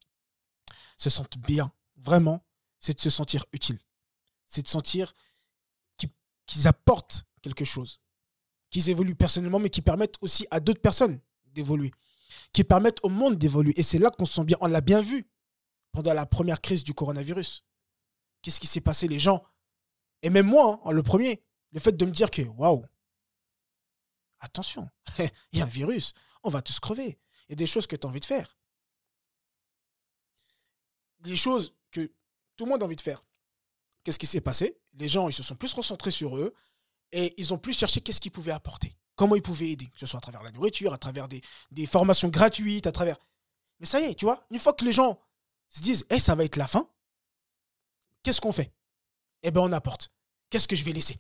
se 0.98 1.10
sentent 1.10 1.38
bien, 1.38 1.72
vraiment, 1.98 2.44
c'est 2.80 2.96
de 2.96 3.02
se 3.02 3.10
sentir 3.10 3.46
utile. 3.54 3.80
C'est 4.48 4.64
de 4.64 4.68
sentir 4.68 5.14
qu'ils 5.98 6.68
apportent 6.68 7.24
quelque 7.42 7.66
chose. 7.66 8.02
Qu'ils 8.70 8.90
évoluent 8.90 9.16
personnellement, 9.16 9.60
mais 9.60 9.70
qui 9.70 9.82
permettent 9.82 10.18
aussi 10.22 10.48
à 10.52 10.60
d'autres 10.60 10.82
personnes 10.82 11.20
d'évoluer. 11.46 11.92
Qui 12.54 12.64
permettent 12.64 13.00
au 13.04 13.10
monde 13.10 13.38
d'évoluer. 13.38 13.74
Et 13.78 13.84
c'est 13.84 13.98
là 13.98 14.10
qu'on 14.10 14.26
se 14.26 14.34
sent 14.34 14.44
bien. 14.44 14.58
On 14.62 14.68
l'a 14.68 14.82
bien 14.82 15.02
vu 15.02 15.30
pendant 15.92 16.14
la 16.14 16.26
première 16.26 16.62
crise 16.62 16.84
du 16.84 16.94
coronavirus. 16.94 17.66
Qu'est-ce 18.42 18.60
qui 18.60 18.68
s'est 18.68 18.82
passé, 18.82 19.08
les 19.08 19.20
gens 19.20 19.44
Et 20.24 20.30
même 20.30 20.48
moi, 20.48 20.82
hein, 20.84 20.92
le 20.92 21.04
premier, 21.04 21.44
le 21.72 21.80
fait 21.80 21.94
de 21.94 22.06
me 22.06 22.12
dire 22.12 22.30
que, 22.30 22.42
waouh, 22.42 22.86
attention, 24.40 24.90
il 25.20 25.60
y 25.60 25.62
a 25.62 25.66
un 25.66 25.68
virus, 25.68 26.14
on 26.44 26.50
va 26.50 26.62
tous 26.62 26.80
crever. 26.80 27.20
Il 27.48 27.52
y 27.52 27.54
a 27.54 27.56
des 27.56 27.68
choses 27.68 27.88
que 27.88 27.96
tu 27.96 28.06
as 28.06 28.10
envie 28.10 28.20
de 28.20 28.26
faire. 28.26 28.58
Des 31.20 31.36
choses 31.36 31.76
que 31.92 32.12
tout 32.58 32.66
le 32.66 32.72
monde 32.72 32.82
a 32.82 32.86
envie 32.86 32.96
de 32.96 33.02
faire. 33.02 33.24
Qu'est-ce 34.04 34.20
qui 34.20 34.26
s'est 34.26 34.42
passé? 34.42 34.80
Les 34.94 35.08
gens, 35.08 35.30
ils 35.30 35.34
se 35.34 35.44
sont 35.44 35.56
plus 35.56 35.74
concentrés 35.74 36.12
sur 36.12 36.38
eux 36.38 36.54
et 37.12 37.34
ils 37.38 37.54
ont 37.54 37.58
plus 37.58 37.78
cherché 37.78 38.02
qu'est-ce 38.02 38.20
qu'ils 38.22 38.32
pouvaient 38.32 38.52
apporter. 38.52 38.96
Comment 39.16 39.36
ils 39.36 39.42
pouvaient 39.42 39.70
aider, 39.70 39.88
que 39.88 40.00
ce 40.00 40.06
soit 40.06 40.18
à 40.18 40.22
travers 40.22 40.42
la 40.42 40.52
nourriture, 40.52 40.94
à 40.94 40.98
travers 40.98 41.28
des, 41.28 41.42
formations 41.86 42.30
gratuites, 42.30 42.88
à 42.88 42.92
travers... 42.92 43.18
Mais 43.80 43.86
ça 43.86 44.00
y 44.00 44.06
est, 44.06 44.16
tu 44.16 44.26
vois, 44.26 44.46
une 44.50 44.60
fois 44.60 44.74
que 44.74 44.86
les 44.86 44.92
gens 44.92 45.20
se 45.70 45.82
disent, 45.82 46.06
hey, 46.10 46.20
ça 46.20 46.36
va 46.36 46.44
être 46.44 46.56
la 46.56 46.68
fin, 46.68 46.90
qu'est-ce 48.24 48.42
qu'on 48.42 48.52
fait? 48.52 48.74
Eh 49.44 49.52
bien, 49.52 49.62
on 49.62 49.72
apporte. 49.72 50.12
Qu'est-ce 50.52 50.68
que 50.68 50.76
je 50.76 50.84
vais 50.84 50.94
laisser? 50.94 51.18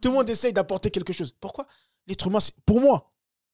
Tout 0.00 0.08
le 0.08 0.14
monde 0.14 0.30
essaye 0.30 0.54
d'apporter 0.54 0.90
quelque 0.90 1.12
chose. 1.12 1.34
Pourquoi? 1.38 1.66
L'être 2.06 2.26
humain, 2.28 2.38
pour 2.64 2.80
moi, 2.80 3.12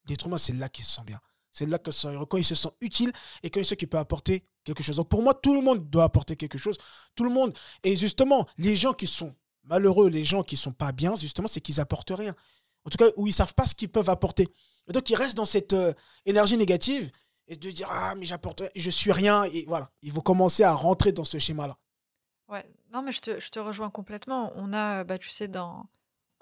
l'être 0.08 0.26
humain, 0.26 0.36
c'est 0.36 0.52
là 0.52 0.68
qu'il 0.68 0.84
se 0.84 0.92
sent 0.92 1.02
bien. 1.04 1.20
C'est 1.50 1.66
là 1.66 1.78
qu'il 1.78 1.92
se 1.92 2.06
heureux, 2.06 2.26
quand 2.26 2.38
il 2.38 2.44
se 2.44 2.54
sent 2.54 2.70
utile 2.80 3.12
et 3.42 3.50
quand 3.50 3.60
il 3.60 3.66
sait 3.66 3.76
qu'il 3.76 3.88
peut 3.88 3.98
apporter 3.98 4.44
quelque 4.64 4.82
chose. 4.82 4.96
Donc 4.96 5.08
pour 5.08 5.22
moi, 5.22 5.34
tout 5.34 5.54
le 5.54 5.62
monde 5.62 5.90
doit 5.90 6.04
apporter 6.04 6.36
quelque 6.36 6.58
chose. 6.58 6.78
Tout 7.14 7.24
le 7.24 7.30
monde. 7.30 7.56
Et 7.82 7.96
justement, 7.96 8.46
les 8.58 8.76
gens 8.76 8.92
qui 8.92 9.06
sont 9.06 9.34
malheureux, 9.64 10.08
les 10.08 10.24
gens 10.24 10.42
qui 10.42 10.56
sont 10.56 10.72
pas 10.72 10.92
bien, 10.92 11.14
justement, 11.14 11.48
c'est 11.48 11.60
qu'ils 11.60 11.80
apportent 11.80 12.12
rien. 12.14 12.34
En 12.84 12.90
tout 12.90 12.98
cas, 12.98 13.10
où 13.16 13.26
ils 13.26 13.32
savent 13.32 13.54
pas 13.54 13.66
ce 13.66 13.74
qu'ils 13.74 13.90
peuvent 13.90 14.10
apporter. 14.10 14.48
Et 14.88 14.92
donc 14.92 15.08
ils 15.10 15.14
restent 15.14 15.36
dans 15.36 15.44
cette 15.44 15.72
euh, 15.72 15.92
énergie 16.26 16.56
négative 16.56 17.10
et 17.46 17.56
de 17.56 17.70
dire 17.70 17.88
ah 17.90 18.14
mais 18.16 18.26
j'apporte, 18.26 18.62
je 18.74 18.90
suis 18.90 19.12
rien 19.12 19.44
et 19.44 19.64
voilà. 19.68 19.90
Ils 20.02 20.12
vont 20.12 20.20
commencer 20.20 20.64
à 20.64 20.74
rentrer 20.74 21.12
dans 21.12 21.24
ce 21.24 21.38
schéma-là. 21.38 21.78
Ouais, 22.52 22.66
non, 22.92 23.00
mais 23.00 23.12
je 23.12 23.22
te, 23.22 23.40
je 23.40 23.48
te 23.48 23.58
rejoins 23.58 23.88
complètement. 23.88 24.52
On 24.56 24.74
a, 24.74 25.04
bah, 25.04 25.16
tu 25.16 25.30
sais, 25.30 25.48
dans 25.48 25.86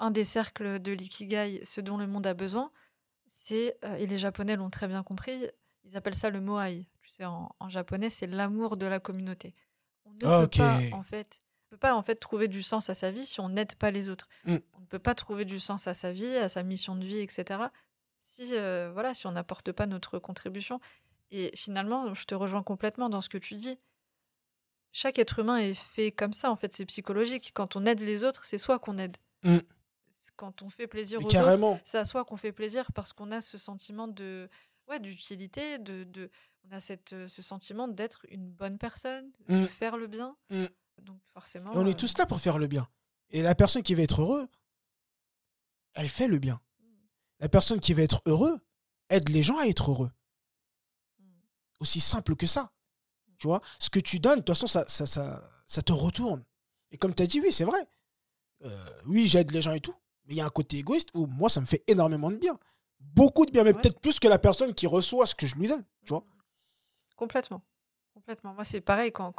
un 0.00 0.10
des 0.10 0.24
cercles 0.24 0.80
de 0.80 0.90
l'ikigai, 0.90 1.64
ce 1.64 1.80
dont 1.80 1.96
le 1.96 2.08
monde 2.08 2.26
a 2.26 2.34
besoin, 2.34 2.72
c'est, 3.28 3.78
euh, 3.84 3.94
et 3.94 4.08
les 4.08 4.18
Japonais 4.18 4.56
l'ont 4.56 4.70
très 4.70 4.88
bien 4.88 5.04
compris, 5.04 5.46
ils 5.84 5.96
appellent 5.96 6.16
ça 6.16 6.30
le 6.30 6.40
moai. 6.40 6.88
Tu 7.02 7.10
sais, 7.10 7.24
en, 7.24 7.54
en 7.60 7.68
japonais, 7.68 8.10
c'est 8.10 8.26
l'amour 8.26 8.76
de 8.76 8.86
la 8.86 8.98
communauté. 8.98 9.54
On 10.04 10.10
ne 10.10 10.46
peut 10.46 10.58
pas, 10.58 10.80
en 10.92 11.04
fait, 11.04 11.38
on 11.66 11.70
peut 11.70 11.78
pas 11.78 11.94
en 11.94 12.02
fait 12.02 12.16
trouver 12.16 12.48
du 12.48 12.64
sens 12.64 12.90
à 12.90 12.94
sa 12.94 13.12
vie 13.12 13.24
si 13.24 13.40
on 13.40 13.48
n'aide 13.48 13.76
pas 13.76 13.92
les 13.92 14.08
autres. 14.08 14.28
Mm. 14.46 14.56
On 14.74 14.80
ne 14.80 14.86
peut 14.86 14.98
pas 14.98 15.14
trouver 15.14 15.44
du 15.44 15.60
sens 15.60 15.86
à 15.86 15.94
sa 15.94 16.12
vie, 16.12 16.36
à 16.36 16.48
sa 16.48 16.64
mission 16.64 16.96
de 16.96 17.04
vie, 17.04 17.20
etc. 17.20 17.60
Si 18.20 18.48
euh, 18.56 18.90
voilà, 18.92 19.14
si 19.14 19.28
on 19.28 19.32
n'apporte 19.32 19.70
pas 19.70 19.86
notre 19.86 20.18
contribution. 20.18 20.80
Et 21.30 21.52
finalement, 21.54 22.12
je 22.12 22.24
te 22.24 22.34
rejoins 22.34 22.64
complètement 22.64 23.08
dans 23.08 23.20
ce 23.20 23.28
que 23.28 23.38
tu 23.38 23.54
dis 23.54 23.78
chaque 24.92 25.18
être 25.18 25.38
humain 25.38 25.58
est 25.58 25.74
fait 25.74 26.10
comme 26.12 26.32
ça, 26.32 26.50
en 26.50 26.56
fait, 26.56 26.72
c'est 26.72 26.86
psychologique. 26.86 27.52
Quand 27.54 27.76
on 27.76 27.86
aide 27.86 28.00
les 28.00 28.24
autres, 28.24 28.44
c'est 28.44 28.58
soit 28.58 28.78
qu'on 28.78 28.98
aide. 28.98 29.16
Mm. 29.44 29.58
Quand 30.36 30.62
on 30.62 30.70
fait 30.70 30.86
plaisir 30.86 31.18
Mais 31.20 31.24
aux 31.24 31.28
autres, 31.28 31.80
c'est 31.84 31.98
à 31.98 32.04
soi 32.04 32.24
qu'on 32.24 32.36
fait 32.36 32.52
plaisir 32.52 32.92
parce 32.92 33.12
qu'on 33.12 33.30
a 33.30 33.40
ce 33.40 33.58
sentiment 33.58 34.06
de 34.08 34.48
ouais, 34.88 35.00
d'utilité, 35.00 35.78
de, 35.78 36.04
de 36.04 36.30
on 36.68 36.72
a 36.72 36.80
cette, 36.80 37.12
euh, 37.12 37.26
ce 37.28 37.42
sentiment 37.42 37.88
d'être 37.88 38.26
une 38.28 38.50
bonne 38.50 38.76
personne, 38.78 39.30
de 39.48 39.60
Mm. 39.60 39.68
faire 39.68 39.96
le 39.96 40.06
bien. 40.08 40.36
Mm. 40.50 40.66
Donc 41.02 41.20
forcément. 41.32 41.72
Et 41.72 41.76
on 41.76 41.86
est 41.86 41.90
euh, 41.90 41.96
tous 41.96 42.16
là 42.18 42.26
pour 42.26 42.40
faire 42.40 42.58
le 42.58 42.66
bien. 42.66 42.88
Et 43.30 43.42
la 43.42 43.54
personne 43.54 43.82
qui 43.82 43.94
va 43.94 44.02
être 44.02 44.20
heureux, 44.22 44.48
elle 45.94 46.08
fait 46.08 46.28
le 46.28 46.38
bien. 46.38 46.60
La 47.38 47.48
personne 47.48 47.80
qui 47.80 47.94
va 47.94 48.02
être 48.02 48.20
heureux 48.26 48.60
aide 49.08 49.28
les 49.30 49.42
gens 49.42 49.58
à 49.58 49.66
être 49.66 49.90
heureux. 49.90 50.10
Aussi 51.80 52.00
simple 52.00 52.36
que 52.36 52.46
ça. 52.46 52.70
Tu 53.40 53.46
vois, 53.48 53.60
ce 53.78 53.90
que 53.90 53.98
tu 53.98 54.20
donnes, 54.20 54.36
de 54.36 54.44
toute 54.44 54.50
façon, 54.54 54.66
ça, 54.68 54.84
ça, 54.86 55.06
ça, 55.06 55.42
ça 55.66 55.82
te 55.82 55.92
retourne. 55.92 56.44
Et 56.92 56.98
comme 56.98 57.14
tu 57.14 57.22
as 57.22 57.26
dit, 57.26 57.40
oui, 57.40 57.50
c'est 57.52 57.64
vrai. 57.64 57.88
Euh, 58.64 58.86
oui, 59.06 59.26
j'aide 59.26 59.50
les 59.50 59.62
gens 59.62 59.72
et 59.72 59.80
tout. 59.80 59.94
Mais 60.26 60.34
il 60.34 60.36
y 60.36 60.40
a 60.40 60.46
un 60.46 60.50
côté 60.50 60.76
égoïste 60.76 61.08
où 61.14 61.26
moi, 61.26 61.48
ça 61.48 61.60
me 61.60 61.66
fait 61.66 61.82
énormément 61.86 62.30
de 62.30 62.36
bien. 62.36 62.56
Beaucoup 63.00 63.46
de 63.46 63.50
bien, 63.50 63.64
mais 63.64 63.74
Ouais. 63.74 63.80
peut-être 63.80 63.98
plus 63.98 64.20
que 64.20 64.28
la 64.28 64.38
personne 64.38 64.74
qui 64.74 64.86
reçoit 64.86 65.24
ce 65.24 65.34
que 65.34 65.46
je 65.46 65.54
lui 65.56 65.66
donne. 65.68 65.84
Tu 66.04 66.10
vois 66.10 66.22
Complètement. 67.16 67.62
Complètement. 68.12 68.52
Moi, 68.54 68.64
c'est 68.64 68.82
pareil 68.82 69.10
quand, 69.10 69.32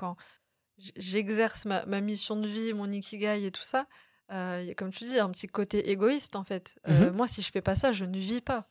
j'exerce 0.95 1.65
ma, 1.65 1.85
ma 1.85 2.01
mission 2.01 2.35
de 2.35 2.47
vie, 2.47 2.73
mon 2.73 2.91
ikigai 2.91 3.45
et 3.45 3.51
tout 3.51 3.63
ça. 3.63 3.87
euh, 4.31 4.59
il 4.63 4.67
y 4.69 4.71
a, 4.71 4.75
comme 4.75 4.91
tu 4.91 5.03
dis, 5.03 5.19
un 5.19 5.29
petit 5.29 5.47
côté 5.47 5.89
égoïste 5.91 6.35
en 6.37 6.43
fait. 6.45 6.79
Euh, 6.87 7.09
Mhm. 7.09 7.17
Moi, 7.17 7.27
si 7.27 7.41
je 7.41 7.51
fais 7.51 7.61
pas 7.61 7.75
ça, 7.75 7.91
je 7.91 8.05
ne 8.05 8.17
vis 8.17 8.39
pas. 8.41 8.67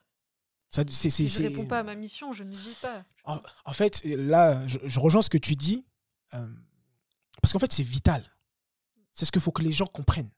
Ça, 0.70 0.84
c'est, 0.88 1.10
c'est, 1.10 1.10
Si 1.10 1.28
je 1.28 1.34
c'est- 1.34 1.48
réponds 1.48 1.66
pas 1.66 1.80
à 1.80 1.82
ma 1.82 1.96
mission, 1.96 2.32
je 2.32 2.44
ne 2.44 2.56
vis 2.56 2.74
pas. 2.80 3.04
En, 3.24 3.38
en 3.64 3.72
fait, 3.72 4.02
là, 4.04 4.66
je, 4.68 4.78
je 4.84 5.00
rejoins 5.00 5.20
ce 5.22 5.28
que 5.30 5.38
tu 5.38 5.56
dis. 5.56 5.84
euh, 6.34 6.46
parce 7.42 7.52
qu'en 7.52 7.58
fait, 7.58 7.72
c'est 7.72 7.82
vital. 7.82 8.24
C'est 9.12 9.24
ce 9.24 9.32
qu'il 9.32 9.40
faut 9.40 9.50
que 9.50 9.62
les 9.62 9.72
gens 9.72 9.86
comprennent. 9.86 10.30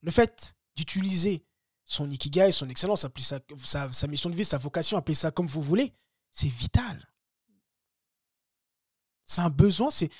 Le 0.00 0.10
fait 0.10 0.54
d'utiliser 0.76 1.44
son 1.84 2.10
ikigai, 2.10 2.52
son 2.52 2.68
excellence, 2.70 3.04
appelez 3.04 3.24
ça, 3.24 3.38
sa, 3.62 3.92
sa 3.92 4.06
mission 4.06 4.30
de 4.30 4.34
vie, 4.36 4.44
sa 4.44 4.56
vocation, 4.58 4.96
appelez 4.96 5.14
ça 5.14 5.30
comme 5.30 5.46
vous 5.46 5.60
voulez, 5.62 5.92
c'est 6.30 6.48
vital. 6.48 7.06
C'est 9.24 9.40
un 9.42 9.50
besoin, 9.50 9.90
c'est 9.90 10.10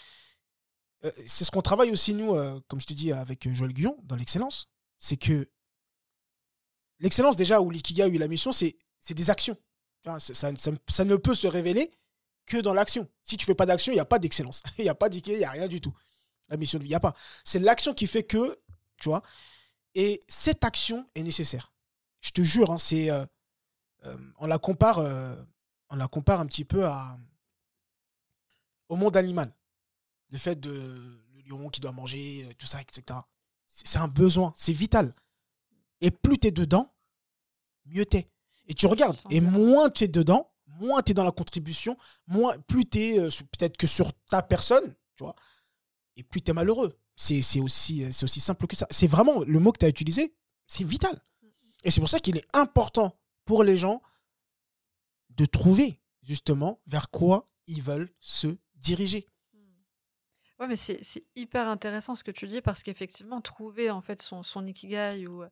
euh, 1.04 1.10
c'est 1.26 1.44
ce 1.44 1.50
qu'on 1.50 1.62
travaille 1.62 1.90
aussi, 1.90 2.12
nous, 2.14 2.34
euh, 2.34 2.60
comme 2.68 2.80
je 2.80 2.86
te 2.86 2.94
dis, 2.94 3.12
avec 3.12 3.52
Joël 3.54 3.72
Guyon, 3.72 3.96
dans 4.02 4.16
l'excellence. 4.16 4.68
C'est 4.98 5.16
que 5.16 5.48
l'excellence, 6.98 7.36
déjà, 7.36 7.60
ou 7.60 7.70
l'ikigai, 7.70 8.04
ou 8.04 8.18
la 8.18 8.28
mission, 8.28 8.50
c'est 8.52 8.76
c'est 9.06 9.14
des 9.14 9.30
actions. 9.30 9.56
Ça, 10.18 11.04
ne 11.04 11.16
peut 11.16 11.34
se 11.34 11.46
révéler 11.46 11.92
que 12.44 12.56
dans 12.56 12.74
l'action. 12.74 13.08
Si 13.22 13.36
tu 13.36 13.46
fais 13.46 13.54
pas 13.54 13.64
d'action, 13.64 13.92
il 13.92 13.96
n'y 13.96 14.00
a 14.00 14.04
pas 14.04 14.18
d'excellence. 14.18 14.64
Il 14.78 14.82
n'y 14.82 14.88
a 14.88 14.96
pas 14.96 15.08
d'ikigai, 15.08 15.36
il 15.36 15.38
n'y 15.38 15.44
a 15.44 15.50
rien 15.50 15.68
du 15.68 15.80
tout. 15.80 15.96
La 16.48 16.56
mission 16.56 16.78
de 16.78 16.84
vie, 16.84 16.88
il 16.88 16.92
n'y 16.92 16.96
a 16.96 17.00
pas. 17.00 17.14
C'est 17.44 17.58
l'action 17.58 17.94
qui 17.94 18.06
fait 18.06 18.24
que, 18.24 18.58
tu 19.00 19.08
vois, 19.08 19.22
et 19.94 20.20
cette 20.28 20.64
action 20.64 21.08
est 21.14 21.22
nécessaire. 21.22 21.72
Je 22.20 22.30
te 22.30 22.42
jure, 22.42 22.72
hein, 22.72 22.78
c'est, 22.78 23.10
euh, 23.10 23.24
euh, 24.04 24.16
on, 24.38 24.46
la 24.46 24.58
compare, 24.58 24.98
euh, 24.98 25.34
on 25.90 25.96
la 25.96 26.08
compare 26.08 26.40
un 26.40 26.46
petit 26.46 26.64
peu 26.64 26.86
à, 26.86 27.16
au 28.88 28.96
monde 28.96 29.16
animal. 29.16 29.52
Le 30.30 30.38
fait 30.38 30.58
de 30.58 30.70
le 30.70 31.40
lion 31.48 31.68
qui 31.68 31.80
doit 31.80 31.92
manger, 31.92 32.48
tout 32.58 32.66
ça, 32.66 32.80
etc. 32.80 33.20
C'est 33.66 33.86
c'est 33.86 33.98
un 33.98 34.08
besoin, 34.08 34.52
c'est 34.56 34.72
vital. 34.72 35.14
Et 36.00 36.10
plus 36.10 36.38
tu 36.38 36.48
es 36.48 36.50
dedans, 36.52 36.92
mieux 37.86 38.04
t'es. 38.04 38.28
Et 38.66 38.74
tu 38.74 38.86
regardes, 38.86 39.16
et 39.30 39.40
moins 39.40 39.90
tu 39.90 40.04
es 40.04 40.08
dedans, 40.08 40.50
moins 40.66 41.02
tu 41.02 41.12
es 41.12 41.14
dans 41.14 41.24
la 41.24 41.32
contribution, 41.32 41.96
moins, 42.26 42.58
plus 42.60 42.86
tu 42.86 42.98
es 42.98 43.18
euh, 43.18 43.28
peut-être 43.52 43.76
que 43.76 43.86
sur 43.86 44.12
ta 44.28 44.42
personne, 44.42 44.94
tu 45.16 45.24
vois, 45.24 45.36
et 46.16 46.22
plus 46.22 46.42
tu 46.42 46.50
es 46.50 46.54
malheureux. 46.54 46.98
C'est 47.14 47.60
aussi, 47.60 48.04
euh, 48.04 48.10
aussi 48.22 48.40
simple 48.40 48.66
que 48.66 48.76
ça. 48.76 48.86
C'est 48.90 49.06
vraiment 49.06 49.42
le 49.44 49.58
mot 49.58 49.72
que 49.72 49.78
tu 49.78 49.86
as 49.86 49.88
utilisé, 49.88 50.34
c'est 50.66 50.84
vital. 50.84 51.22
Et 51.84 51.90
c'est 51.90 52.00
pour 52.00 52.08
ça 52.08 52.18
qu'il 52.18 52.36
est 52.36 52.56
important 52.56 53.18
pour 53.44 53.62
les 53.62 53.76
gens 53.76 54.02
de 55.30 55.46
trouver 55.46 56.00
justement 56.22 56.80
vers 56.86 57.10
quoi 57.10 57.48
ils 57.66 57.82
veulent 57.82 58.10
se 58.20 58.58
diriger. 58.74 59.26
Ouais, 60.58 60.66
mais 60.66 60.76
c'est 60.76 61.26
hyper 61.36 61.68
intéressant 61.68 62.14
ce 62.14 62.24
que 62.24 62.30
tu 62.30 62.46
dis 62.46 62.62
parce 62.62 62.82
qu'effectivement, 62.82 63.40
trouver 63.40 63.90
en 63.90 64.00
fait 64.00 64.22
son, 64.22 64.42
son 64.42 64.66
ikigai 64.66 65.26
ou 65.26 65.44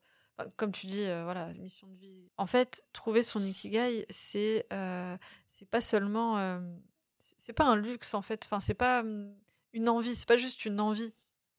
comme 0.57 0.73
tu 0.73 0.87
dis, 0.87 1.05
euh, 1.05 1.25
voilà, 1.25 1.53
mission 1.55 1.87
de 1.87 1.97
vie. 1.97 2.31
En 2.37 2.47
fait, 2.47 2.83
trouver 2.93 3.23
son 3.23 3.43
ikigai, 3.45 4.07
c'est 4.11 4.67
euh, 4.73 5.17
c'est 5.49 5.69
pas 5.69 5.81
seulement, 5.81 6.39
euh, 6.39 6.61
c'est 7.19 7.53
pas 7.53 7.65
un 7.65 7.77
luxe 7.77 8.15
en 8.15 8.23
fait. 8.23 8.45
Enfin, 8.45 8.61
c'est 8.61 8.75
pas 8.75 9.01
hum, 9.01 9.35
une 9.73 9.89
envie, 9.89 10.15
c'est 10.15 10.29
pas 10.29 10.37
juste 10.37 10.65
une 10.65 10.81
envie. 10.81 11.13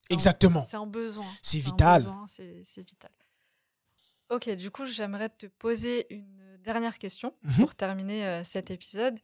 Exactement. 0.09 0.61
C'est 0.61 0.78
un 0.78 0.86
besoin. 0.86 1.26
C'est 1.41 1.59
vital. 1.59 2.05
C'est 2.28 2.88
vital. 2.88 3.11
Ok, 4.30 4.49
du 4.51 4.71
coup, 4.71 4.86
j'aimerais 4.86 5.30
te 5.30 5.45
poser 5.45 6.13
une 6.13 6.57
dernière 6.59 6.97
question 6.97 7.36
mmh 7.43 7.55
pour 7.57 7.76
terminer 7.76 8.43
cet 8.43 8.71
épisode. 8.71 9.19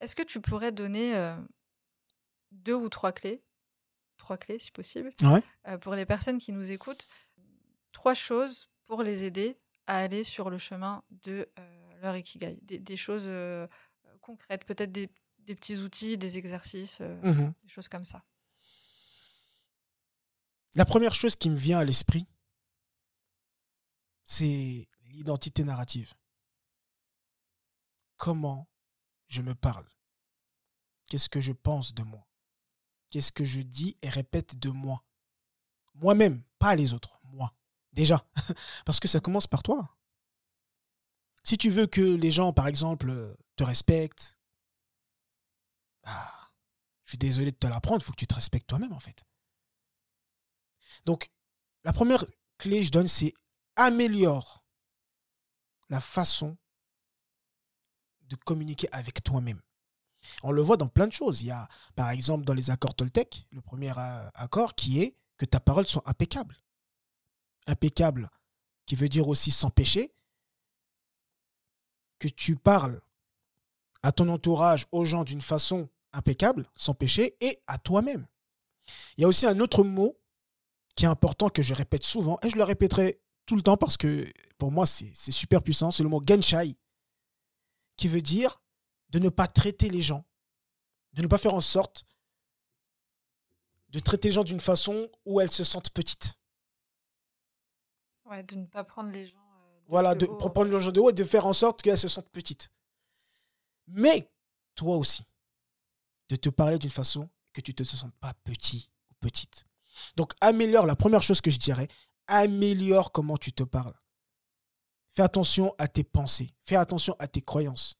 Est-ce 0.00 0.14
que 0.14 0.22
tu 0.22 0.40
pourrais 0.40 0.72
donner 0.72 1.32
deux 2.50 2.74
ou 2.74 2.88
trois 2.88 3.12
clés, 3.12 3.42
trois 4.16 4.36
clés 4.38 4.58
si 4.58 4.70
possible, 4.72 5.10
pour 5.82 5.94
les 5.94 6.06
personnes 6.06 6.38
qui 6.38 6.52
nous 6.52 6.70
écoutent, 6.70 7.08
trois 7.92 8.14
choses 8.14 8.70
pour 8.86 9.02
les 9.02 9.24
aider 9.24 9.58
à 9.86 9.98
aller 9.98 10.24
sur 10.24 10.50
le 10.50 10.58
chemin 10.58 11.02
de 11.24 11.48
euh, 11.58 12.00
leur 12.02 12.16
ikigai. 12.16 12.58
Des, 12.62 12.96
choses 12.96 13.26
euh, 13.28 13.66
concrètes, 14.20 14.64
peut-être 14.64 14.92
des, 14.92 15.08
petits 15.46 15.78
outils, 15.78 16.18
des 16.18 16.38
exercices, 16.38 16.98
euh, 17.00 17.20
mmh 17.22 17.52
des 17.62 17.68
choses 17.68 17.88
comme 17.88 18.04
ça. 18.04 18.24
La 20.74 20.84
première 20.84 21.14
chose 21.14 21.36
qui 21.36 21.48
me 21.48 21.56
vient 21.56 21.78
à 21.78 21.84
l'esprit, 21.84 22.26
c'est 24.24 24.88
l'identité 25.04 25.64
narrative. 25.64 26.12
Comment 28.16 28.68
je 29.28 29.42
me 29.42 29.54
parle? 29.54 29.86
Qu'est-ce 31.08 31.28
que 31.28 31.40
je 31.40 31.52
pense 31.52 31.94
de 31.94 32.02
moi? 32.02 32.26
Qu'est-ce 33.10 33.32
que 33.32 33.44
je 33.44 33.60
dis 33.60 33.96
et 34.02 34.08
répète 34.08 34.58
de 34.58 34.70
moi? 34.70 35.04
Moi-même, 35.94 36.42
pas 36.58 36.74
les 36.74 36.92
autres. 36.92 37.15
Déjà. 37.96 38.24
Parce 38.84 39.00
que 39.00 39.08
ça 39.08 39.20
commence 39.20 39.46
par 39.46 39.62
toi. 39.62 39.96
Si 41.42 41.56
tu 41.56 41.70
veux 41.70 41.86
que 41.86 42.02
les 42.02 42.30
gens, 42.30 42.52
par 42.52 42.68
exemple, 42.68 43.36
te 43.56 43.64
respectent, 43.64 44.38
bah, 46.04 46.32
je 47.04 47.12
suis 47.12 47.18
désolé 47.18 47.52
de 47.52 47.56
te 47.56 47.66
l'apprendre, 47.66 48.02
il 48.02 48.04
faut 48.04 48.12
que 48.12 48.18
tu 48.18 48.26
te 48.26 48.34
respectes 48.34 48.68
toi-même, 48.68 48.92
en 48.92 49.00
fait. 49.00 49.24
Donc, 51.04 51.30
la 51.84 51.92
première 51.92 52.24
clé 52.58 52.80
que 52.80 52.86
je 52.86 52.90
donne, 52.90 53.08
c'est 53.08 53.32
améliore 53.76 54.64
la 55.88 56.00
façon 56.00 56.56
de 58.22 58.36
communiquer 58.36 58.88
avec 58.92 59.22
toi-même. 59.22 59.60
On 60.42 60.50
le 60.50 60.60
voit 60.60 60.76
dans 60.76 60.88
plein 60.88 61.06
de 61.06 61.12
choses. 61.12 61.42
Il 61.42 61.46
y 61.46 61.50
a, 61.52 61.68
par 61.94 62.10
exemple, 62.10 62.44
dans 62.44 62.54
les 62.54 62.70
accords 62.70 62.94
Toltec, 62.94 63.46
le 63.52 63.60
premier 63.60 63.92
euh, 63.96 64.28
accord 64.34 64.74
qui 64.74 65.00
est 65.00 65.16
que 65.38 65.44
ta 65.44 65.60
parole 65.60 65.86
soit 65.86 66.02
impeccable 66.06 66.56
impeccable, 67.66 68.30
qui 68.86 68.94
veut 68.94 69.08
dire 69.08 69.28
aussi 69.28 69.50
sans 69.50 69.70
péché, 69.70 70.12
que 72.18 72.28
tu 72.28 72.56
parles 72.56 73.00
à 74.02 74.12
ton 74.12 74.28
entourage, 74.28 74.86
aux 74.92 75.04
gens 75.04 75.24
d'une 75.24 75.42
façon 75.42 75.88
impeccable, 76.12 76.68
sans 76.74 76.94
péché, 76.94 77.36
et 77.40 77.58
à 77.66 77.78
toi-même. 77.78 78.26
Il 79.16 79.22
y 79.22 79.24
a 79.24 79.28
aussi 79.28 79.46
un 79.46 79.60
autre 79.60 79.82
mot 79.82 80.16
qui 80.94 81.04
est 81.04 81.08
important, 81.08 81.50
que 81.50 81.62
je 81.62 81.74
répète 81.74 82.04
souvent, 82.04 82.38
et 82.42 82.50
je 82.50 82.56
le 82.56 82.62
répéterai 82.64 83.20
tout 83.44 83.56
le 83.56 83.62
temps 83.62 83.76
parce 83.76 83.96
que 83.96 84.32
pour 84.58 84.72
moi 84.72 84.86
c'est 84.86 85.12
super 85.30 85.62
puissant, 85.62 85.90
c'est 85.90 86.02
le 86.02 86.08
mot 86.08 86.22
genshai, 86.26 86.76
qui 87.96 88.08
veut 88.08 88.22
dire 88.22 88.60
de 89.10 89.18
ne 89.18 89.28
pas 89.28 89.46
traiter 89.46 89.88
les 89.88 90.02
gens, 90.02 90.24
de 91.12 91.22
ne 91.22 91.26
pas 91.26 91.38
faire 91.38 91.54
en 91.54 91.60
sorte 91.60 92.04
de 93.90 94.00
traiter 94.00 94.28
les 94.28 94.32
gens 94.32 94.44
d'une 94.44 94.60
façon 94.60 95.08
où 95.24 95.40
elles 95.40 95.50
se 95.50 95.64
sentent 95.64 95.90
petites. 95.90 96.34
Ouais, 98.28 98.42
de 98.42 98.56
ne 98.56 98.66
pas 98.66 98.84
prendre 98.84 99.10
les 99.10 99.26
gens. 99.26 99.36
Euh, 99.36 99.80
voilà, 99.88 100.14
de, 100.14 100.26
prendre 100.26 100.64
les 100.64 100.80
gens 100.80 100.90
de 100.90 101.00
haut 101.00 101.10
et 101.10 101.12
de 101.12 101.24
faire 101.24 101.46
en 101.46 101.52
sorte 101.52 101.82
qu'elles 101.82 101.98
se 101.98 102.08
sentent 102.08 102.30
petites. 102.30 102.70
Mais 103.86 104.30
toi 104.74 104.96
aussi, 104.96 105.24
de 106.28 106.36
te 106.36 106.48
parler 106.48 106.78
d'une 106.78 106.90
façon 106.90 107.28
que 107.52 107.60
tu 107.60 107.70
ne 107.70 107.76
te 107.76 107.84
sens 107.84 108.10
pas 108.20 108.34
petit 108.44 108.90
ou 109.10 109.14
petite. 109.20 109.64
Donc 110.16 110.32
améliore, 110.40 110.86
la 110.86 110.96
première 110.96 111.22
chose 111.22 111.40
que 111.40 111.50
je 111.50 111.58
dirais, 111.58 111.88
améliore 112.26 113.12
comment 113.12 113.36
tu 113.36 113.52
te 113.52 113.62
parles. 113.62 113.94
Fais 115.08 115.22
attention 115.22 115.74
à 115.78 115.88
tes 115.88 116.04
pensées, 116.04 116.52
fais 116.64 116.76
attention 116.76 117.14
à 117.18 117.28
tes 117.28 117.40
croyances. 117.40 117.96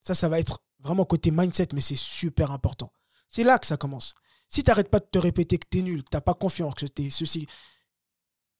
Ça, 0.00 0.14
ça 0.14 0.28
va 0.28 0.40
être 0.40 0.58
vraiment 0.80 1.04
côté 1.04 1.30
mindset, 1.30 1.68
mais 1.72 1.80
c'est 1.80 1.96
super 1.96 2.50
important. 2.50 2.92
C'est 3.28 3.44
là 3.44 3.58
que 3.58 3.66
ça 3.66 3.76
commence. 3.76 4.14
Si 4.48 4.62
tu 4.62 4.68
n'arrêtes 4.68 4.90
pas 4.90 4.98
de 4.98 5.06
te 5.06 5.18
répéter 5.18 5.56
que 5.56 5.66
tu 5.70 5.78
es 5.78 5.82
nul, 5.82 6.02
que 6.02 6.10
tu 6.10 6.16
n'as 6.16 6.20
pas 6.20 6.34
confiance, 6.34 6.74
que 6.74 6.84
tu 6.84 7.06
es 7.06 7.10
ceci, 7.10 7.46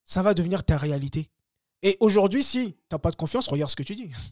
ça 0.04 0.22
va 0.22 0.34
devenir 0.34 0.64
ta 0.64 0.76
réalité. 0.76 1.30
Et 1.82 1.96
aujourd'hui, 2.00 2.42
si 2.42 2.74
tu 2.74 2.78
n'as 2.90 2.98
pas 2.98 3.10
de 3.10 3.16
confiance, 3.16 3.48
regarde 3.48 3.70
ce 3.70 3.76
que 3.76 3.82
tu 3.82 3.94
dis. 3.94 4.10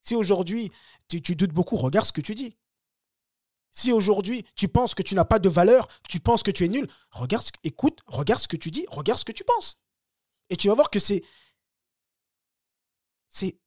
Si 0.00 0.14
aujourd'hui, 0.14 0.72
tu, 1.08 1.20
doutes 1.20 1.52
beaucoup, 1.52 1.76
regarde 1.76 2.06
ce 2.06 2.12
que 2.12 2.22
tu 2.22 2.34
dis. 2.34 2.56
Si 3.70 3.92
aujourd'hui, 3.92 4.46
tu 4.54 4.66
penses 4.66 4.94
que 4.94 5.02
tu 5.02 5.14
n'as 5.14 5.26
pas 5.26 5.38
de 5.38 5.50
valeur, 5.50 5.86
tu 6.08 6.18
penses 6.18 6.42
que 6.42 6.50
tu 6.50 6.64
es 6.64 6.68
nul, 6.68 6.88
regarde, 7.10 7.44
écoute, 7.62 8.00
regarde 8.06 8.40
ce 8.40 8.48
que 8.48 8.56
tu 8.56 8.70
dis, 8.70 8.86
regarde 8.88 9.18
ce 9.18 9.26
que 9.26 9.32
tu 9.32 9.44
penses. 9.44 9.78
Et 10.48 10.56
tu 10.56 10.68
vas 10.68 10.74
voir 10.74 10.88
que 10.88 10.98
c'est. 10.98 11.22
C'est. 13.28 13.60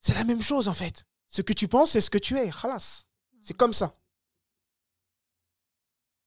C'est 0.00 0.14
la 0.14 0.24
même 0.24 0.42
chose, 0.42 0.66
en 0.66 0.74
fait. 0.74 1.06
Ce 1.28 1.40
que 1.40 1.52
tu 1.52 1.68
penses, 1.68 1.92
c'est 1.92 2.00
ce 2.00 2.10
que 2.10 2.18
tu 2.18 2.36
es. 2.36 2.50
Halas. 2.64 3.06
C'est 3.40 3.56
comme 3.56 3.74
ça. 3.74 3.96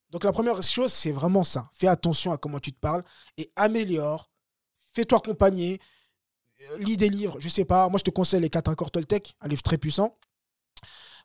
Donc 0.10 0.24
la 0.24 0.32
première 0.32 0.62
chose, 0.64 0.91
c'est 0.91 1.12
vraiment 1.12 1.43
ça. 1.43 1.70
Fais 1.74 1.88
attention 1.88 2.32
à 2.32 2.38
comment 2.38 2.60
tu 2.60 2.72
te 2.72 2.80
parles 2.80 3.03
et 3.38 3.51
améliore 3.55 4.28
fais-toi 4.99 5.19
accompagner, 5.19 5.79
euh, 6.61 6.77
lis 6.79 6.97
des 6.97 7.09
livres, 7.09 7.39
je 7.39 7.47
sais 7.47 7.63
pas. 7.63 7.87
Moi, 7.87 7.99
je 7.99 8.03
te 8.03 8.09
conseille 8.09 8.41
les 8.41 8.49
4 8.49 8.69
accords 8.69 8.91
Toltec, 8.91 9.35
un 9.39 9.47
livre 9.47 9.61
très 9.61 9.77
puissant. 9.77 10.17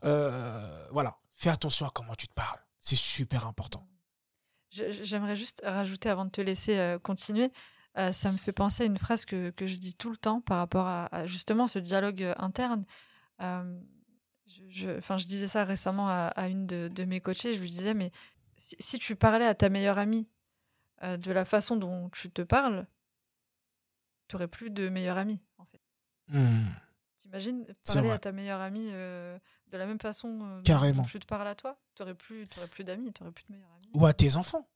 Euh, 0.05 0.87
voilà, 0.93 1.19
fais 1.33 1.51
attention 1.51 1.87
à 1.87 1.91
comment 1.93 2.15
tu 2.15 2.29
te 2.29 2.35
parles. 2.35 2.61
C'est 2.81 2.97
super 2.97 3.47
important. 3.47 3.87
J'aimerais 4.71 5.37
juste 5.37 5.61
rajouter 5.65 6.09
avant 6.09 6.25
de 6.25 6.31
te 6.31 6.41
laisser 6.41 6.79
euh, 6.79 6.99
continuer. 6.99 7.51
ça 7.97 8.33
me 8.33 8.37
fait 8.37 8.53
penser 8.53 8.85
à 8.85 8.87
une 8.87 8.99
phrase 8.99 9.25
que, 9.25 9.53
je 9.61 9.77
dis 9.77 9.95
tout 9.95 10.11
le 10.11 10.17
temps 10.17 10.41
par 10.41 10.59
rapport 10.59 10.87
à, 10.87 11.27
justement 11.27 11.67
ce 11.67 11.79
dialogue 11.79 12.33
interne. 12.37 12.85
je, 13.41 15.01
je 15.01 15.27
disais 15.27 15.49
ça 15.49 15.65
récemment 15.65 16.09
à, 16.09 16.49
une 16.49 16.67
de, 16.67 17.05
mes 17.05 17.21
coachées. 17.21 17.55
Je 17.55 17.61
lui 17.61 17.71
disais, 17.71 17.95
mais 17.95 18.11
si 18.57 18.99
tu 18.99 19.17
parlais 19.17 19.47
à 19.47 19.55
ta 19.55 19.69
meilleure 19.69 19.99
amie 19.99 20.29
de 21.03 21.33
la 21.33 21.45
façon 21.45 21.77
dont 21.77 22.09
tu 22.11 22.31
te 22.31 22.43
parles, 22.43 22.87
tu 24.29 24.37
n'aurais 24.37 24.49
plus 24.49 24.71
de 24.71 24.89
meilleur 24.89 25.17
ami, 25.17 25.41
en 25.59 25.65
fait. 25.65 25.81
Mmh. 26.29 26.65
T'imagines 27.19 27.67
parler 27.87 28.11
à 28.11 28.19
ta 28.19 28.33
meilleure 28.33 28.61
amie 28.61 28.91
euh, 28.93 29.39
de 29.69 29.79
la 29.79 29.87
même 29.87 29.99
façon 29.99 30.41
euh, 30.43 30.63
Carrément. 30.63 31.05
tu 31.05 31.19
te 31.19 31.27
parles 31.27 31.49
à 31.49 31.55
toi 31.55 31.79
Tu 31.95 32.03
n'aurais 32.03 32.15
plus, 32.15 32.47
plus 32.71 32.85
d'amis, 32.85 33.13
tu 33.13 33.23
n'aurais 33.23 33.33
plus 33.33 33.45
de 33.45 33.53
meilleur 33.53 33.71
ami. 33.73 33.91
Ou 33.95 34.07
à 34.07 34.13
tes 34.13 34.37
enfants. 34.37 34.69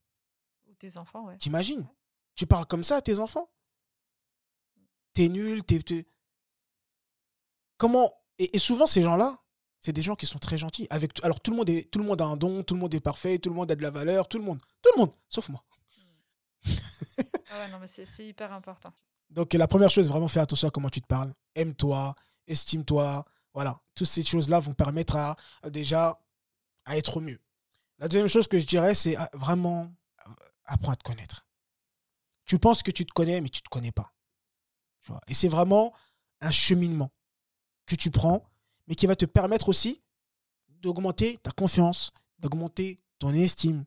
Ou 0.66 0.74
tes 0.74 0.96
enfants, 0.96 1.26
ouais. 1.26 1.36
T'imagines? 1.36 1.86
Tu 2.34 2.46
parles 2.46 2.66
comme 2.66 2.84
ça 2.84 2.96
à 2.96 3.02
tes 3.02 3.18
enfants? 3.18 3.50
T'es 5.12 5.28
nul, 5.28 5.62
t'es... 5.62 6.06
Comment 7.76 8.12
et, 8.38 8.58
souvent, 8.58 8.86
ces 8.86 9.02
gens-là, 9.02 9.36
c'est 9.80 9.92
des 9.92 10.02
gens 10.02 10.14
qui 10.14 10.26
sont 10.26 10.38
très 10.38 10.58
gentils. 10.58 10.86
Avec, 10.90 11.22
alors, 11.24 11.40
tout 11.40 11.50
le, 11.50 11.56
monde 11.56 11.68
est, 11.68 11.90
tout 11.90 11.98
le 11.98 12.04
monde 12.04 12.22
a 12.22 12.24
un 12.24 12.36
don, 12.36 12.62
tout 12.62 12.74
le 12.74 12.80
monde 12.80 12.94
est 12.94 13.00
parfait, 13.00 13.38
tout 13.38 13.50
le 13.50 13.56
monde 13.56 13.70
a 13.70 13.74
de 13.74 13.82
la 13.82 13.90
valeur, 13.90 14.28
tout 14.28 14.38
le 14.38 14.44
monde. 14.44 14.60
Tout 14.80 14.90
le 14.94 15.00
monde, 15.00 15.12
sauf 15.28 15.48
moi. 15.48 15.64
Mmh. 16.64 16.72
ah 17.50 17.58
ouais, 17.58 17.70
non, 17.72 17.78
mais 17.80 17.88
c'est 17.88 18.26
hyper 18.26 18.52
important. 18.52 18.92
Donc 19.30 19.52
la 19.54 19.68
première 19.68 19.90
chose, 19.90 20.08
vraiment 20.08 20.28
faire 20.28 20.42
attention 20.42 20.68
à 20.68 20.70
comment 20.70 20.90
tu 20.90 21.00
te 21.00 21.06
parles. 21.06 21.32
Aime-toi, 21.54 22.14
estime-toi. 22.46 23.24
Voilà, 23.54 23.80
toutes 23.94 24.06
ces 24.06 24.22
choses-là 24.22 24.60
vont 24.60 24.74
permettre 24.74 25.16
à, 25.16 25.36
déjà 25.70 26.20
à 26.84 26.96
être 26.96 27.20
mieux. 27.20 27.40
La 27.98 28.08
deuxième 28.08 28.28
chose 28.28 28.48
que 28.48 28.58
je 28.58 28.66
dirais, 28.66 28.94
c'est 28.94 29.16
vraiment 29.34 29.92
apprendre 30.64 30.92
à 30.92 30.96
te 30.96 31.02
connaître. 31.02 31.46
Tu 32.44 32.58
penses 32.58 32.82
que 32.82 32.90
tu 32.90 33.04
te 33.04 33.12
connais, 33.12 33.40
mais 33.40 33.48
tu 33.48 33.60
ne 33.60 33.64
te 33.64 33.68
connais 33.68 33.92
pas. 33.92 34.12
Et 35.26 35.34
c'est 35.34 35.48
vraiment 35.48 35.92
un 36.40 36.50
cheminement 36.50 37.10
que 37.86 37.96
tu 37.96 38.10
prends, 38.10 38.48
mais 38.86 38.94
qui 38.94 39.06
va 39.06 39.16
te 39.16 39.24
permettre 39.24 39.68
aussi 39.68 40.02
d'augmenter 40.68 41.38
ta 41.38 41.50
confiance, 41.50 42.12
d'augmenter 42.38 42.98
ton 43.18 43.32
estime. 43.32 43.84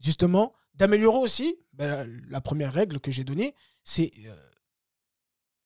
Justement, 0.00 0.52
d'améliorer 0.74 1.18
aussi, 1.18 1.56
ben, 1.72 2.06
la 2.28 2.40
première 2.40 2.72
règle 2.72 3.00
que 3.00 3.10
j'ai 3.10 3.24
donnée, 3.24 3.54
c'est 3.84 4.10
euh, 4.26 4.50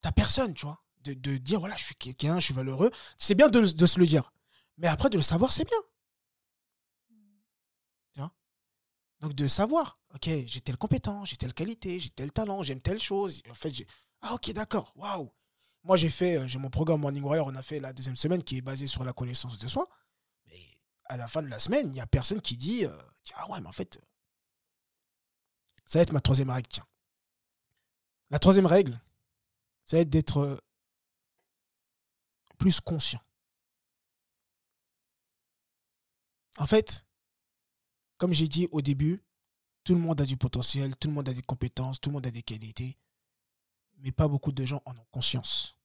ta 0.01 0.12
personne, 0.12 0.55
tu 0.55 0.66
vois. 0.66 0.82
de, 1.05 1.14
de 1.14 1.36
dire, 1.38 1.61
voilà, 1.61 1.76
je 1.76 1.84
suis 1.84 1.94
quelqu'un, 1.97 2.38
je 2.38 2.47
suis 2.47 2.55
valeureux. 2.55 2.90
C'est 3.18 3.34
bien 3.34 3.49
de, 3.49 3.61
de 3.61 3.86
se 3.86 3.99
le 4.01 4.07
dire. 4.07 4.32
Mais 4.78 4.88
après, 4.88 5.11
de 5.11 5.16
le 5.16 5.22
savoir, 5.22 5.53
c'est 5.53 5.64
bien. 5.64 5.78
Tu 8.14 8.20
vois? 8.20 8.32
Donc, 9.20 9.34
de 9.34 9.47
savoir, 9.49 9.99
ok, 10.14 10.28
j'ai 10.47 10.61
telle 10.61 10.76
compétence, 10.76 11.30
j'ai 11.30 11.36
telle 11.36 11.55
qualité, 11.55 11.99
j'ai 11.99 12.11
tel 12.11 12.32
talent, 12.32 12.62
j'aime 12.62 12.80
telle 12.80 13.01
chose. 13.01 13.42
En 13.51 13.55
fait, 13.55 13.70
j'ai. 13.70 13.86
Ah, 14.22 14.34
ok, 14.34 14.53
d'accord, 14.53 14.92
waouh. 14.97 15.30
Moi, 15.84 15.97
j'ai 15.97 16.09
fait, 16.09 16.36
euh, 16.38 16.49
j'ai 16.49 16.59
mon 16.59 16.70
programme 16.70 17.01
Morning 17.01 17.22
Warrior, 17.22 17.47
on 17.47 17.55
a 17.55 17.62
fait 17.62 17.80
la 17.80 17.92
deuxième 17.92 18.16
semaine 18.16 18.42
qui 18.42 18.59
est 18.59 18.62
basé 18.62 18.86
sur 18.86 19.05
la 19.05 19.12
connaissance 19.12 19.59
de 19.59 19.68
soi. 19.68 19.88
Mais 20.47 20.61
à 21.07 21.16
la 21.16 21.28
fin 21.28 21.42
de 21.42 21.49
la 21.49 21.59
semaine, 21.61 21.88
il 21.88 21.92
n'y 21.92 22.01
a 22.01 22.07
personne 22.07 22.40
qui 22.40 22.57
dit, 22.57 22.84
euh, 22.86 22.97
tiens, 23.22 23.36
ah 23.40 23.51
ouais, 23.51 23.61
mais 23.61 23.68
en 23.68 23.72
fait, 23.72 24.01
ça 25.84 25.99
va 25.99 26.03
être 26.03 26.12
ma 26.12 26.20
troisième 26.20 26.51
règle, 26.51 26.68
tiens. 26.68 26.86
La 28.30 28.38
troisième 28.38 28.66
règle, 28.66 29.01
être 29.93 30.11
d'être 30.11 30.39
euh, 30.39 30.59
plus 32.59 32.80
conscient. 32.80 33.20
En 36.59 36.66
fait, 36.66 37.05
comme 38.16 38.32
j'ai 38.32 38.49
dit 38.49 38.66
au 38.72 38.80
début, 38.80 39.22
tout 39.84 39.95
le 39.95 40.01
monde 40.01 40.20
a 40.20 40.24
du 40.24 40.37
potentiel, 40.37 40.97
tout 40.97 41.09
le 41.09 41.14
monde 41.14 41.28
a 41.28 41.34
des 41.34 41.43
compétences, 41.43 42.01
tout 42.01 42.11
le 42.11 42.14
monde 42.14 42.26
a 42.26 42.30
des 42.30 42.43
qualités, 42.43 42.99
mais 43.99 44.11
pas 44.11 44.26
beaucoup 44.26 44.53
de 44.53 44.64
gens 44.64 44.82
en 44.84 44.97
ont 44.97 45.07
conscience. 45.11 45.76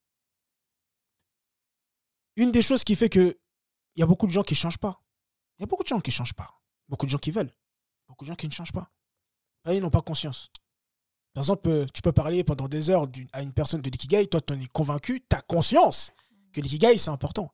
Une 2.36 2.52
des 2.52 2.62
choses 2.62 2.84
qui 2.84 2.96
fait 2.96 3.10
que 3.10 3.38
il 3.96 4.00
y 4.00 4.04
a 4.04 4.06
beaucoup 4.06 4.26
de 4.26 4.32
gens 4.32 4.44
qui 4.44 4.54
ne 4.54 4.58
changent 4.58 4.78
pas. 4.78 5.04
Il 5.58 5.62
y 5.62 5.64
a 5.64 5.68
beaucoup 5.68 5.84
de 5.84 5.90
gens 5.90 6.00
qui 6.00 6.10
ne 6.10 6.14
changent 6.14 6.34
pas. 6.34 6.62
Beaucoup 6.88 7.06
de 7.06 7.12
gens 7.12 7.18
qui 7.18 7.32
veulent. 7.32 7.52
Beaucoup 8.08 8.24
de 8.24 8.28
gens 8.30 8.36
qui 8.36 8.48
ne 8.48 8.54
changent 8.54 8.72
pas. 8.72 8.90
Ils 9.68 9.82
n'ont 9.82 9.90
pas 9.90 10.02
conscience. 10.02 10.50
Par 11.34 11.44
exemple, 11.44 11.70
euh, 11.70 11.86
tu 11.94 12.02
peux 12.02 12.12
parler 12.12 12.44
pendant 12.44 12.68
des 12.68 12.90
heures 12.90 13.08
à 13.34 13.42
une 13.42 13.54
personne 13.54 13.82
de 13.82 13.90
l'ikigai, 13.90 14.28
toi, 14.28 14.42
tu 14.42 14.54
en 14.54 14.60
es 14.60 14.68
convaincu, 14.68 15.22
tu 15.22 15.36
as 15.36 15.42
conscience 15.42 16.12
que 16.52 16.60
l'ikigai, 16.60 16.98
c'est 16.98 17.10
important. 17.10 17.54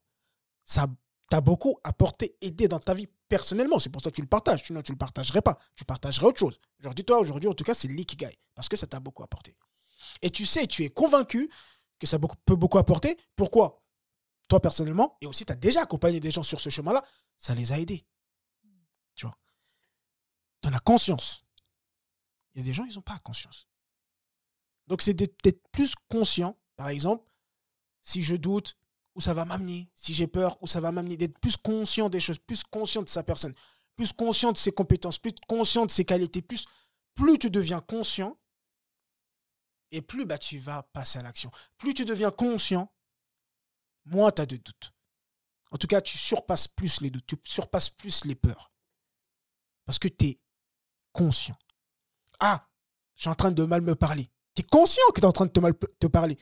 Ça 0.65 0.88
t'a 1.30 1.41
beaucoup 1.41 1.78
apporté, 1.84 2.36
aidé 2.41 2.67
dans 2.67 2.80
ta 2.80 2.93
vie 2.93 3.07
personnellement. 3.30 3.80
C'est 3.80 3.89
pour 3.89 4.01
ça 4.01 4.09
que 4.09 4.15
tu 4.15 4.21
le 4.21 4.28
partages. 4.28 4.63
Sinon, 4.63 4.82
tu 4.82 4.91
ne 4.91 4.95
le 4.95 4.99
partagerais 4.99 5.41
pas. 5.41 5.59
Tu 5.75 5.86
partagerais 5.86 6.25
autre 6.25 6.39
chose. 6.39 6.59
Genre, 6.80 6.93
dis-toi, 6.93 7.19
aujourd'hui, 7.19 7.49
en 7.49 7.53
tout 7.53 7.63
cas, 7.63 7.73
c'est 7.73 7.88
l'ikigai. 7.88 8.36
Parce 8.55 8.69
que 8.69 8.75
ça 8.75 8.88
t'a 8.88 8.99
beaucoup 8.99 9.23
apporté. 9.23 9.55
Et 10.21 10.30
tu 10.30 10.45
sais, 10.45 10.65
tu 10.67 10.84
es 10.84 10.89
convaincu 10.89 11.49
que 11.99 12.07
ça 12.07 12.17
peut 12.19 12.55
beaucoup 12.55 12.78
apporter. 12.78 13.17
Pourquoi? 13.36 13.84
Toi, 14.49 14.59
personnellement, 14.59 15.17
et 15.21 15.28
aussi, 15.28 15.45
tu 15.45 15.51
as 15.51 15.55
déjà 15.55 15.82
accompagné 15.82 16.19
des 16.19 16.32
gens 16.32 16.43
sur 16.43 16.59
ce 16.59 16.69
chemin-là, 16.69 17.03
ça 17.38 17.53
les 17.53 17.73
a 17.73 17.80
aidés. 17.80 18.05
Tu 19.15 19.25
vois? 19.25 19.36
Tu 20.61 20.69
en 20.69 20.78
conscience. 20.80 21.47
Il 22.58 22.62
y 22.62 22.64
a 22.64 22.66
des 22.66 22.74
gens, 22.74 22.86
ils 22.86 22.95
n'ont 22.95 23.03
pas 23.03 23.20
conscience. 23.20 23.68
Donc, 24.88 25.03
c'est 25.03 25.14
d'être 25.14 25.62
plus 25.72 25.93
conscient, 26.10 26.60
par 26.76 26.89
exemple, 26.89 27.32
si 28.01 28.24
je 28.24 28.36
doute, 28.36 28.76
où 29.14 29.22
ça 29.22 29.36
va 29.36 29.45
m'amener, 29.45 29.91
si 29.93 30.16
j'ai 30.16 30.26
peur, 30.26 30.58
où 30.64 30.66
ça 30.66 30.82
va 30.82 30.91
m'amener, 30.91 31.18
d'être 31.18 31.38
plus 31.38 31.55
conscient 31.55 32.10
des 32.10 32.20
choses, 32.20 32.39
plus 32.39 32.64
conscient 32.64 33.03
de 33.03 33.10
sa 33.10 33.22
personne, 33.22 33.53
plus 33.95 34.12
conscient 34.12 34.51
de 34.51 34.58
ses 34.58 34.72
compétences, 34.72 35.20
plus 35.20 35.36
conscient 35.47 35.86
de 35.86 35.91
ses 35.91 36.03
qualités, 36.03 36.41
plus, 36.41 36.66
plus 37.14 37.38
tu 37.38 37.51
deviens 37.51 37.80
conscient, 37.80 38.39
et 39.91 40.01
plus 40.01 40.26
bah, 40.26 40.39
tu 40.39 40.58
vas 40.58 40.82
passer 40.82 41.20
à 41.20 41.22
l'action. 41.22 41.51
Plus 41.78 41.93
tu 41.93 42.05
deviens 42.05 42.32
conscient, 42.32 42.91
moins 44.05 44.32
tu 44.32 44.41
as 44.41 44.47
de 44.47 44.58
doutes. 44.58 44.93
En 45.70 45.78
tout 45.78 45.88
cas, 45.88 46.01
tu 46.01 46.18
surpasses 46.18 46.68
plus 46.68 47.01
les 47.01 47.12
doutes, 47.12 47.28
tu 47.28 47.36
surpasses 47.43 47.91
plus 47.91 48.26
les 48.26 48.36
peurs. 48.36 48.72
Parce 49.86 49.99
que 49.99 50.08
tu 50.08 50.26
es 50.26 50.41
conscient. 51.12 51.58
Ah, 52.40 52.68
je 53.16 53.22
suis 53.22 53.30
en 53.30 53.36
train 53.36 53.52
de 53.52 53.64
mal 53.64 53.82
me 53.82 53.96
parler. 53.96 54.30
Tu 54.56 54.62
es 54.62 54.66
conscient 54.66 55.04
que 55.14 55.20
tu 55.20 55.26
es 55.26 55.26
en 55.26 55.32
train 55.32 55.46
de 55.46 55.52
te 55.52 55.60
mal 55.60 55.74
te 56.00 56.08
parler. 56.08 56.38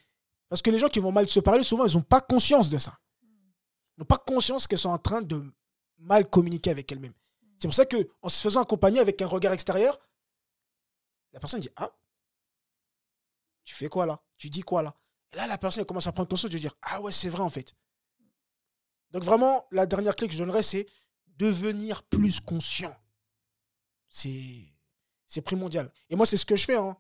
Parce 0.49 0.61
que 0.61 0.69
les 0.69 0.79
gens 0.79 0.89
qui 0.89 0.99
vont 0.99 1.11
mal 1.11 1.27
se 1.27 1.39
parler, 1.39 1.63
souvent, 1.63 1.85
ils 1.85 1.93
n'ont 1.95 2.03
pas 2.03 2.21
conscience 2.21 2.69
de 2.69 2.77
ça. 2.77 2.99
Ils 3.23 3.99
n'ont 3.99 4.05
pas 4.05 4.17
conscience 4.17 4.67
qu'elles 4.67 4.79
sont 4.79 4.89
en 4.89 4.97
train 4.97 5.21
de 5.21 5.43
mal 5.97 6.29
communiquer 6.29 6.69
avec 6.69 6.91
elles-mêmes. 6.91 7.13
C'est 7.59 7.67
pour 7.67 7.73
ça 7.73 7.85
qu'en 7.85 8.29
se 8.29 8.41
faisant 8.41 8.61
accompagner 8.61 8.99
avec 8.99 9.21
un 9.21 9.27
regard 9.27 9.53
extérieur, 9.53 9.99
la 11.31 11.39
personne 11.39 11.61
dit 11.61 11.69
Ah, 11.75 11.91
tu 13.63 13.73
fais 13.73 13.89
quoi 13.89 14.05
là? 14.05 14.21
Tu 14.37 14.49
dis 14.49 14.61
quoi 14.61 14.83
là? 14.83 14.95
Et 15.31 15.37
là, 15.37 15.47
la 15.47 15.57
personne 15.57 15.85
commence 15.85 16.07
à 16.07 16.11
prendre 16.11 16.29
conscience 16.29 16.51
de 16.51 16.57
dire 16.57 16.75
Ah 16.81 17.01
ouais, 17.01 17.11
c'est 17.11 17.29
vrai 17.29 17.41
en 17.41 17.49
fait. 17.49 17.73
Donc 19.11 19.23
vraiment, 19.23 19.65
la 19.71 19.85
dernière 19.85 20.15
clé 20.15 20.27
que 20.27 20.33
je 20.33 20.39
donnerais, 20.39 20.63
c'est 20.63 20.87
devenir 21.37 22.03
plus 22.03 22.39
conscient. 22.39 22.95
C'est 24.09 24.74
c'est 25.27 25.41
primordial. 25.41 25.91
Et 26.09 26.15
moi, 26.15 26.25
c'est 26.25 26.37
ce 26.37 26.45
que 26.45 26.55
je 26.55 26.65
fais. 26.65 26.75
Hein. 26.75 26.97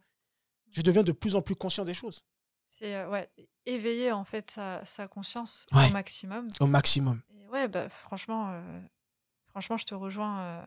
Je 0.71 0.81
deviens 0.81 1.03
de 1.03 1.11
plus 1.11 1.35
en 1.35 1.41
plus 1.41 1.55
conscient 1.55 1.85
des 1.85 1.93
choses. 1.93 2.25
C'est 2.69 2.95
euh, 2.95 3.09
ouais, 3.09 3.29
éveiller 3.65 4.11
en 4.11 4.25
fait 4.25 4.51
sa, 4.51 4.85
sa 4.85 5.07
conscience 5.07 5.65
au 5.71 5.91
maximum. 5.91 6.49
Au 6.59 6.67
maximum. 6.67 7.21
Et 7.33 7.47
ouais, 7.47 7.67
bah, 7.67 7.87
franchement, 7.89 8.51
euh, 8.51 8.81
franchement, 9.47 9.77
je 9.77 9.85
te 9.85 9.95
rejoins 9.95 10.41
euh, 10.41 10.65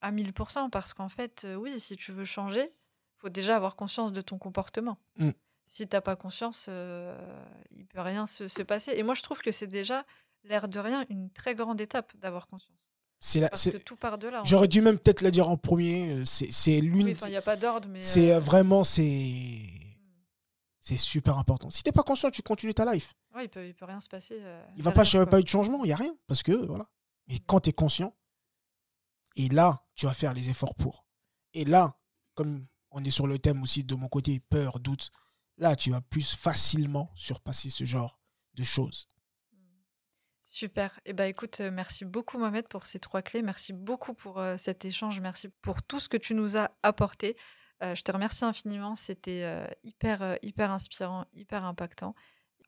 à 0.00 0.10
1000% 0.10 0.70
parce 0.70 0.94
qu'en 0.94 1.08
fait, 1.08 1.46
oui, 1.56 1.78
si 1.78 1.96
tu 1.96 2.12
veux 2.12 2.24
changer, 2.24 2.62
il 2.62 3.20
faut 3.20 3.28
déjà 3.28 3.56
avoir 3.56 3.76
conscience 3.76 4.12
de 4.12 4.20
ton 4.20 4.38
comportement. 4.38 4.98
Mm. 5.16 5.30
Si 5.66 5.86
tu 5.86 5.94
n'as 5.94 6.00
pas 6.00 6.16
conscience, 6.16 6.68
il 7.70 7.86
peut 7.86 8.00
rien 8.00 8.26
se, 8.26 8.48
se, 8.48 8.62
passer. 8.62 8.92
Et 8.96 9.04
moi, 9.04 9.14
je 9.14 9.22
trouve 9.22 9.40
que 9.40 9.52
c'est 9.52 9.68
déjà, 9.68 10.04
l'air 10.42 10.68
de 10.68 10.80
rien, 10.80 11.04
une 11.10 11.30
très 11.30 11.54
grande 11.54 11.80
étape 11.80 12.16
d'avoir 12.16 12.48
conscience. 12.48 12.89
C'est 13.20 13.40
Parce 13.40 13.70
que 13.70 13.76
tout 13.76 13.96
part 13.96 14.16
de 14.16 14.28
là. 14.28 14.42
J'aurais 14.44 14.68
dû 14.68 14.80
même 14.80 14.98
peut-être 14.98 15.20
la 15.20 15.30
dire 15.30 15.48
en 15.48 15.58
premier. 15.58 16.10
Euh, 16.10 16.24
c'est 16.24 16.80
l'une. 16.80 17.08
il 17.08 17.28
n'y 17.28 17.36
a 17.36 17.42
pas 17.42 17.56
d'ordre, 17.56 17.86
mais. 17.88 18.02
C'est 18.02 18.32
euh, 18.32 18.40
vraiment 18.40 18.82
c'est 18.82 19.58
c'est 20.80 20.96
super 20.96 21.36
important. 21.36 21.68
Si 21.68 21.82
t'es 21.82 21.92
pas 21.92 22.02
conscient, 22.02 22.30
tu 22.30 22.42
continues 22.42 22.74
ta 22.74 22.90
life. 22.92 23.14
Ouais, 23.34 23.44
il 23.44 23.48
peut, 23.48 23.66
il 23.66 23.74
peut 23.74 23.84
rien 23.84 24.00
se 24.00 24.08
passer. 24.08 24.38
Euh, 24.40 24.64
il 24.76 24.82
va 24.82 24.92
pas, 24.92 25.02
rien, 25.02 25.26
pas 25.26 25.38
eu 25.38 25.44
de 25.44 25.48
changement, 25.48 25.84
il 25.84 25.88
y 25.88 25.92
a 25.92 25.96
rien, 25.96 26.16
parce 26.26 26.42
que 26.42 26.52
voilà. 26.52 26.86
Mais 27.28 27.38
quand 27.38 27.60
tu 27.60 27.70
es 27.70 27.72
conscient, 27.72 28.14
et 29.36 29.48
là, 29.50 29.84
tu 29.94 30.06
vas 30.06 30.14
faire 30.14 30.32
les 30.32 30.48
efforts 30.48 30.74
pour. 30.74 31.04
Et 31.52 31.64
là, 31.64 31.96
comme 32.34 32.66
on 32.90 33.04
est 33.04 33.10
sur 33.10 33.26
le 33.26 33.38
thème 33.38 33.62
aussi 33.62 33.84
de 33.84 33.94
mon 33.94 34.08
côté 34.08 34.40
peur, 34.40 34.80
doute, 34.80 35.10
là, 35.58 35.76
tu 35.76 35.90
vas 35.90 36.00
plus 36.00 36.34
facilement 36.34 37.10
surpasser 37.14 37.70
ce 37.70 37.84
genre 37.84 38.18
de 38.54 38.64
choses. 38.64 39.06
Super. 40.42 40.98
Eh 41.04 41.12
ben, 41.12 41.26
écoute, 41.26 41.60
euh, 41.60 41.70
merci 41.70 42.04
beaucoup 42.04 42.38
Mohamed 42.38 42.66
pour 42.66 42.86
ces 42.86 42.98
trois 42.98 43.22
clés. 43.22 43.42
Merci 43.42 43.72
beaucoup 43.72 44.14
pour 44.14 44.38
euh, 44.38 44.56
cet 44.56 44.84
échange. 44.84 45.20
Merci 45.20 45.48
pour 45.60 45.82
tout 45.82 46.00
ce 46.00 46.08
que 46.08 46.16
tu 46.16 46.34
nous 46.34 46.56
as 46.56 46.70
apporté. 46.82 47.36
Euh, 47.82 47.94
je 47.94 48.02
te 48.02 48.10
remercie 48.10 48.44
infiniment. 48.44 48.94
C'était 48.94 49.68
hyper, 49.84 50.38
hyper 50.42 50.70
inspirant, 50.70 51.26
hyper 51.32 51.64
impactant. 51.64 52.14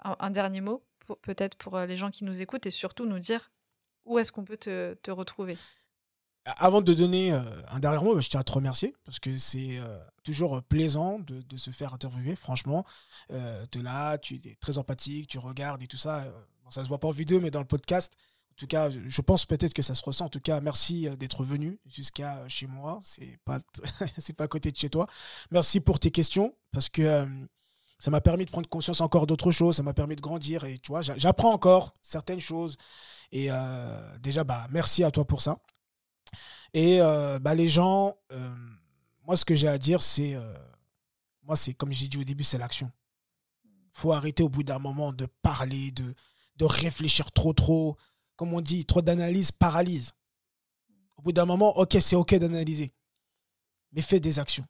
Un, 0.04 0.30
dernier 0.30 0.60
mot, 0.60 0.84
peut-être 1.22 1.56
pour 1.56 1.78
les 1.78 1.96
gens 1.96 2.10
qui 2.10 2.24
nous 2.24 2.40
écoutent 2.40 2.66
et 2.66 2.72
surtout 2.72 3.06
nous 3.06 3.20
dire 3.20 3.52
où 4.04 4.18
est-ce 4.18 4.32
qu'on 4.32 4.44
peut 4.44 4.56
te, 4.56 5.10
retrouver? 5.10 5.56
Avant 6.44 6.82
de 6.82 6.92
donner 6.92 7.30
un 7.30 7.78
dernier 7.78 8.02
mot, 8.02 8.14
bah, 8.14 8.20
je 8.20 8.30
tiens 8.30 8.40
à 8.40 8.42
te 8.42 8.50
remercier 8.50 8.94
parce 9.04 9.20
que 9.20 9.36
c'est 9.36 9.78
toujours 10.24 10.60
plaisant 10.62 11.20
de, 11.20 11.56
se 11.56 11.70
faire 11.70 11.94
interviewer. 11.94 12.34
Franchement, 12.34 12.84
de 13.30 13.80
là, 13.80 14.18
tu 14.18 14.36
es 14.36 14.56
très 14.56 14.78
empathique, 14.78 15.28
tu 15.28 15.38
regardes 15.38 15.82
et 15.82 15.86
tout 15.86 15.98
ça 15.98 16.24
ça 16.72 16.82
se 16.82 16.88
voit 16.88 16.98
pas 16.98 17.08
en 17.08 17.12
vidéo, 17.12 17.40
mais 17.40 17.50
dans 17.50 17.60
le 17.60 17.66
podcast. 17.66 18.14
En 18.52 18.54
tout 18.56 18.66
cas, 18.66 18.90
je 18.90 19.20
pense 19.22 19.46
peut-être 19.46 19.72
que 19.72 19.80
ça 19.82 19.94
se 19.94 20.04
ressent. 20.04 20.26
En 20.26 20.28
tout 20.28 20.40
cas, 20.40 20.60
merci 20.60 21.08
euh, 21.08 21.16
d'être 21.16 21.42
venu 21.42 21.80
jusqu'à 21.86 22.46
chez 22.48 22.66
moi. 22.66 22.98
C'est 23.02 23.38
pas, 23.44 23.58
c'est 24.18 24.34
pas 24.34 24.44
à 24.44 24.48
côté 24.48 24.70
de 24.70 24.76
chez 24.76 24.90
toi. 24.90 25.06
Merci 25.50 25.80
pour 25.80 25.98
tes 25.98 26.10
questions 26.10 26.54
parce 26.70 26.90
que 26.90 27.02
euh, 27.02 27.26
ça 27.98 28.10
m'a 28.10 28.20
permis 28.20 28.44
de 28.44 28.50
prendre 28.50 28.68
conscience 28.68 29.00
encore 29.00 29.26
d'autres 29.26 29.50
choses. 29.50 29.76
Ça 29.76 29.82
m'a 29.82 29.94
permis 29.94 30.16
de 30.16 30.20
grandir 30.20 30.64
et 30.64 30.76
tu 30.76 30.92
vois, 30.92 31.00
j'apprends 31.00 31.52
encore 31.52 31.94
certaines 32.02 32.40
choses. 32.40 32.76
Et 33.30 33.46
euh, 33.50 34.18
déjà, 34.18 34.44
bah, 34.44 34.66
merci 34.70 35.02
à 35.02 35.10
toi 35.10 35.24
pour 35.24 35.40
ça. 35.40 35.58
Et 36.74 36.98
bah, 37.40 37.54
les 37.54 37.68
gens, 37.68 38.14
moi, 39.24 39.36
ce 39.36 39.44
que 39.44 39.54
j'ai 39.54 39.68
à 39.68 39.76
dire, 39.76 40.02
c'est, 40.02 40.36
moi, 41.42 41.54
c'est 41.54 41.74
comme 41.74 41.92
j'ai 41.92 42.08
dit 42.08 42.16
au 42.16 42.24
début, 42.24 42.44
c'est 42.44 42.56
l'action. 42.56 42.90
Faut 43.92 44.12
arrêter 44.12 44.42
au 44.42 44.48
bout 44.48 44.62
d'un 44.62 44.78
moment 44.78 45.12
de 45.12 45.26
parler, 45.42 45.90
de, 45.90 46.14
de 46.56 46.64
réfléchir 46.64 47.32
trop, 47.32 47.52
trop. 47.52 47.96
Comme 48.36 48.54
on 48.54 48.60
dit, 48.60 48.84
trop 48.86 49.02
d'analyse 49.02 49.52
paralyse. 49.52 50.12
Au 51.16 51.22
bout 51.22 51.32
d'un 51.32 51.44
moment, 51.44 51.76
ok, 51.78 51.96
c'est 52.00 52.16
ok 52.16 52.34
d'analyser. 52.34 52.92
Mais 53.92 54.02
fais 54.02 54.20
des 54.20 54.38
actions. 54.38 54.64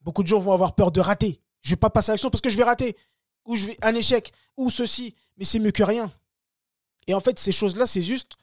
Beaucoup 0.00 0.22
de 0.22 0.28
gens 0.28 0.38
vont 0.38 0.52
avoir 0.52 0.74
peur 0.74 0.92
de 0.92 1.00
rater. 1.00 1.40
Je 1.62 1.70
vais 1.70 1.76
pas 1.76 1.90
passer 1.90 2.10
à 2.10 2.14
l'action 2.14 2.30
parce 2.30 2.40
que 2.40 2.50
je 2.50 2.56
vais 2.56 2.64
rater. 2.64 2.96
Ou 3.44 3.56
je 3.56 3.66
vais 3.66 3.76
un 3.82 3.94
échec. 3.94 4.32
Ou 4.56 4.70
ceci. 4.70 5.14
Mais 5.36 5.44
c'est 5.44 5.58
mieux 5.58 5.72
que 5.72 5.82
rien. 5.82 6.12
Et 7.06 7.14
en 7.14 7.20
fait, 7.20 7.38
ces 7.38 7.52
choses-là, 7.52 7.86
c'est 7.86 8.02
juste 8.02 8.36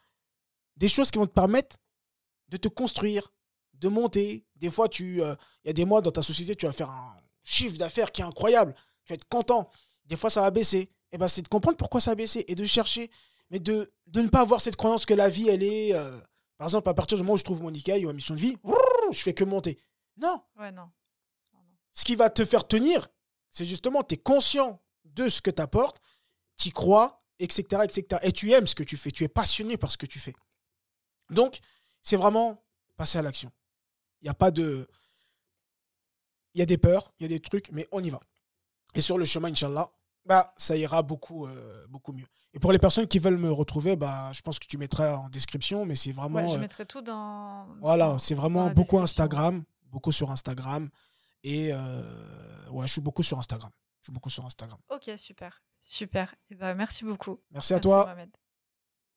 des 0.76 0.88
choses 0.88 1.12
qui 1.12 1.20
vont 1.20 1.28
te 1.28 1.32
permettre 1.32 1.78
de 2.50 2.58
te 2.58 2.68
construire, 2.68 3.32
de 3.74 3.88
monter. 3.88 4.46
Des 4.56 4.72
fois, 4.72 4.90
tu, 4.90 5.22
euh, 5.22 5.36
il 5.64 5.68
y 5.68 5.70
a 5.70 5.74
des 5.74 5.86
mois 5.86 6.02
dans 6.02 6.12
ta 6.12 6.22
société, 6.22 6.56
tu 6.56 6.66
vas 6.66 6.72
faire 6.72 6.90
un 6.90 7.16
chiffre 7.44 7.78
d'affaires 7.78 8.12
qui 8.12 8.22
est 8.22 8.26
incroyable. 8.26 8.76
Tu 9.06 9.14
vas 9.14 9.16
être 9.16 9.28
content. 9.28 9.70
Des 10.06 10.18
fois, 10.18 10.30
ça 10.30 10.42
va 10.42 10.52
baisser. 10.52 10.90
Eh 11.16 11.18
ben, 11.18 11.30
c'est 11.30 11.42
de 11.42 11.48
comprendre 11.48 11.78
pourquoi 11.78 12.02
ça 12.02 12.12
a 12.12 12.16
baissé 12.16 12.44
et 12.50 12.56
de 12.56 12.66
chercher, 12.66 13.10
mais 13.50 13.60
de, 13.60 13.90
de 14.08 14.20
ne 14.20 14.28
pas 14.28 14.42
avoir 14.42 14.60
cette 14.60 14.76
croyance 14.76 15.06
que 15.06 15.14
la 15.14 15.30
vie, 15.30 15.48
elle 15.48 15.64
est. 15.64 15.94
Euh, 15.94 16.20
par 16.58 16.68
exemple, 16.68 16.90
à 16.90 16.94
partir 16.94 17.18
du 17.18 17.24
moment 17.24 17.36
où 17.36 17.38
je 17.38 17.44
trouve 17.46 17.62
mon 17.62 17.74
ikigai 17.74 18.04
ou 18.04 18.08
ma 18.08 18.14
mission 18.14 18.36
de 18.36 18.42
vie, 18.42 18.58
je 19.14 19.20
fais 19.20 19.34
que 19.34 19.46
monter. 19.46 19.80
Non. 20.18 20.44
Ouais, 20.60 20.74
non. 20.74 20.92
Ce 21.94 22.04
qui 22.04 22.18
va 22.18 22.30
te 22.30 22.44
faire 22.44 22.68
tenir, 22.68 23.08
c'est 23.50 23.64
justement, 23.64 24.04
tu 24.04 24.16
es 24.16 24.18
conscient 24.18 24.82
de 25.06 25.30
ce 25.30 25.42
que 25.42 25.52
tu 25.52 25.62
apportes, 25.62 26.02
tu 26.58 26.72
crois, 26.72 27.24
etc., 27.40 27.84
etc. 27.86 28.20
Et 28.22 28.34
tu 28.34 28.52
aimes 28.52 28.68
ce 28.68 28.76
que 28.76 28.84
tu 28.84 28.98
fais, 28.98 29.10
tu 29.10 29.24
es 29.24 29.30
passionné 29.30 29.78
par 29.78 29.94
ce 29.94 29.98
que 29.98 30.06
tu 30.06 30.20
fais. 30.20 30.34
Donc, 31.30 31.60
c'est 32.02 32.18
vraiment 32.18 32.62
passer 32.98 33.20
à 33.20 33.22
l'action. 33.22 33.54
Il 34.20 34.26
n'y 34.26 34.30
a 34.32 34.34
pas 34.34 34.52
de... 34.52 34.86
Il 36.54 36.60
y 36.60 36.62
a 36.62 36.66
des 36.66 36.78
peurs, 36.78 37.14
il 37.20 37.24
y 37.24 37.26
a 37.26 37.30
des 37.30 37.40
trucs, 37.40 37.72
mais 37.72 37.88
on 37.94 38.04
y 38.04 38.10
va. 38.10 38.20
Et 38.96 39.00
sur 39.00 39.18
le 39.18 39.24
chemin, 39.24 39.50
Inch'Allah, 39.50 39.90
bah, 40.26 40.54
ça 40.58 40.76
ira 40.76 41.04
beaucoup, 41.04 41.46
euh, 41.46 41.86
beaucoup 41.90 42.14
mieux. 42.14 42.26
Et 42.54 42.60
pour 42.60 42.72
les 42.72 42.80
personnes 42.80 43.08
qui 43.08 43.20
veulent 43.20 43.38
me 43.38 43.52
retrouver, 43.52 43.96
bah, 43.96 44.32
je 44.32 44.42
pense 44.42 44.60
que 44.60 44.66
tu 44.66 44.78
mettras 44.78 45.18
en 45.18 45.30
description, 45.30 45.86
mais 45.86 45.96
c'est 45.96 46.12
vraiment. 46.12 46.40
Ouais, 46.40 46.50
je 46.50 46.56
euh, 46.56 46.60
mettrai 46.60 46.86
tout 46.86 47.02
dans. 47.02 47.68
voilà, 47.82 48.18
c'est 48.20 48.36
vraiment 48.36 48.70
beaucoup. 48.70 49.00
Instagram, 49.00 49.64
beaucoup 49.92 50.12
sur 50.12 50.32
Instagram. 50.32 50.90
Et 51.44 51.70
euh, 51.72 52.70
ouais, 52.72 52.88
je 52.88 52.94
suis 52.94 53.02
beaucoup 53.02 53.24
sur 53.24 53.38
Instagram. 53.38 53.72
Je 54.02 54.06
suis 54.06 54.14
beaucoup 54.14 54.30
sur 54.30 54.46
Instagram. 54.46 54.80
Ok, 54.90 55.12
super. 55.18 55.62
Super. 55.82 56.34
Eh 56.50 56.56
ben, 56.56 56.74
merci 56.74 57.06
beaucoup. 57.06 57.40
Merci 57.52 57.74
à 57.74 57.80
toi. 57.80 58.06
Mohamed. 58.06 58.30